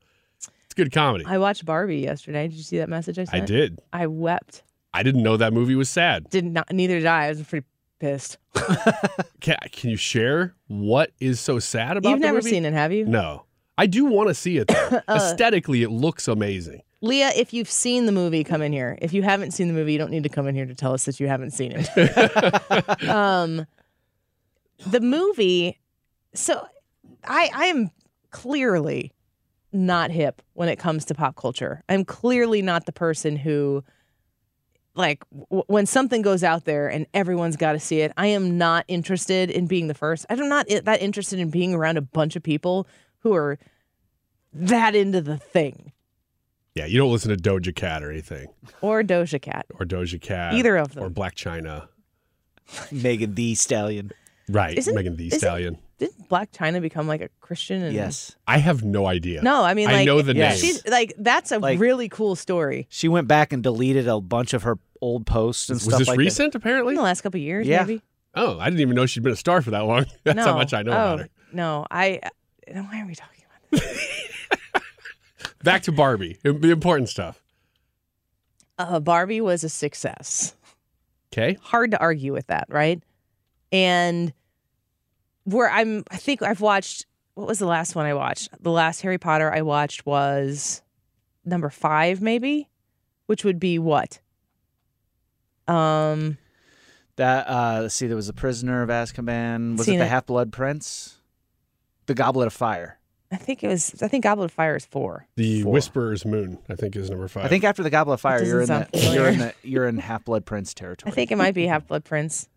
It's 0.65 0.73
good 0.73 0.91
comedy. 0.91 1.25
I 1.27 1.37
watched 1.37 1.65
Barbie 1.65 1.99
yesterday. 1.99 2.47
Did 2.47 2.55
you 2.55 2.63
see 2.63 2.79
that 2.79 2.89
message 2.89 3.19
I 3.19 3.25
sent? 3.25 3.43
I 3.43 3.45
did. 3.45 3.79
I 3.91 4.07
wept. 4.07 4.63
I 4.91 5.03
didn't 5.03 5.21
know 5.21 5.37
that 5.37 5.53
movie 5.53 5.75
was 5.75 5.89
sad. 5.89 6.29
Did 6.31 6.45
not. 6.45 6.71
Neither 6.71 6.97
did 6.97 7.05
I. 7.05 7.25
I 7.25 7.29
was 7.29 7.41
a 7.41 7.43
pretty 7.43 7.67
pissed. 7.99 8.37
Can, 9.39 9.57
can 9.71 9.89
you 9.89 9.97
share 9.97 10.55
what 10.67 11.11
is 11.19 11.39
so 11.39 11.59
sad 11.59 11.97
about 11.97 12.09
it? 12.09 12.11
You've 12.11 12.19
never 12.21 12.37
movie? 12.37 12.49
seen 12.49 12.65
it, 12.65 12.73
have 12.73 12.91
you? 12.93 13.05
No. 13.05 13.45
I 13.77 13.87
do 13.87 14.05
want 14.05 14.29
to 14.29 14.33
see 14.33 14.57
it. 14.57 14.67
though. 14.67 15.01
Uh, 15.07 15.15
Aesthetically, 15.15 15.83
it 15.83 15.89
looks 15.89 16.27
amazing. 16.27 16.81
Leah, 17.01 17.31
if 17.35 17.53
you've 17.53 17.69
seen 17.69 18.05
the 18.05 18.11
movie, 18.13 18.43
come 18.45 18.61
in 18.61 18.71
here. 18.71 18.97
If 19.01 19.11
you 19.13 19.23
haven't 19.23 19.51
seen 19.51 19.67
the 19.67 19.73
movie, 19.73 19.91
you 19.91 19.97
don't 19.97 20.11
need 20.11 20.23
to 20.23 20.29
come 20.29 20.47
in 20.47 20.55
here 20.55 20.65
to 20.65 20.75
tell 20.75 20.93
us 20.93 21.03
that 21.05 21.19
you 21.19 21.27
haven't 21.27 21.51
seen 21.51 21.73
it. 21.75 23.03
um, 23.09 23.65
the 24.87 25.01
movie. 25.01 25.79
So, 26.33 26.65
I 27.25 27.49
I 27.53 27.65
am 27.65 27.91
clearly 28.31 29.11
not 29.73 30.11
hip 30.11 30.41
when 30.53 30.69
it 30.69 30.77
comes 30.77 31.03
to 31.05 31.15
pop 31.15 31.35
culture. 31.35 31.83
I'm 31.89 32.05
clearly 32.05 32.61
not 32.61 32.85
the 32.85 32.93
person 32.93 33.35
who, 33.35 33.83
like, 34.95 35.23
w- 35.49 35.63
when 35.67 35.85
something 35.85 36.21
goes 36.21 36.43
out 36.43 36.65
there 36.65 36.87
and 36.87 37.07
everyone's 37.13 37.57
got 37.57 37.71
to 37.73 37.79
see 37.79 38.01
it. 38.01 38.11
I 38.17 38.27
am 38.27 38.57
not 38.57 38.85
interested 38.87 39.49
in 39.49 39.65
being 39.67 39.87
the 39.87 39.93
first. 39.93 40.25
I'm 40.29 40.47
not 40.49 40.65
i- 40.71 40.81
that 40.81 41.01
interested 41.01 41.39
in 41.39 41.49
being 41.49 41.73
around 41.73 41.97
a 41.97 42.01
bunch 42.01 42.35
of 42.35 42.43
people 42.43 42.87
who 43.19 43.33
are 43.33 43.57
that 44.53 44.93
into 44.95 45.19
the 45.21 45.37
thing 45.37 45.91
Yeah, 46.75 46.85
you 46.85 46.97
don't 46.99 47.11
listen 47.11 47.35
to 47.35 47.37
Doja 47.37 47.73
Cat 47.75 48.03
or 48.03 48.11
anything, 48.11 48.47
or 48.81 49.01
Doja 49.03 49.41
Cat. 49.41 49.65
or 49.79 49.85
Doja 49.85 50.19
Cat, 50.21 50.53
Either 50.53 50.77
of 50.77 50.93
them. 50.93 51.03
or 51.03 51.09
Blac 51.09 51.33
Chyna. 51.35 51.87
Megan 52.91 53.35
Thee 53.35 53.55
Stallion. 53.55 54.11
Right, 54.49 54.77
Isn't- 54.77 54.93
Megan 54.95 55.15
the 55.17 55.27
isn't- 55.27 55.39
Stallion. 55.39 55.77
Didn't 55.99 56.27
Blac 56.27 56.51
Chyna 56.51 56.81
become 56.81 57.07
like 57.07 57.21
a 57.21 57.29
Christian? 57.39 57.81
And, 57.83 57.93
Yes. 57.93 58.35
I 58.47 58.57
have 58.57 58.83
no 58.83 59.05
idea. 59.05 59.41
No, 59.41 59.63
I 59.63 59.73
mean, 59.73 59.85
like, 59.87 59.95
I 59.97 60.03
know 60.05 60.21
the 60.21 60.33
name. 60.33 60.55
She's 60.57 60.85
like, 60.87 61.13
that's 61.17 61.51
a 61.51 61.59
Like- 61.59 61.79
really 61.79 62.09
cool 62.09 62.35
story. 62.35 62.87
She 62.89 63.07
went 63.07 63.27
back 63.27 63.53
and 63.53 63.61
deleted 63.63 64.07
a 64.07 64.19
bunch 64.19 64.53
of 64.53 64.63
her 64.63 64.77
old 65.01 65.25
posts 65.25 65.69
and 65.69 65.75
Was 65.75 65.83
stuff 65.83 65.99
this 65.99 66.07
like 66.07 66.17
that. 66.17 66.23
recent? 66.23 66.55
Apparently. 66.55 66.91
In 66.93 66.97
the 66.97 67.03
last 67.03 67.21
couple 67.21 67.37
of 67.39 67.43
years, 67.43 67.67
Yeah. 67.67 67.83
maybe. 67.83 68.01
Oh, 68.35 68.57
I 68.59 68.65
didn't 68.65 68.79
even 68.81 68.95
know 68.95 69.05
she'd 69.05 69.21
been 69.23 69.33
a 69.33 69.35
star 69.35 69.61
for 69.61 69.71
that 69.71 69.81
long. 69.81 70.05
That's 70.23 70.39
how 70.39 70.55
much 70.55 70.73
I 70.73 70.81
know 70.81 70.91
oh, 70.91 70.95
about 70.95 71.19
her. 71.19 71.29
No, 71.51 71.85
I. 71.91 72.19
uh, 72.23 72.29
Why 72.81 73.01
are 73.01 73.05
we 73.05 73.13
talking 73.15 73.43
about 73.69 73.81
this? 73.81 74.81
Back 75.63 75.83
to 75.83 75.91
Barbie, 75.91 76.39
the 76.43 76.71
important 76.71 77.09
stuff. 77.09 77.41
uh, 78.79 78.99
Barbie 78.99 79.39
was 79.41 79.63
a 79.63 79.69
success. 79.69 80.55
Okay. 81.31 81.57
Hard 81.61 81.91
to 81.91 81.99
argue 81.99 82.33
with 82.33 82.47
that, 82.47 82.65
right? 82.69 83.01
And 83.71 84.33
where 85.45 85.69
I'm, 85.69 86.03
I 86.11 86.17
think 86.17 86.41
I've 86.41 86.61
watched. 86.61 87.05
What 87.35 87.47
was 87.47 87.59
the 87.59 87.65
last 87.65 87.95
one 87.95 88.05
I 88.05 88.13
watched? 88.13 88.49
The 88.61 88.71
last 88.71 89.01
Harry 89.01 89.17
Potter 89.17 89.51
I 89.51 89.61
watched 89.61 90.05
was 90.05 90.81
number 91.43 91.69
five, 91.69 92.21
maybe, 92.21 92.69
which 93.25 93.43
would 93.43 93.59
be 93.59 93.79
what? 93.79 94.19
Um, 95.67 96.37
That 97.15 97.47
uh, 97.47 97.79
let's 97.83 97.95
see, 97.95 98.07
there 98.07 98.15
was 98.15 98.29
a 98.29 98.33
prisoner 98.33 98.81
of 98.81 98.89
Azkaban. 98.89 99.77
Was 99.77 99.87
it 99.87 99.97
the. 99.97 100.05
Half 100.05 100.25
Blood 100.27 100.51
Prince? 100.51 101.17
The 102.05 102.13
Goblet 102.13 102.47
of 102.47 102.53
Fire. 102.53 102.99
I 103.31 103.37
think 103.37 103.63
it 103.63 103.67
was. 103.67 104.01
I 104.03 104.07
think 104.07 104.23
Goblet 104.23 104.45
of 104.45 104.51
Fire 104.51 104.75
is 104.75 104.85
four. 104.85 105.25
The 105.35 105.63
Whisperer's 105.63 106.25
Moon, 106.25 106.59
I 106.69 106.75
think, 106.75 106.95
is 106.95 107.09
number 107.09 107.27
five. 107.27 107.45
I 107.45 107.47
think 107.47 107.63
after 107.63 107.81
the 107.81 107.89
Goblet 107.89 108.15
of 108.15 108.21
Fire, 108.21 108.43
you're 108.43 108.61
in 108.61 108.67
the 108.67 108.87
you're 108.93 109.27
in 109.27 109.37
the 109.39 109.53
you're 109.63 109.87
in 109.87 109.97
Half 109.97 110.25
Blood 110.25 110.45
Prince 110.45 110.73
territory. 110.73 111.11
I 111.11 111.15
think 111.15 111.31
it 111.31 111.37
might 111.37 111.55
be 111.55 111.65
Half 111.65 111.87
Blood 111.87 112.03
Prince. 112.03 112.47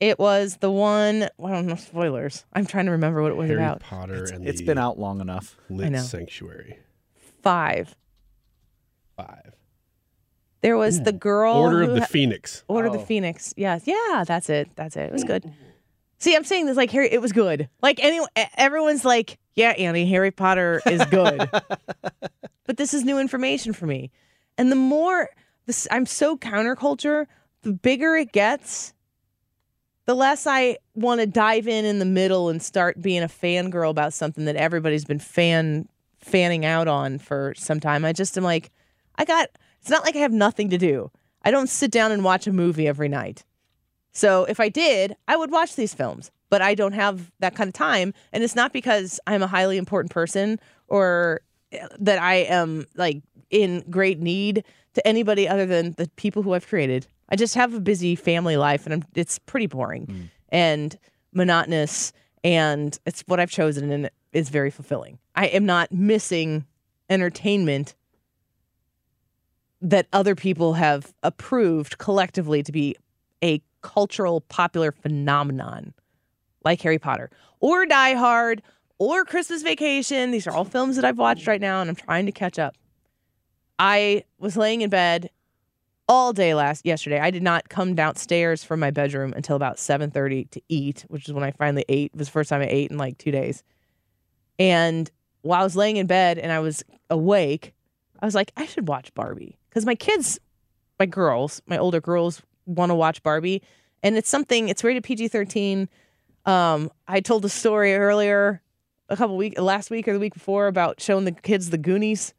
It 0.00 0.18
was 0.18 0.58
the 0.58 0.70
one. 0.70 1.28
Well, 1.38 1.52
I 1.52 1.56
don't 1.56 1.66
know 1.66 1.74
spoilers. 1.74 2.44
I'm 2.52 2.66
trying 2.66 2.86
to 2.86 2.92
remember 2.92 3.22
what 3.22 3.32
it 3.32 3.36
was 3.36 3.48
Harry 3.48 3.60
about. 3.60 3.80
Potter 3.80 4.24
and 4.32 4.46
it's 4.46 4.60
the 4.60 4.66
been 4.66 4.78
out 4.78 4.98
long 4.98 5.20
enough. 5.20 5.56
Lit 5.68 5.90
know. 5.90 6.00
Sanctuary. 6.00 6.78
Five. 7.42 7.96
Five. 9.16 9.54
There 10.60 10.76
was 10.76 11.02
the 11.02 11.12
girl. 11.12 11.54
Order 11.54 11.82
of 11.82 11.94
the 11.94 12.00
ha- 12.00 12.06
Phoenix. 12.06 12.64
Order 12.68 12.88
of 12.88 12.92
the 12.94 13.00
oh. 13.00 13.04
Phoenix. 13.04 13.54
Yes. 13.56 13.82
Yeah, 13.86 14.24
that's 14.26 14.48
it. 14.48 14.70
That's 14.76 14.96
it. 14.96 15.06
It 15.06 15.12
was 15.12 15.22
hmm. 15.22 15.28
good. 15.28 15.52
See, 16.18 16.34
I'm 16.34 16.44
saying 16.44 16.66
this 16.66 16.76
like 16.76 16.90
Harry. 16.90 17.08
It 17.10 17.20
was 17.20 17.32
good. 17.32 17.68
Like 17.80 18.02
anyone, 18.02 18.28
everyone's 18.56 19.04
like, 19.04 19.38
yeah, 19.54 19.70
Annie, 19.70 20.08
Harry 20.08 20.30
Potter 20.30 20.82
is 20.86 21.04
good. 21.06 21.48
but 22.66 22.76
this 22.76 22.92
is 22.92 23.04
new 23.04 23.18
information 23.18 23.72
for 23.72 23.86
me. 23.86 24.10
And 24.56 24.70
the 24.70 24.76
more 24.76 25.30
this, 25.66 25.86
I'm 25.90 26.06
so 26.06 26.36
counterculture. 26.36 27.26
The 27.62 27.72
bigger 27.72 28.16
it 28.16 28.32
gets, 28.32 28.94
the 30.08 30.14
less 30.14 30.46
I 30.46 30.78
want 30.94 31.20
to 31.20 31.26
dive 31.26 31.68
in 31.68 31.84
in 31.84 31.98
the 31.98 32.06
middle 32.06 32.48
and 32.48 32.62
start 32.62 33.02
being 33.02 33.22
a 33.22 33.28
fangirl 33.28 33.90
about 33.90 34.14
something 34.14 34.46
that 34.46 34.56
everybody's 34.56 35.04
been 35.04 35.18
fan 35.18 35.86
fanning 36.18 36.64
out 36.64 36.88
on 36.88 37.18
for 37.18 37.52
some 37.58 37.78
time. 37.78 38.06
I 38.06 38.14
just 38.14 38.36
am 38.38 38.42
like, 38.42 38.70
I 39.16 39.26
got. 39.26 39.50
It's 39.82 39.90
not 39.90 40.06
like 40.06 40.16
I 40.16 40.20
have 40.20 40.32
nothing 40.32 40.70
to 40.70 40.78
do. 40.78 41.10
I 41.42 41.50
don't 41.50 41.68
sit 41.68 41.90
down 41.90 42.10
and 42.10 42.24
watch 42.24 42.46
a 42.46 42.52
movie 42.54 42.88
every 42.88 43.10
night. 43.10 43.44
So 44.12 44.44
if 44.46 44.60
I 44.60 44.70
did, 44.70 45.14
I 45.28 45.36
would 45.36 45.50
watch 45.50 45.76
these 45.76 45.92
films, 45.92 46.30
but 46.48 46.62
I 46.62 46.74
don't 46.74 46.92
have 46.92 47.30
that 47.40 47.54
kind 47.54 47.68
of 47.68 47.74
time. 47.74 48.14
And 48.32 48.42
it's 48.42 48.56
not 48.56 48.72
because 48.72 49.20
I'm 49.26 49.42
a 49.42 49.46
highly 49.46 49.76
important 49.76 50.10
person 50.10 50.58
or 50.88 51.42
that 51.98 52.18
I 52.20 52.36
am 52.36 52.86
like 52.96 53.22
in 53.50 53.84
great 53.90 54.20
need 54.20 54.64
to 54.94 55.06
anybody 55.06 55.48
other 55.48 55.66
than 55.66 55.92
the 55.92 56.08
people 56.16 56.42
who 56.42 56.54
I've 56.54 56.66
created. 56.66 57.06
I 57.28 57.36
just 57.36 57.54
have 57.54 57.74
a 57.74 57.80
busy 57.80 58.16
family 58.16 58.56
life 58.56 58.86
and 58.86 58.94
I'm, 58.94 59.04
it's 59.14 59.38
pretty 59.38 59.66
boring 59.66 60.06
mm. 60.06 60.30
and 60.48 60.98
monotonous. 61.32 62.12
And 62.42 62.98
it's 63.04 63.22
what 63.26 63.40
I've 63.40 63.50
chosen 63.50 63.90
and 63.90 64.10
it's 64.32 64.48
very 64.48 64.70
fulfilling. 64.70 65.18
I 65.34 65.46
am 65.46 65.66
not 65.66 65.92
missing 65.92 66.64
entertainment 67.10 67.94
that 69.80 70.06
other 70.12 70.34
people 70.34 70.74
have 70.74 71.12
approved 71.22 71.98
collectively 71.98 72.62
to 72.62 72.72
be 72.72 72.96
a 73.42 73.62
cultural 73.82 74.40
popular 74.42 74.90
phenomenon 74.90 75.94
like 76.64 76.80
Harry 76.82 76.98
Potter 76.98 77.30
or 77.60 77.86
Die 77.86 78.14
Hard 78.14 78.62
or 78.98 79.24
Christmas 79.24 79.62
Vacation. 79.62 80.30
These 80.30 80.46
are 80.46 80.52
all 80.52 80.64
films 80.64 80.96
that 80.96 81.04
I've 81.04 81.18
watched 81.18 81.46
right 81.46 81.60
now 81.60 81.80
and 81.80 81.88
I'm 81.88 81.96
trying 81.96 82.26
to 82.26 82.32
catch 82.32 82.58
up. 82.58 82.76
I 83.78 84.24
was 84.38 84.56
laying 84.56 84.80
in 84.80 84.90
bed 84.90 85.30
all 86.08 86.32
day 86.32 86.54
last 86.54 86.84
yesterday. 86.84 87.20
I 87.20 87.30
did 87.30 87.42
not 87.42 87.68
come 87.68 87.94
downstairs 87.94 88.64
from 88.64 88.80
my 88.80 88.90
bedroom 88.90 89.32
until 89.36 89.56
about 89.56 89.76
7:30 89.78 90.50
to 90.50 90.62
eat, 90.68 91.04
which 91.08 91.28
is 91.28 91.32
when 91.32 91.44
I 91.44 91.52
finally 91.52 91.84
ate. 91.88 92.10
It 92.12 92.18
was 92.18 92.28
the 92.28 92.32
first 92.32 92.50
time 92.50 92.62
I 92.62 92.68
ate 92.68 92.90
in 92.90 92.96
like 92.96 93.18
2 93.18 93.30
days. 93.30 93.62
And 94.58 95.10
while 95.42 95.60
I 95.60 95.64
was 95.64 95.76
laying 95.76 95.96
in 95.96 96.06
bed 96.06 96.38
and 96.38 96.50
I 96.50 96.58
was 96.58 96.82
awake, 97.10 97.74
I 98.20 98.26
was 98.26 98.34
like, 98.34 98.52
I 98.56 98.66
should 98.66 98.88
watch 98.88 99.14
Barbie 99.14 99.58
because 99.68 99.86
my 99.86 99.94
kids, 99.94 100.40
my 100.98 101.06
girls, 101.06 101.62
my 101.66 101.78
older 101.78 102.00
girls 102.00 102.42
want 102.66 102.90
to 102.90 102.94
watch 102.94 103.22
Barbie, 103.22 103.62
and 104.02 104.16
it's 104.16 104.28
something. 104.28 104.68
It's 104.68 104.82
rated 104.82 105.04
PG 105.04 105.28
thirteen. 105.28 105.88
Um, 106.46 106.90
I 107.06 107.20
told 107.20 107.44
a 107.44 107.48
story 107.48 107.94
earlier, 107.94 108.62
a 109.08 109.16
couple 109.16 109.36
week, 109.36 109.58
last 109.58 109.90
week 109.90 110.06
or 110.08 110.12
the 110.12 110.18
week 110.18 110.34
before 110.34 110.66
about 110.66 111.00
showing 111.00 111.24
the 111.24 111.32
kids 111.32 111.70
the 111.70 111.78
Goonies. 111.78 112.34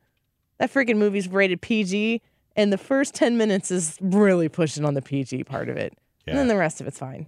That 0.57 0.73
freaking 0.73 0.97
movie's 0.97 1.27
rated 1.29 1.61
PG, 1.61 2.21
and 2.55 2.73
the 2.73 2.77
first 2.77 3.15
ten 3.15 3.37
minutes 3.37 3.71
is 3.71 3.97
really 4.01 4.49
pushing 4.49 4.83
on 4.83 4.93
the 4.93 5.01
PG 5.01 5.45
part 5.45 5.69
of 5.69 5.77
it, 5.77 5.97
and 6.27 6.37
then 6.37 6.49
the 6.49 6.57
rest 6.57 6.81
of 6.81 6.87
it's 6.87 6.99
fine. 6.99 7.27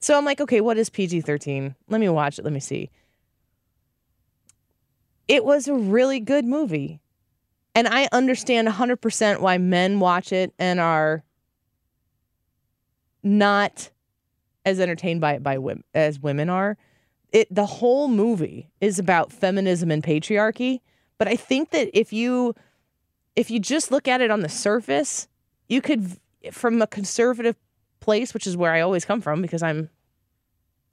So 0.00 0.16
I'm 0.16 0.24
like, 0.24 0.40
okay, 0.40 0.60
what 0.60 0.78
is 0.78 0.90
PG 0.90 1.22
thirteen? 1.22 1.74
Let 1.88 2.00
me 2.00 2.08
watch 2.08 2.38
it. 2.38 2.44
Let 2.44 2.54
me 2.54 2.60
see. 2.60 2.90
It 5.26 5.44
was 5.44 5.68
a 5.68 5.74
really 5.74 6.20
good 6.20 6.44
movie. 6.44 7.00
And 7.74 7.86
I 7.86 8.08
understand 8.10 8.66
100% 8.66 9.40
why 9.40 9.58
men 9.58 10.00
watch 10.00 10.32
it 10.32 10.52
and 10.58 10.80
are 10.80 11.22
not 13.22 13.90
as 14.64 14.80
entertained 14.80 15.20
by 15.20 15.34
it 15.34 15.42
by 15.42 15.58
women 15.58 15.84
as 15.94 16.18
women 16.18 16.50
are. 16.50 16.76
It 17.32 17.52
the 17.54 17.66
whole 17.66 18.08
movie 18.08 18.70
is 18.80 18.98
about 18.98 19.32
feminism 19.32 19.90
and 19.90 20.02
patriarchy, 20.02 20.80
but 21.18 21.28
I 21.28 21.36
think 21.36 21.70
that 21.70 21.90
if 21.98 22.12
you 22.12 22.54
if 23.36 23.50
you 23.50 23.60
just 23.60 23.90
look 23.90 24.08
at 24.08 24.20
it 24.20 24.30
on 24.30 24.40
the 24.40 24.48
surface, 24.48 25.28
you 25.68 25.80
could 25.80 26.18
from 26.52 26.80
a 26.82 26.86
conservative 26.86 27.56
place, 28.00 28.34
which 28.34 28.46
is 28.46 28.56
where 28.56 28.72
I 28.72 28.80
always 28.80 29.04
come 29.04 29.20
from 29.20 29.42
because 29.42 29.62
I'm 29.62 29.90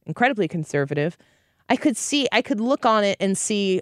incredibly 0.06 0.48
conservative, 0.48 1.18
I 1.70 1.76
could 1.76 1.98
see 1.98 2.28
I 2.32 2.42
could 2.42 2.60
look 2.60 2.86
on 2.86 3.04
it 3.04 3.18
and 3.20 3.38
see 3.38 3.82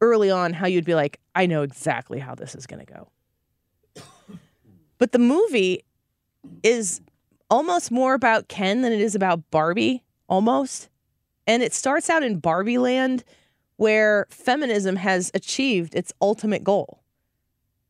early 0.00 0.30
on 0.30 0.52
how 0.52 0.66
you'd 0.66 0.84
be 0.84 0.94
like, 0.94 1.18
I 1.34 1.46
know 1.46 1.62
exactly 1.62 2.18
how 2.18 2.34
this 2.34 2.54
is 2.54 2.66
going 2.66 2.84
to 2.84 2.92
go. 2.92 3.08
But 4.98 5.12
the 5.12 5.18
movie 5.18 5.84
is 6.62 7.00
almost 7.50 7.90
more 7.90 8.14
about 8.14 8.48
Ken 8.48 8.82
than 8.82 8.92
it 8.92 9.00
is 9.00 9.14
about 9.14 9.48
Barbie, 9.50 10.04
almost. 10.28 10.88
And 11.48 11.62
it 11.62 11.72
starts 11.72 12.08
out 12.10 12.22
in 12.22 12.38
Barbie 12.38 12.78
land 12.78 13.24
where 13.76 14.26
feminism 14.28 14.96
has 14.96 15.30
achieved 15.34 15.94
its 15.94 16.12
ultimate 16.20 16.62
goal, 16.62 17.02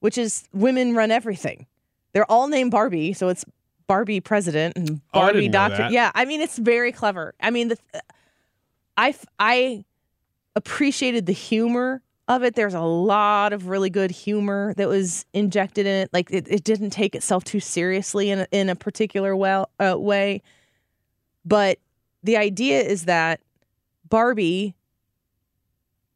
which 0.00 0.16
is 0.16 0.48
women 0.52 0.94
run 0.94 1.10
everything. 1.10 1.66
They're 2.12 2.30
all 2.30 2.46
named 2.48 2.70
Barbie, 2.70 3.12
so 3.12 3.28
it's 3.28 3.44
Barbie 3.88 4.20
president 4.20 4.76
and 4.76 5.00
Oh, 5.12 5.20
Barbie 5.20 5.40
didn't 5.42 5.52
doctor. 5.52 5.88
Yeah, 5.90 6.12
I 6.14 6.24
mean 6.24 6.40
it's 6.40 6.56
very 6.56 6.92
clever. 6.92 7.34
I 7.40 7.50
mean 7.50 7.68
the 7.68 7.78
I 8.96 9.14
I 9.38 9.84
appreciated 10.54 11.26
the 11.26 11.32
humor 11.32 12.02
of 12.28 12.44
it. 12.44 12.54
There's 12.54 12.74
a 12.74 12.80
lot 12.80 13.52
of 13.52 13.68
really 13.68 13.90
good 13.90 14.10
humor 14.10 14.74
that 14.76 14.88
was 14.88 15.24
injected 15.32 15.86
in 15.86 16.02
it. 16.02 16.10
Like 16.12 16.30
it, 16.30 16.46
it 16.48 16.64
didn't 16.64 16.90
take 16.90 17.14
itself 17.14 17.44
too 17.44 17.60
seriously 17.60 18.30
in 18.30 18.40
a, 18.40 18.46
in 18.52 18.68
a 18.68 18.76
particular 18.76 19.34
well, 19.34 19.70
uh, 19.80 19.96
way. 19.98 20.42
But 21.44 21.78
the 22.22 22.36
idea 22.36 22.82
is 22.82 23.06
that 23.06 23.40
Barbie 24.08 24.74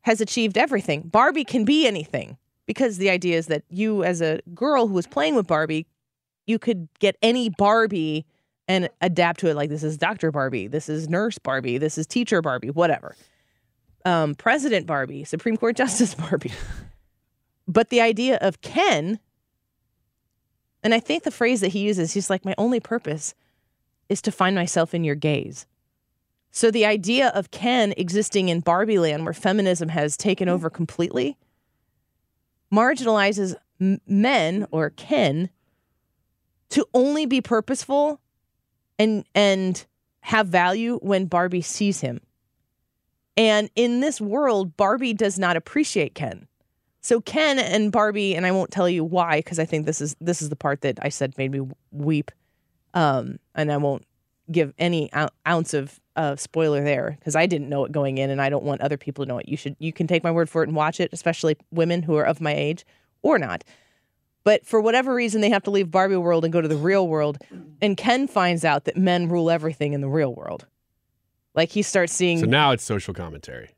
has 0.02 0.20
achieved 0.20 0.58
everything. 0.58 1.02
Barbie 1.02 1.44
can 1.44 1.64
be 1.64 1.86
anything 1.86 2.36
because 2.66 2.98
the 2.98 3.10
idea 3.10 3.38
is 3.38 3.46
that 3.46 3.62
you, 3.68 4.04
as 4.04 4.20
a 4.20 4.40
girl 4.54 4.86
who 4.86 4.94
was 4.94 5.06
playing 5.06 5.34
with 5.34 5.46
Barbie, 5.46 5.86
you 6.46 6.58
could 6.58 6.88
get 6.98 7.16
any 7.22 7.48
Barbie 7.48 8.26
and 8.68 8.88
adapt 9.00 9.40
to 9.40 9.48
it. 9.48 9.56
Like 9.56 9.70
this 9.70 9.82
is 9.82 9.96
Dr. 9.96 10.30
Barbie, 10.30 10.66
this 10.66 10.88
is 10.88 11.08
Nurse 11.08 11.38
Barbie, 11.38 11.78
this 11.78 11.98
is 11.98 12.06
Teacher 12.06 12.42
Barbie, 12.42 12.70
whatever. 12.70 13.14
Um, 14.04 14.34
President 14.34 14.86
Barbie, 14.86 15.24
Supreme 15.24 15.56
Court 15.56 15.76
Justice 15.82 16.14
Barbie. 16.14 16.52
but 17.68 17.90
the 17.90 18.00
idea 18.00 18.38
of 18.40 18.60
Ken, 18.60 19.20
and 20.82 20.94
I 20.94 21.00
think 21.00 21.22
the 21.22 21.30
phrase 21.30 21.60
that 21.60 21.68
he 21.68 21.80
uses, 21.80 22.12
he's 22.12 22.30
like, 22.30 22.44
my 22.44 22.54
only 22.58 22.80
purpose 22.80 23.34
is 24.08 24.20
to 24.22 24.32
find 24.32 24.56
myself 24.56 24.94
in 24.94 25.04
your 25.04 25.14
gaze. 25.14 25.66
So 26.52 26.70
the 26.70 26.84
idea 26.84 27.28
of 27.28 27.50
Ken 27.50 27.94
existing 27.96 28.50
in 28.50 28.60
Barbie 28.60 28.98
land 28.98 29.24
where 29.24 29.32
feminism 29.32 29.88
has 29.88 30.16
taken 30.16 30.48
over 30.48 30.68
completely 30.68 31.38
marginalizes 32.72 33.54
m- 33.80 34.00
men 34.06 34.66
or 34.70 34.90
Ken 34.90 35.50
to 36.70 36.86
only 36.94 37.26
be 37.26 37.40
purposeful 37.40 38.20
and 38.98 39.24
and 39.34 39.84
have 40.20 40.46
value 40.46 40.98
when 41.02 41.24
Barbie 41.24 41.62
sees 41.62 42.00
him. 42.00 42.20
And 43.36 43.70
in 43.74 44.00
this 44.00 44.20
world, 44.20 44.76
Barbie 44.76 45.14
does 45.14 45.38
not 45.38 45.56
appreciate 45.56 46.14
Ken. 46.14 46.46
So 47.00 47.20
Ken 47.20 47.58
and 47.58 47.90
Barbie, 47.90 48.36
and 48.36 48.46
I 48.46 48.52
won't 48.52 48.70
tell 48.70 48.88
you 48.88 49.04
why 49.04 49.38
because 49.38 49.58
I 49.58 49.64
think 49.64 49.86
this 49.86 50.02
is 50.02 50.16
this 50.20 50.42
is 50.42 50.50
the 50.50 50.56
part 50.56 50.82
that 50.82 50.98
I 51.02 51.08
said 51.08 51.36
made 51.38 51.50
me 51.50 51.66
weep. 51.90 52.30
Um, 52.94 53.38
and 53.54 53.72
I 53.72 53.78
won't 53.78 54.04
give 54.52 54.72
any 54.78 55.10
ounce 55.46 55.74
of 55.74 56.00
uh, 56.14 56.36
spoiler 56.36 56.82
there 56.84 57.16
because 57.18 57.34
I 57.34 57.46
didn't 57.46 57.68
know 57.68 57.84
it 57.84 57.92
going 57.92 58.18
in, 58.18 58.30
and 58.30 58.40
I 58.40 58.50
don't 58.50 58.64
want 58.64 58.80
other 58.80 58.96
people 58.96 59.24
to 59.24 59.28
know 59.28 59.38
it. 59.38 59.48
You 59.48 59.56
should 59.56 59.76
you 59.78 59.92
can 59.92 60.06
take 60.06 60.22
my 60.22 60.30
word 60.30 60.48
for 60.48 60.62
it 60.62 60.68
and 60.68 60.76
watch 60.76 61.00
it, 61.00 61.10
especially 61.12 61.56
women 61.70 62.02
who 62.02 62.16
are 62.16 62.24
of 62.24 62.40
my 62.40 62.54
age 62.54 62.84
or 63.22 63.38
not. 63.38 63.64
But 64.44 64.66
for 64.66 64.80
whatever 64.80 65.14
reason, 65.14 65.40
they 65.40 65.50
have 65.50 65.62
to 65.64 65.70
leave 65.70 65.90
Barbie 65.90 66.16
world 66.16 66.44
and 66.44 66.52
go 66.52 66.60
to 66.60 66.68
the 66.68 66.76
real 66.76 67.06
world. 67.06 67.38
And 67.80 67.96
Ken 67.96 68.26
finds 68.26 68.64
out 68.64 68.84
that 68.84 68.96
men 68.96 69.28
rule 69.28 69.50
everything 69.50 69.92
in 69.92 70.00
the 70.00 70.08
real 70.08 70.34
world. 70.34 70.66
Like 71.54 71.70
he 71.70 71.82
starts 71.82 72.12
seeing. 72.12 72.38
So 72.38 72.46
now 72.46 72.72
it's 72.72 72.82
social 72.82 73.14
commentary. 73.14 73.70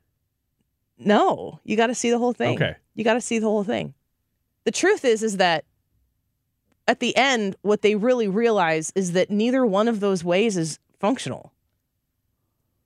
No, 0.97 1.59
you 1.63 1.75
got 1.75 1.87
to 1.87 1.95
see 1.95 2.09
the 2.09 2.17
whole 2.17 2.33
thing. 2.33 2.55
Okay. 2.55 2.75
You 2.95 3.03
got 3.03 3.15
to 3.15 3.21
see 3.21 3.37
the 3.39 3.47
whole 3.47 3.63
thing. 3.63 3.93
The 4.63 4.71
truth 4.71 5.05
is, 5.05 5.21
is 5.21 5.37
that 5.37 5.65
at 6.87 6.99
the 6.99 7.15
end, 7.15 7.55
what 7.61 7.81
they 7.81 7.95
really 7.95 8.27
realize 8.27 8.91
is 8.95 9.13
that 9.13 9.31
neither 9.31 9.65
one 9.65 9.87
of 9.87 9.99
those 9.99 10.23
ways 10.23 10.57
is 10.57 10.79
functional. 10.99 11.51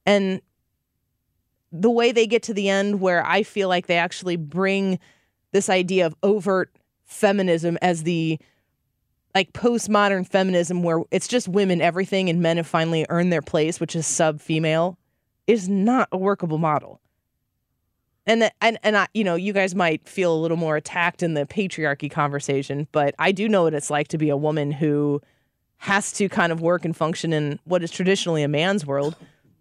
And 0.05 0.41
the 1.71 1.89
way 1.89 2.11
they 2.11 2.25
get 2.25 2.43
to 2.43 2.53
the 2.53 2.69
end, 2.69 3.01
where 3.01 3.25
I 3.25 3.43
feel 3.43 3.67
like 3.67 3.87
they 3.87 3.97
actually 3.97 4.37
bring 4.37 4.99
this 5.51 5.69
idea 5.69 6.05
of 6.05 6.15
overt 6.23 6.71
feminism 7.05 7.77
as 7.81 8.03
the 8.03 8.39
like 9.35 9.51
postmodern 9.53 10.27
feminism 10.27 10.83
where 10.83 11.01
it's 11.11 11.27
just 11.27 11.47
women 11.47 11.81
everything 11.81 12.29
and 12.29 12.41
men 12.41 12.57
have 12.57 12.67
finally 12.67 13.05
earned 13.09 13.33
their 13.33 13.41
place 13.41 13.79
which 13.79 13.95
is 13.95 14.05
sub 14.05 14.39
female 14.39 14.97
is 15.47 15.67
not 15.67 16.07
a 16.11 16.17
workable 16.17 16.59
model 16.59 17.01
and 18.29 18.43
that 18.43 18.53
and, 18.61 18.77
and 18.83 18.95
I, 18.95 19.07
you 19.13 19.25
know 19.25 19.35
you 19.35 19.51
guys 19.51 19.75
might 19.75 20.07
feel 20.07 20.33
a 20.33 20.39
little 20.39 20.55
more 20.55 20.77
attacked 20.77 21.21
in 21.21 21.33
the 21.33 21.45
patriarchy 21.45 22.09
conversation 22.09 22.87
but 22.93 23.13
i 23.19 23.31
do 23.31 23.49
know 23.49 23.63
what 23.63 23.73
it's 23.73 23.89
like 23.89 24.07
to 24.09 24.17
be 24.17 24.29
a 24.29 24.37
woman 24.37 24.71
who 24.71 25.21
has 25.79 26.11
to 26.11 26.29
kind 26.29 26.51
of 26.51 26.61
work 26.61 26.85
and 26.85 26.95
function 26.95 27.33
in 27.33 27.59
what 27.63 27.81
is 27.81 27.89
traditionally 27.89 28.43
a 28.43 28.47
man's 28.47 28.85
world. 28.85 29.15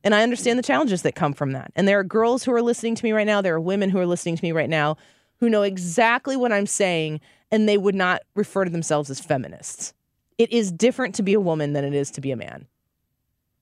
And 0.05 0.15
i 0.15 0.23
understand 0.23 0.59
the 0.59 0.65
challenges 0.65 1.03
that 1.03 1.15
come 1.15 1.33
from 1.33 1.53
that. 1.53 1.73
And 1.75 1.89
there 1.89 1.99
are 1.99 2.05
girls 2.05 2.45
who 2.45 2.53
are 2.53 2.63
listening 2.63 2.95
to 2.97 3.05
me 3.05 3.13
right 3.13 3.27
now. 3.27 3.41
There 3.41 3.55
are 3.55 3.61
women 3.61 3.91
who 3.91 3.99
are 3.99 4.07
listening 4.07 4.37
to 4.37 4.45
me 4.45 4.53
right 4.53 4.69
now 4.69 4.97
who 5.41 5.49
know 5.49 5.63
exactly 5.63 6.37
what 6.37 6.53
i'm 6.53 6.67
saying 6.67 7.21
and 7.51 7.69
they 7.69 7.79
would 7.79 7.95
not 7.95 8.23
refer 8.35 8.65
to 8.65 8.71
themselves 8.71 9.09
as 9.09 9.21
feminists. 9.21 9.95
It 10.37 10.53
is 10.53 10.71
different 10.71 11.15
to 11.17 11.23
be 11.23 11.35
a 11.35 11.41
woman 11.41 11.73
than 11.73 11.85
it 11.85 11.95
is 11.95 12.11
to 12.13 12.21
be 12.21 12.31
a 12.31 12.37
man, 12.37 12.67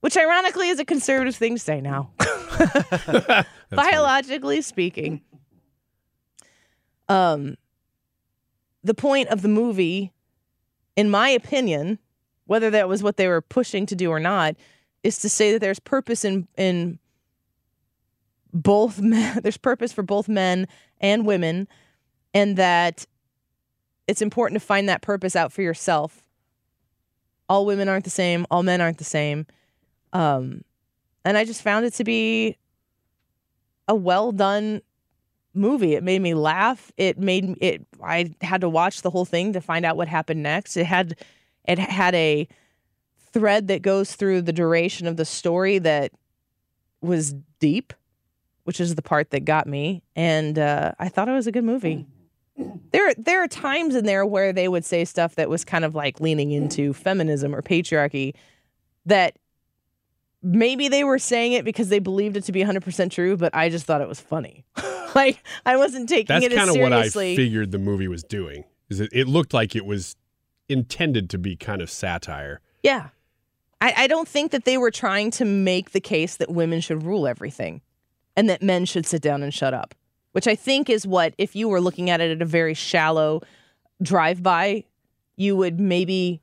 which 0.01 0.17
ironically 0.17 0.69
is 0.69 0.79
a 0.79 0.85
conservative 0.85 1.35
thing 1.35 1.55
to 1.55 1.59
say 1.59 1.79
now, 1.79 2.11
biologically 3.69 4.61
speaking. 4.61 5.21
Um, 7.09 7.57
the 8.83 8.93
point 8.93 9.29
of 9.29 9.41
the 9.41 9.47
movie, 9.47 10.13
in 10.95 11.09
my 11.09 11.29
opinion, 11.29 11.99
whether 12.45 12.69
that 12.69 12.87
was 12.87 13.03
what 13.03 13.17
they 13.17 13.27
were 13.27 13.41
pushing 13.41 13.85
to 13.85 13.95
do 13.95 14.09
or 14.09 14.19
not, 14.19 14.55
is 15.03 15.19
to 15.19 15.29
say 15.29 15.51
that 15.51 15.59
there's 15.59 15.79
purpose 15.79 16.25
in 16.25 16.47
in 16.57 16.99
both 18.53 18.99
men. 19.01 19.39
There's 19.41 19.57
purpose 19.57 19.93
for 19.93 20.03
both 20.03 20.27
men 20.27 20.67
and 20.99 21.25
women, 21.25 21.67
and 22.33 22.57
that 22.57 23.05
it's 24.07 24.21
important 24.21 24.59
to 24.59 24.65
find 24.65 24.87
that 24.89 25.01
purpose 25.01 25.35
out 25.35 25.51
for 25.51 25.61
yourself. 25.61 26.23
All 27.49 27.65
women 27.65 27.87
aren't 27.87 28.03
the 28.03 28.09
same, 28.09 28.45
all 28.51 28.63
men 28.63 28.81
aren't 28.81 28.97
the 28.97 29.03
same. 29.03 29.45
Um, 30.13 30.63
and 31.23 31.37
I 31.37 31.43
just 31.43 31.61
found 31.61 31.85
it 31.85 31.93
to 31.95 32.03
be 32.03 32.57
a 33.87 33.95
well 33.95 34.31
done 34.31 34.81
movie. 35.53 35.95
It 35.95 36.03
made 36.03 36.21
me 36.21 36.33
laugh. 36.33 36.91
It 36.97 37.17
made 37.17 37.57
it 37.61 37.85
I 38.03 38.33
had 38.41 38.61
to 38.61 38.69
watch 38.69 39.01
the 39.01 39.09
whole 39.09 39.25
thing 39.25 39.53
to 39.53 39.61
find 39.61 39.85
out 39.85 39.97
what 39.97 40.07
happened 40.07 40.43
next. 40.43 40.77
It 40.77 40.85
had 40.85 41.15
it 41.67 41.79
had 41.79 42.15
a 42.15 42.47
thread 43.31 43.67
that 43.67 43.81
goes 43.81 44.15
through 44.15 44.43
the 44.43 44.53
duration 44.53 45.07
of 45.07 45.17
the 45.17 45.25
story 45.25 45.79
that 45.79 46.11
was 47.01 47.33
deep, 47.59 47.93
which 48.63 48.79
is 48.79 48.95
the 48.95 49.01
part 49.01 49.31
that 49.31 49.45
got 49.45 49.67
me. 49.67 50.01
And 50.15 50.57
uh, 50.57 50.93
I 50.99 51.09
thought 51.09 51.27
it 51.27 51.33
was 51.33 51.47
a 51.47 51.51
good 51.51 51.63
movie 51.63 52.05
there 52.91 53.13
there 53.17 53.43
are 53.43 53.47
times 53.47 53.95
in 53.95 54.05
there 54.05 54.25
where 54.25 54.51
they 54.53 54.67
would 54.67 54.85
say 54.85 55.05
stuff 55.05 55.35
that 55.35 55.49
was 55.49 55.63
kind 55.63 55.85
of 55.85 55.95
like 55.95 56.19
leaning 56.19 56.51
into 56.51 56.93
feminism 56.93 57.53
or 57.53 57.61
patriarchy 57.61 58.33
that 59.05 59.37
maybe 60.43 60.87
they 60.87 61.03
were 61.03 61.19
saying 61.19 61.53
it 61.53 61.65
because 61.65 61.89
they 61.89 61.99
believed 61.99 62.37
it 62.37 62.43
to 62.43 62.51
be 62.51 62.63
100% 62.63 63.11
true 63.11 63.35
but 63.35 63.53
i 63.55 63.69
just 63.69 63.85
thought 63.85 64.01
it 64.01 64.07
was 64.07 64.19
funny 64.19 64.65
like 65.15 65.43
i 65.65 65.75
wasn't 65.75 66.07
taking 66.07 66.27
That's 66.27 66.45
it 66.45 66.51
as 66.51 66.57
kind 66.57 66.69
of 66.69 66.75
seriously 66.75 67.31
what 67.31 67.33
I 67.33 67.35
figured 67.35 67.71
the 67.71 67.79
movie 67.79 68.07
was 68.07 68.23
doing. 68.23 68.63
Is 68.89 68.99
it, 68.99 69.09
it 69.11 69.27
looked 69.27 69.53
like 69.53 69.75
it 69.75 69.85
was 69.85 70.15
intended 70.69 71.29
to 71.31 71.37
be 71.37 71.55
kind 71.55 71.81
of 71.81 71.89
satire. 71.89 72.61
yeah 72.83 73.09
I, 73.79 73.93
I 73.95 74.07
don't 74.07 74.27
think 74.27 74.51
that 74.51 74.65
they 74.65 74.77
were 74.77 74.91
trying 74.91 75.29
to 75.31 75.45
make 75.45 75.91
the 75.91 75.99
case 75.99 76.37
that 76.37 76.49
women 76.49 76.81
should 76.81 77.03
rule 77.03 77.27
everything 77.27 77.81
and 78.35 78.49
that 78.49 78.63
men 78.63 78.85
should 78.85 79.05
sit 79.05 79.21
down 79.21 79.43
and 79.43 79.53
shut 79.53 79.73
up 79.73 79.93
which 80.37 80.47
I 80.47 80.53
think 80.53 80.87
is 80.87 81.07
what, 81.07 81.33
if 81.39 81.55
you 81.55 81.67
were 81.67 81.81
looking 81.81 82.11
at 82.11 82.21
it 82.21 82.29
at 82.29 82.43
a 82.43 82.45
very 82.45 82.75
shallow 82.75 83.41
drive 84.03 84.43
by, 84.43 84.83
you 85.35 85.55
would 85.55 85.79
maybe 85.79 86.41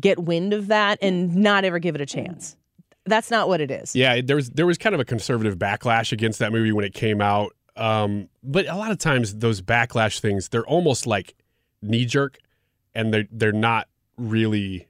get 0.00 0.18
wind 0.18 0.54
of 0.54 0.68
that 0.68 0.98
and 1.02 1.36
not 1.36 1.62
ever 1.66 1.78
give 1.78 1.94
it 1.94 2.00
a 2.00 2.06
chance. 2.06 2.56
That's 3.04 3.30
not 3.30 3.48
what 3.48 3.60
it 3.60 3.70
is. 3.70 3.96
Yeah, 3.96 4.20
there 4.20 4.36
was 4.36 4.50
there 4.50 4.66
was 4.66 4.78
kind 4.78 4.94
of 4.94 5.00
a 5.00 5.04
conservative 5.04 5.58
backlash 5.58 6.12
against 6.12 6.38
that 6.38 6.52
movie 6.52 6.72
when 6.72 6.84
it 6.84 6.94
came 6.94 7.20
out. 7.20 7.54
Um, 7.76 8.28
but 8.42 8.66
a 8.68 8.76
lot 8.76 8.90
of 8.90 8.98
times 8.98 9.36
those 9.36 9.62
backlash 9.62 10.20
things, 10.20 10.48
they're 10.50 10.66
almost 10.66 11.06
like 11.06 11.34
knee 11.80 12.04
jerk, 12.04 12.38
and 12.94 13.12
they're 13.12 13.26
they're 13.30 13.52
not 13.52 13.88
really. 14.16 14.88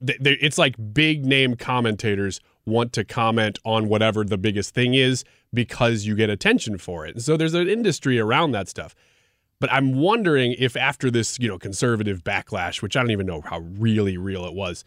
They, 0.00 0.16
they, 0.20 0.32
it's 0.32 0.58
like 0.58 0.74
big 0.92 1.24
name 1.24 1.56
commentators 1.56 2.40
want 2.66 2.92
to 2.94 3.04
comment 3.04 3.58
on 3.64 3.88
whatever 3.88 4.24
the 4.24 4.36
biggest 4.36 4.74
thing 4.74 4.94
is 4.94 5.24
because 5.54 6.04
you 6.04 6.14
get 6.14 6.28
attention 6.28 6.76
for 6.78 7.06
it. 7.06 7.14
And 7.14 7.24
so 7.24 7.36
there's 7.36 7.54
an 7.54 7.68
industry 7.68 8.18
around 8.18 8.52
that 8.52 8.68
stuff. 8.68 8.94
But 9.58 9.72
I'm 9.72 9.94
wondering 9.94 10.54
if 10.58 10.76
after 10.76 11.10
this, 11.10 11.38
you 11.38 11.48
know, 11.48 11.58
conservative 11.58 12.22
backlash, 12.22 12.82
which 12.82 12.96
I 12.96 13.00
don't 13.00 13.10
even 13.10 13.26
know 13.26 13.40
how 13.40 13.60
really 13.60 14.18
real 14.18 14.44
it 14.44 14.52
was, 14.52 14.84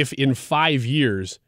if 0.00 0.12
in 0.12 0.34
five 0.34 0.84
years 0.84 1.38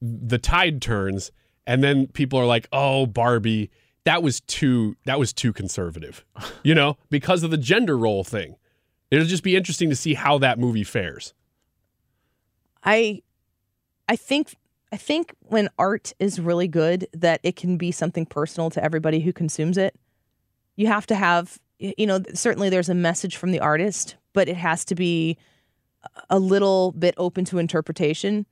the 0.00 0.38
tide 0.38 0.80
turns 0.80 1.30
and 1.66 1.84
then 1.84 2.06
people 2.08 2.38
are 2.38 2.46
like, 2.46 2.66
"Oh, 2.72 3.06
Barbie, 3.06 3.70
that 4.04 4.22
was 4.22 4.40
too 4.40 4.96
that 5.04 5.18
was 5.18 5.32
too 5.32 5.52
conservative," 5.52 6.24
you 6.62 6.74
know, 6.74 6.96
because 7.10 7.42
of 7.42 7.50
the 7.50 7.58
gender 7.58 7.96
role 7.96 8.24
thing. 8.24 8.56
It'll 9.10 9.26
just 9.26 9.42
be 9.42 9.56
interesting 9.56 9.88
to 9.88 9.96
see 9.96 10.14
how 10.14 10.38
that 10.38 10.58
movie 10.58 10.84
fares. 10.84 11.34
I 12.84 13.22
I 14.08 14.16
think 14.16 14.54
I 14.92 14.96
think 14.96 15.34
when 15.40 15.68
art 15.78 16.14
is 16.18 16.40
really 16.40 16.68
good 16.68 17.06
that 17.12 17.40
it 17.42 17.56
can 17.56 17.76
be 17.76 17.92
something 17.92 18.26
personal 18.26 18.70
to 18.70 18.82
everybody 18.82 19.20
who 19.20 19.32
consumes 19.32 19.76
it. 19.76 19.94
You 20.76 20.86
have 20.86 21.06
to 21.06 21.14
have 21.14 21.58
you 21.78 22.06
know 22.06 22.22
certainly 22.34 22.70
there's 22.70 22.88
a 22.88 22.94
message 22.94 23.36
from 23.36 23.50
the 23.50 23.60
artist, 23.60 24.16
but 24.32 24.48
it 24.48 24.56
has 24.56 24.84
to 24.86 24.94
be 24.94 25.36
a 26.30 26.38
little 26.38 26.92
bit 26.92 27.14
open 27.16 27.44
to 27.46 27.58
interpretation. 27.58 28.46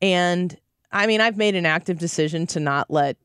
And 0.00 0.56
I 0.92 1.06
mean, 1.06 1.20
I've 1.20 1.36
made 1.36 1.54
an 1.54 1.66
active 1.66 1.98
decision 1.98 2.46
to 2.48 2.60
not 2.60 2.90
let 2.90 3.16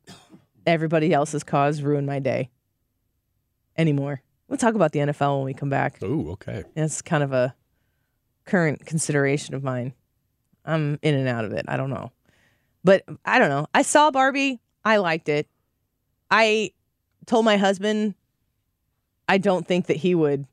everybody 0.66 1.14
else's 1.14 1.44
cause 1.44 1.82
ruin 1.82 2.06
my 2.06 2.20
day 2.20 2.50
anymore. 3.78 4.22
We'll 4.48 4.58
talk 4.58 4.76
about 4.76 4.92
the 4.92 5.00
NFL 5.00 5.38
when 5.38 5.46
we 5.46 5.54
come 5.54 5.70
back. 5.70 6.02
Ooh, 6.04 6.32
okay. 6.32 6.64
It's 6.76 7.02
kind 7.02 7.24
of 7.24 7.32
a 7.32 7.56
current 8.46 8.86
consideration 8.86 9.56
of 9.56 9.64
mine. 9.64 9.94
I'm 10.66 11.00
in 11.02 11.16
and 11.16 11.28
out 11.28 11.46
of 11.46 11.54
it. 11.54 11.66
I 11.68 11.78
don't 11.78 11.90
know. 11.90 12.12
But 12.84 13.04
I 13.26 13.40
don't 13.40 13.50
know. 13.50 13.68
I 13.74 13.82
saw 13.82 14.12
Barbie. 14.12 14.60
I 14.84 14.98
liked 14.98 15.30
it. 15.30 15.48
I 16.30 16.72
told 17.26 17.46
my 17.46 17.58
husband 17.58 18.16
I 19.28 19.38
don't 19.38 19.66
think 19.66 19.88
that 19.88 19.98
he 19.98 20.16
would 20.16 20.46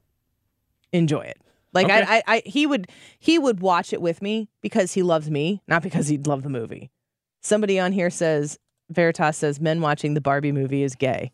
enjoy 0.93 1.22
it. 1.22 1.41
Like 1.73 1.87
Okay. 1.87 2.03
I, 2.03 2.16
I, 2.16 2.23
I, 2.27 2.43
he 2.47 2.66
would, 2.66 2.89
he 3.19 3.39
would 3.39 3.61
watch 3.61 3.93
it 3.93 4.01
with 4.01 4.23
me 4.23 4.49
because 4.62 4.95
he 4.95 5.03
loves 5.03 5.31
me, 5.31 5.62
not 5.69 5.83
because 5.83 6.09
he'd 6.09 6.27
love 6.27 6.43
the 6.43 6.49
movie. 6.49 6.91
Somebody 7.43 7.79
on 7.79 7.93
here 7.93 8.11
says, 8.11 8.59
Veritas 8.91 9.37
says, 9.37 9.61
men 9.61 9.81
watching 9.81 10.14
the 10.14 10.21
Barbie 10.21 10.53
movie 10.53 10.83
is 10.83 10.95
gay. 10.95 11.31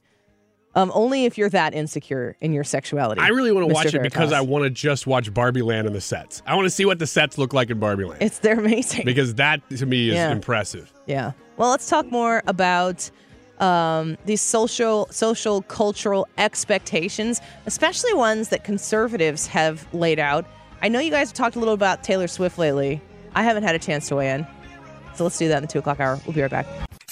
Um, 0.76 0.90
only 0.92 1.24
if 1.24 1.38
you're 1.38 1.48
that 1.50 1.72
insecure 1.72 2.36
in 2.40 2.52
your 2.52 2.64
sexuality. 2.64 3.20
I 3.20 3.28
really 3.28 3.52
want 3.52 3.68
to 3.68 3.72
watch 3.72 3.94
it 3.94 4.02
because 4.02 4.32
I 4.32 4.40
want 4.40 4.64
to 4.64 4.70
just 4.70 5.06
watch 5.06 5.32
Barbie 5.32 5.62
Land 5.62 5.86
and 5.86 5.94
the 5.94 6.00
sets. 6.00 6.42
I 6.48 6.56
want 6.56 6.66
to 6.66 6.70
see 6.70 6.84
what 6.84 6.98
the 6.98 7.06
sets 7.06 7.38
look 7.38 7.52
like 7.52 7.70
in 7.70 7.78
Barbie 7.78 8.04
Land 8.04 8.20
it's 8.20 8.40
they're 8.40 8.58
amazing. 8.58 9.04
because 9.04 9.36
that 9.36 9.60
to 9.70 9.86
me 9.86 10.08
is 10.08 10.16
Yeah. 10.16 10.32
impressive. 10.32 10.92
Yeah. 11.06 11.30
Well, 11.58 11.70
let's 11.70 11.88
talk 11.88 12.10
more 12.10 12.42
about 12.48 13.08
um, 13.60 14.16
these 14.24 14.40
social, 14.40 15.06
social, 15.10 15.62
cultural 15.62 16.26
expectations, 16.38 17.40
especially 17.66 18.12
ones 18.14 18.48
that 18.48 18.64
conservatives 18.64 19.46
have 19.46 19.86
laid 19.94 20.18
out. 20.18 20.46
I 20.82 20.88
know 20.88 21.00
you 21.00 21.10
guys 21.10 21.28
have 21.28 21.34
talked 21.34 21.56
a 21.56 21.58
little 21.58 21.74
about 21.74 22.04
Taylor 22.04 22.28
Swift 22.28 22.58
lately. 22.58 23.00
I 23.34 23.42
haven't 23.42 23.62
had 23.62 23.74
a 23.74 23.78
chance 23.78 24.08
to 24.08 24.16
weigh 24.16 24.30
in. 24.30 24.46
So 25.14 25.24
let's 25.24 25.38
do 25.38 25.48
that 25.48 25.58
in 25.58 25.62
the 25.62 25.68
two 25.68 25.78
o'clock 25.78 26.00
hour. 26.00 26.20
We'll 26.26 26.34
be 26.34 26.42
right 26.42 26.50
back. 26.50 26.66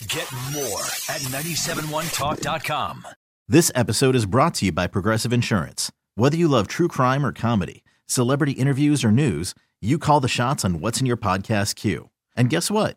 Get 0.09 0.31
more 0.53 0.81
at 1.09 1.21
971talk.com. 1.31 3.07
This 3.49 3.71
episode 3.75 4.15
is 4.17 4.27
brought 4.27 4.55
to 4.55 4.67
you 4.67 4.73
by 4.73 4.87
Progressive 4.87 5.33
Insurance. 5.33 5.93
Whether 6.15 6.37
you 6.37 6.49
love 6.49 6.69
true 6.69 6.89
crime 6.89 7.25
or 7.25 7.33
comedy, 7.33 7.85
celebrity 8.07 8.53
interviews 8.53 9.05
or 9.05 9.13
news, 9.13 9.55
you 9.81 9.99
call 9.99 10.21
the 10.21 10.29
shots 10.29 10.65
on 10.65 10.81
what's 10.81 11.01
in 11.01 11.07
your 11.07 11.17
podcast 11.17 11.77
queue. 11.77 12.11
And 12.37 12.51
guess 12.51 12.71
what? 12.71 12.97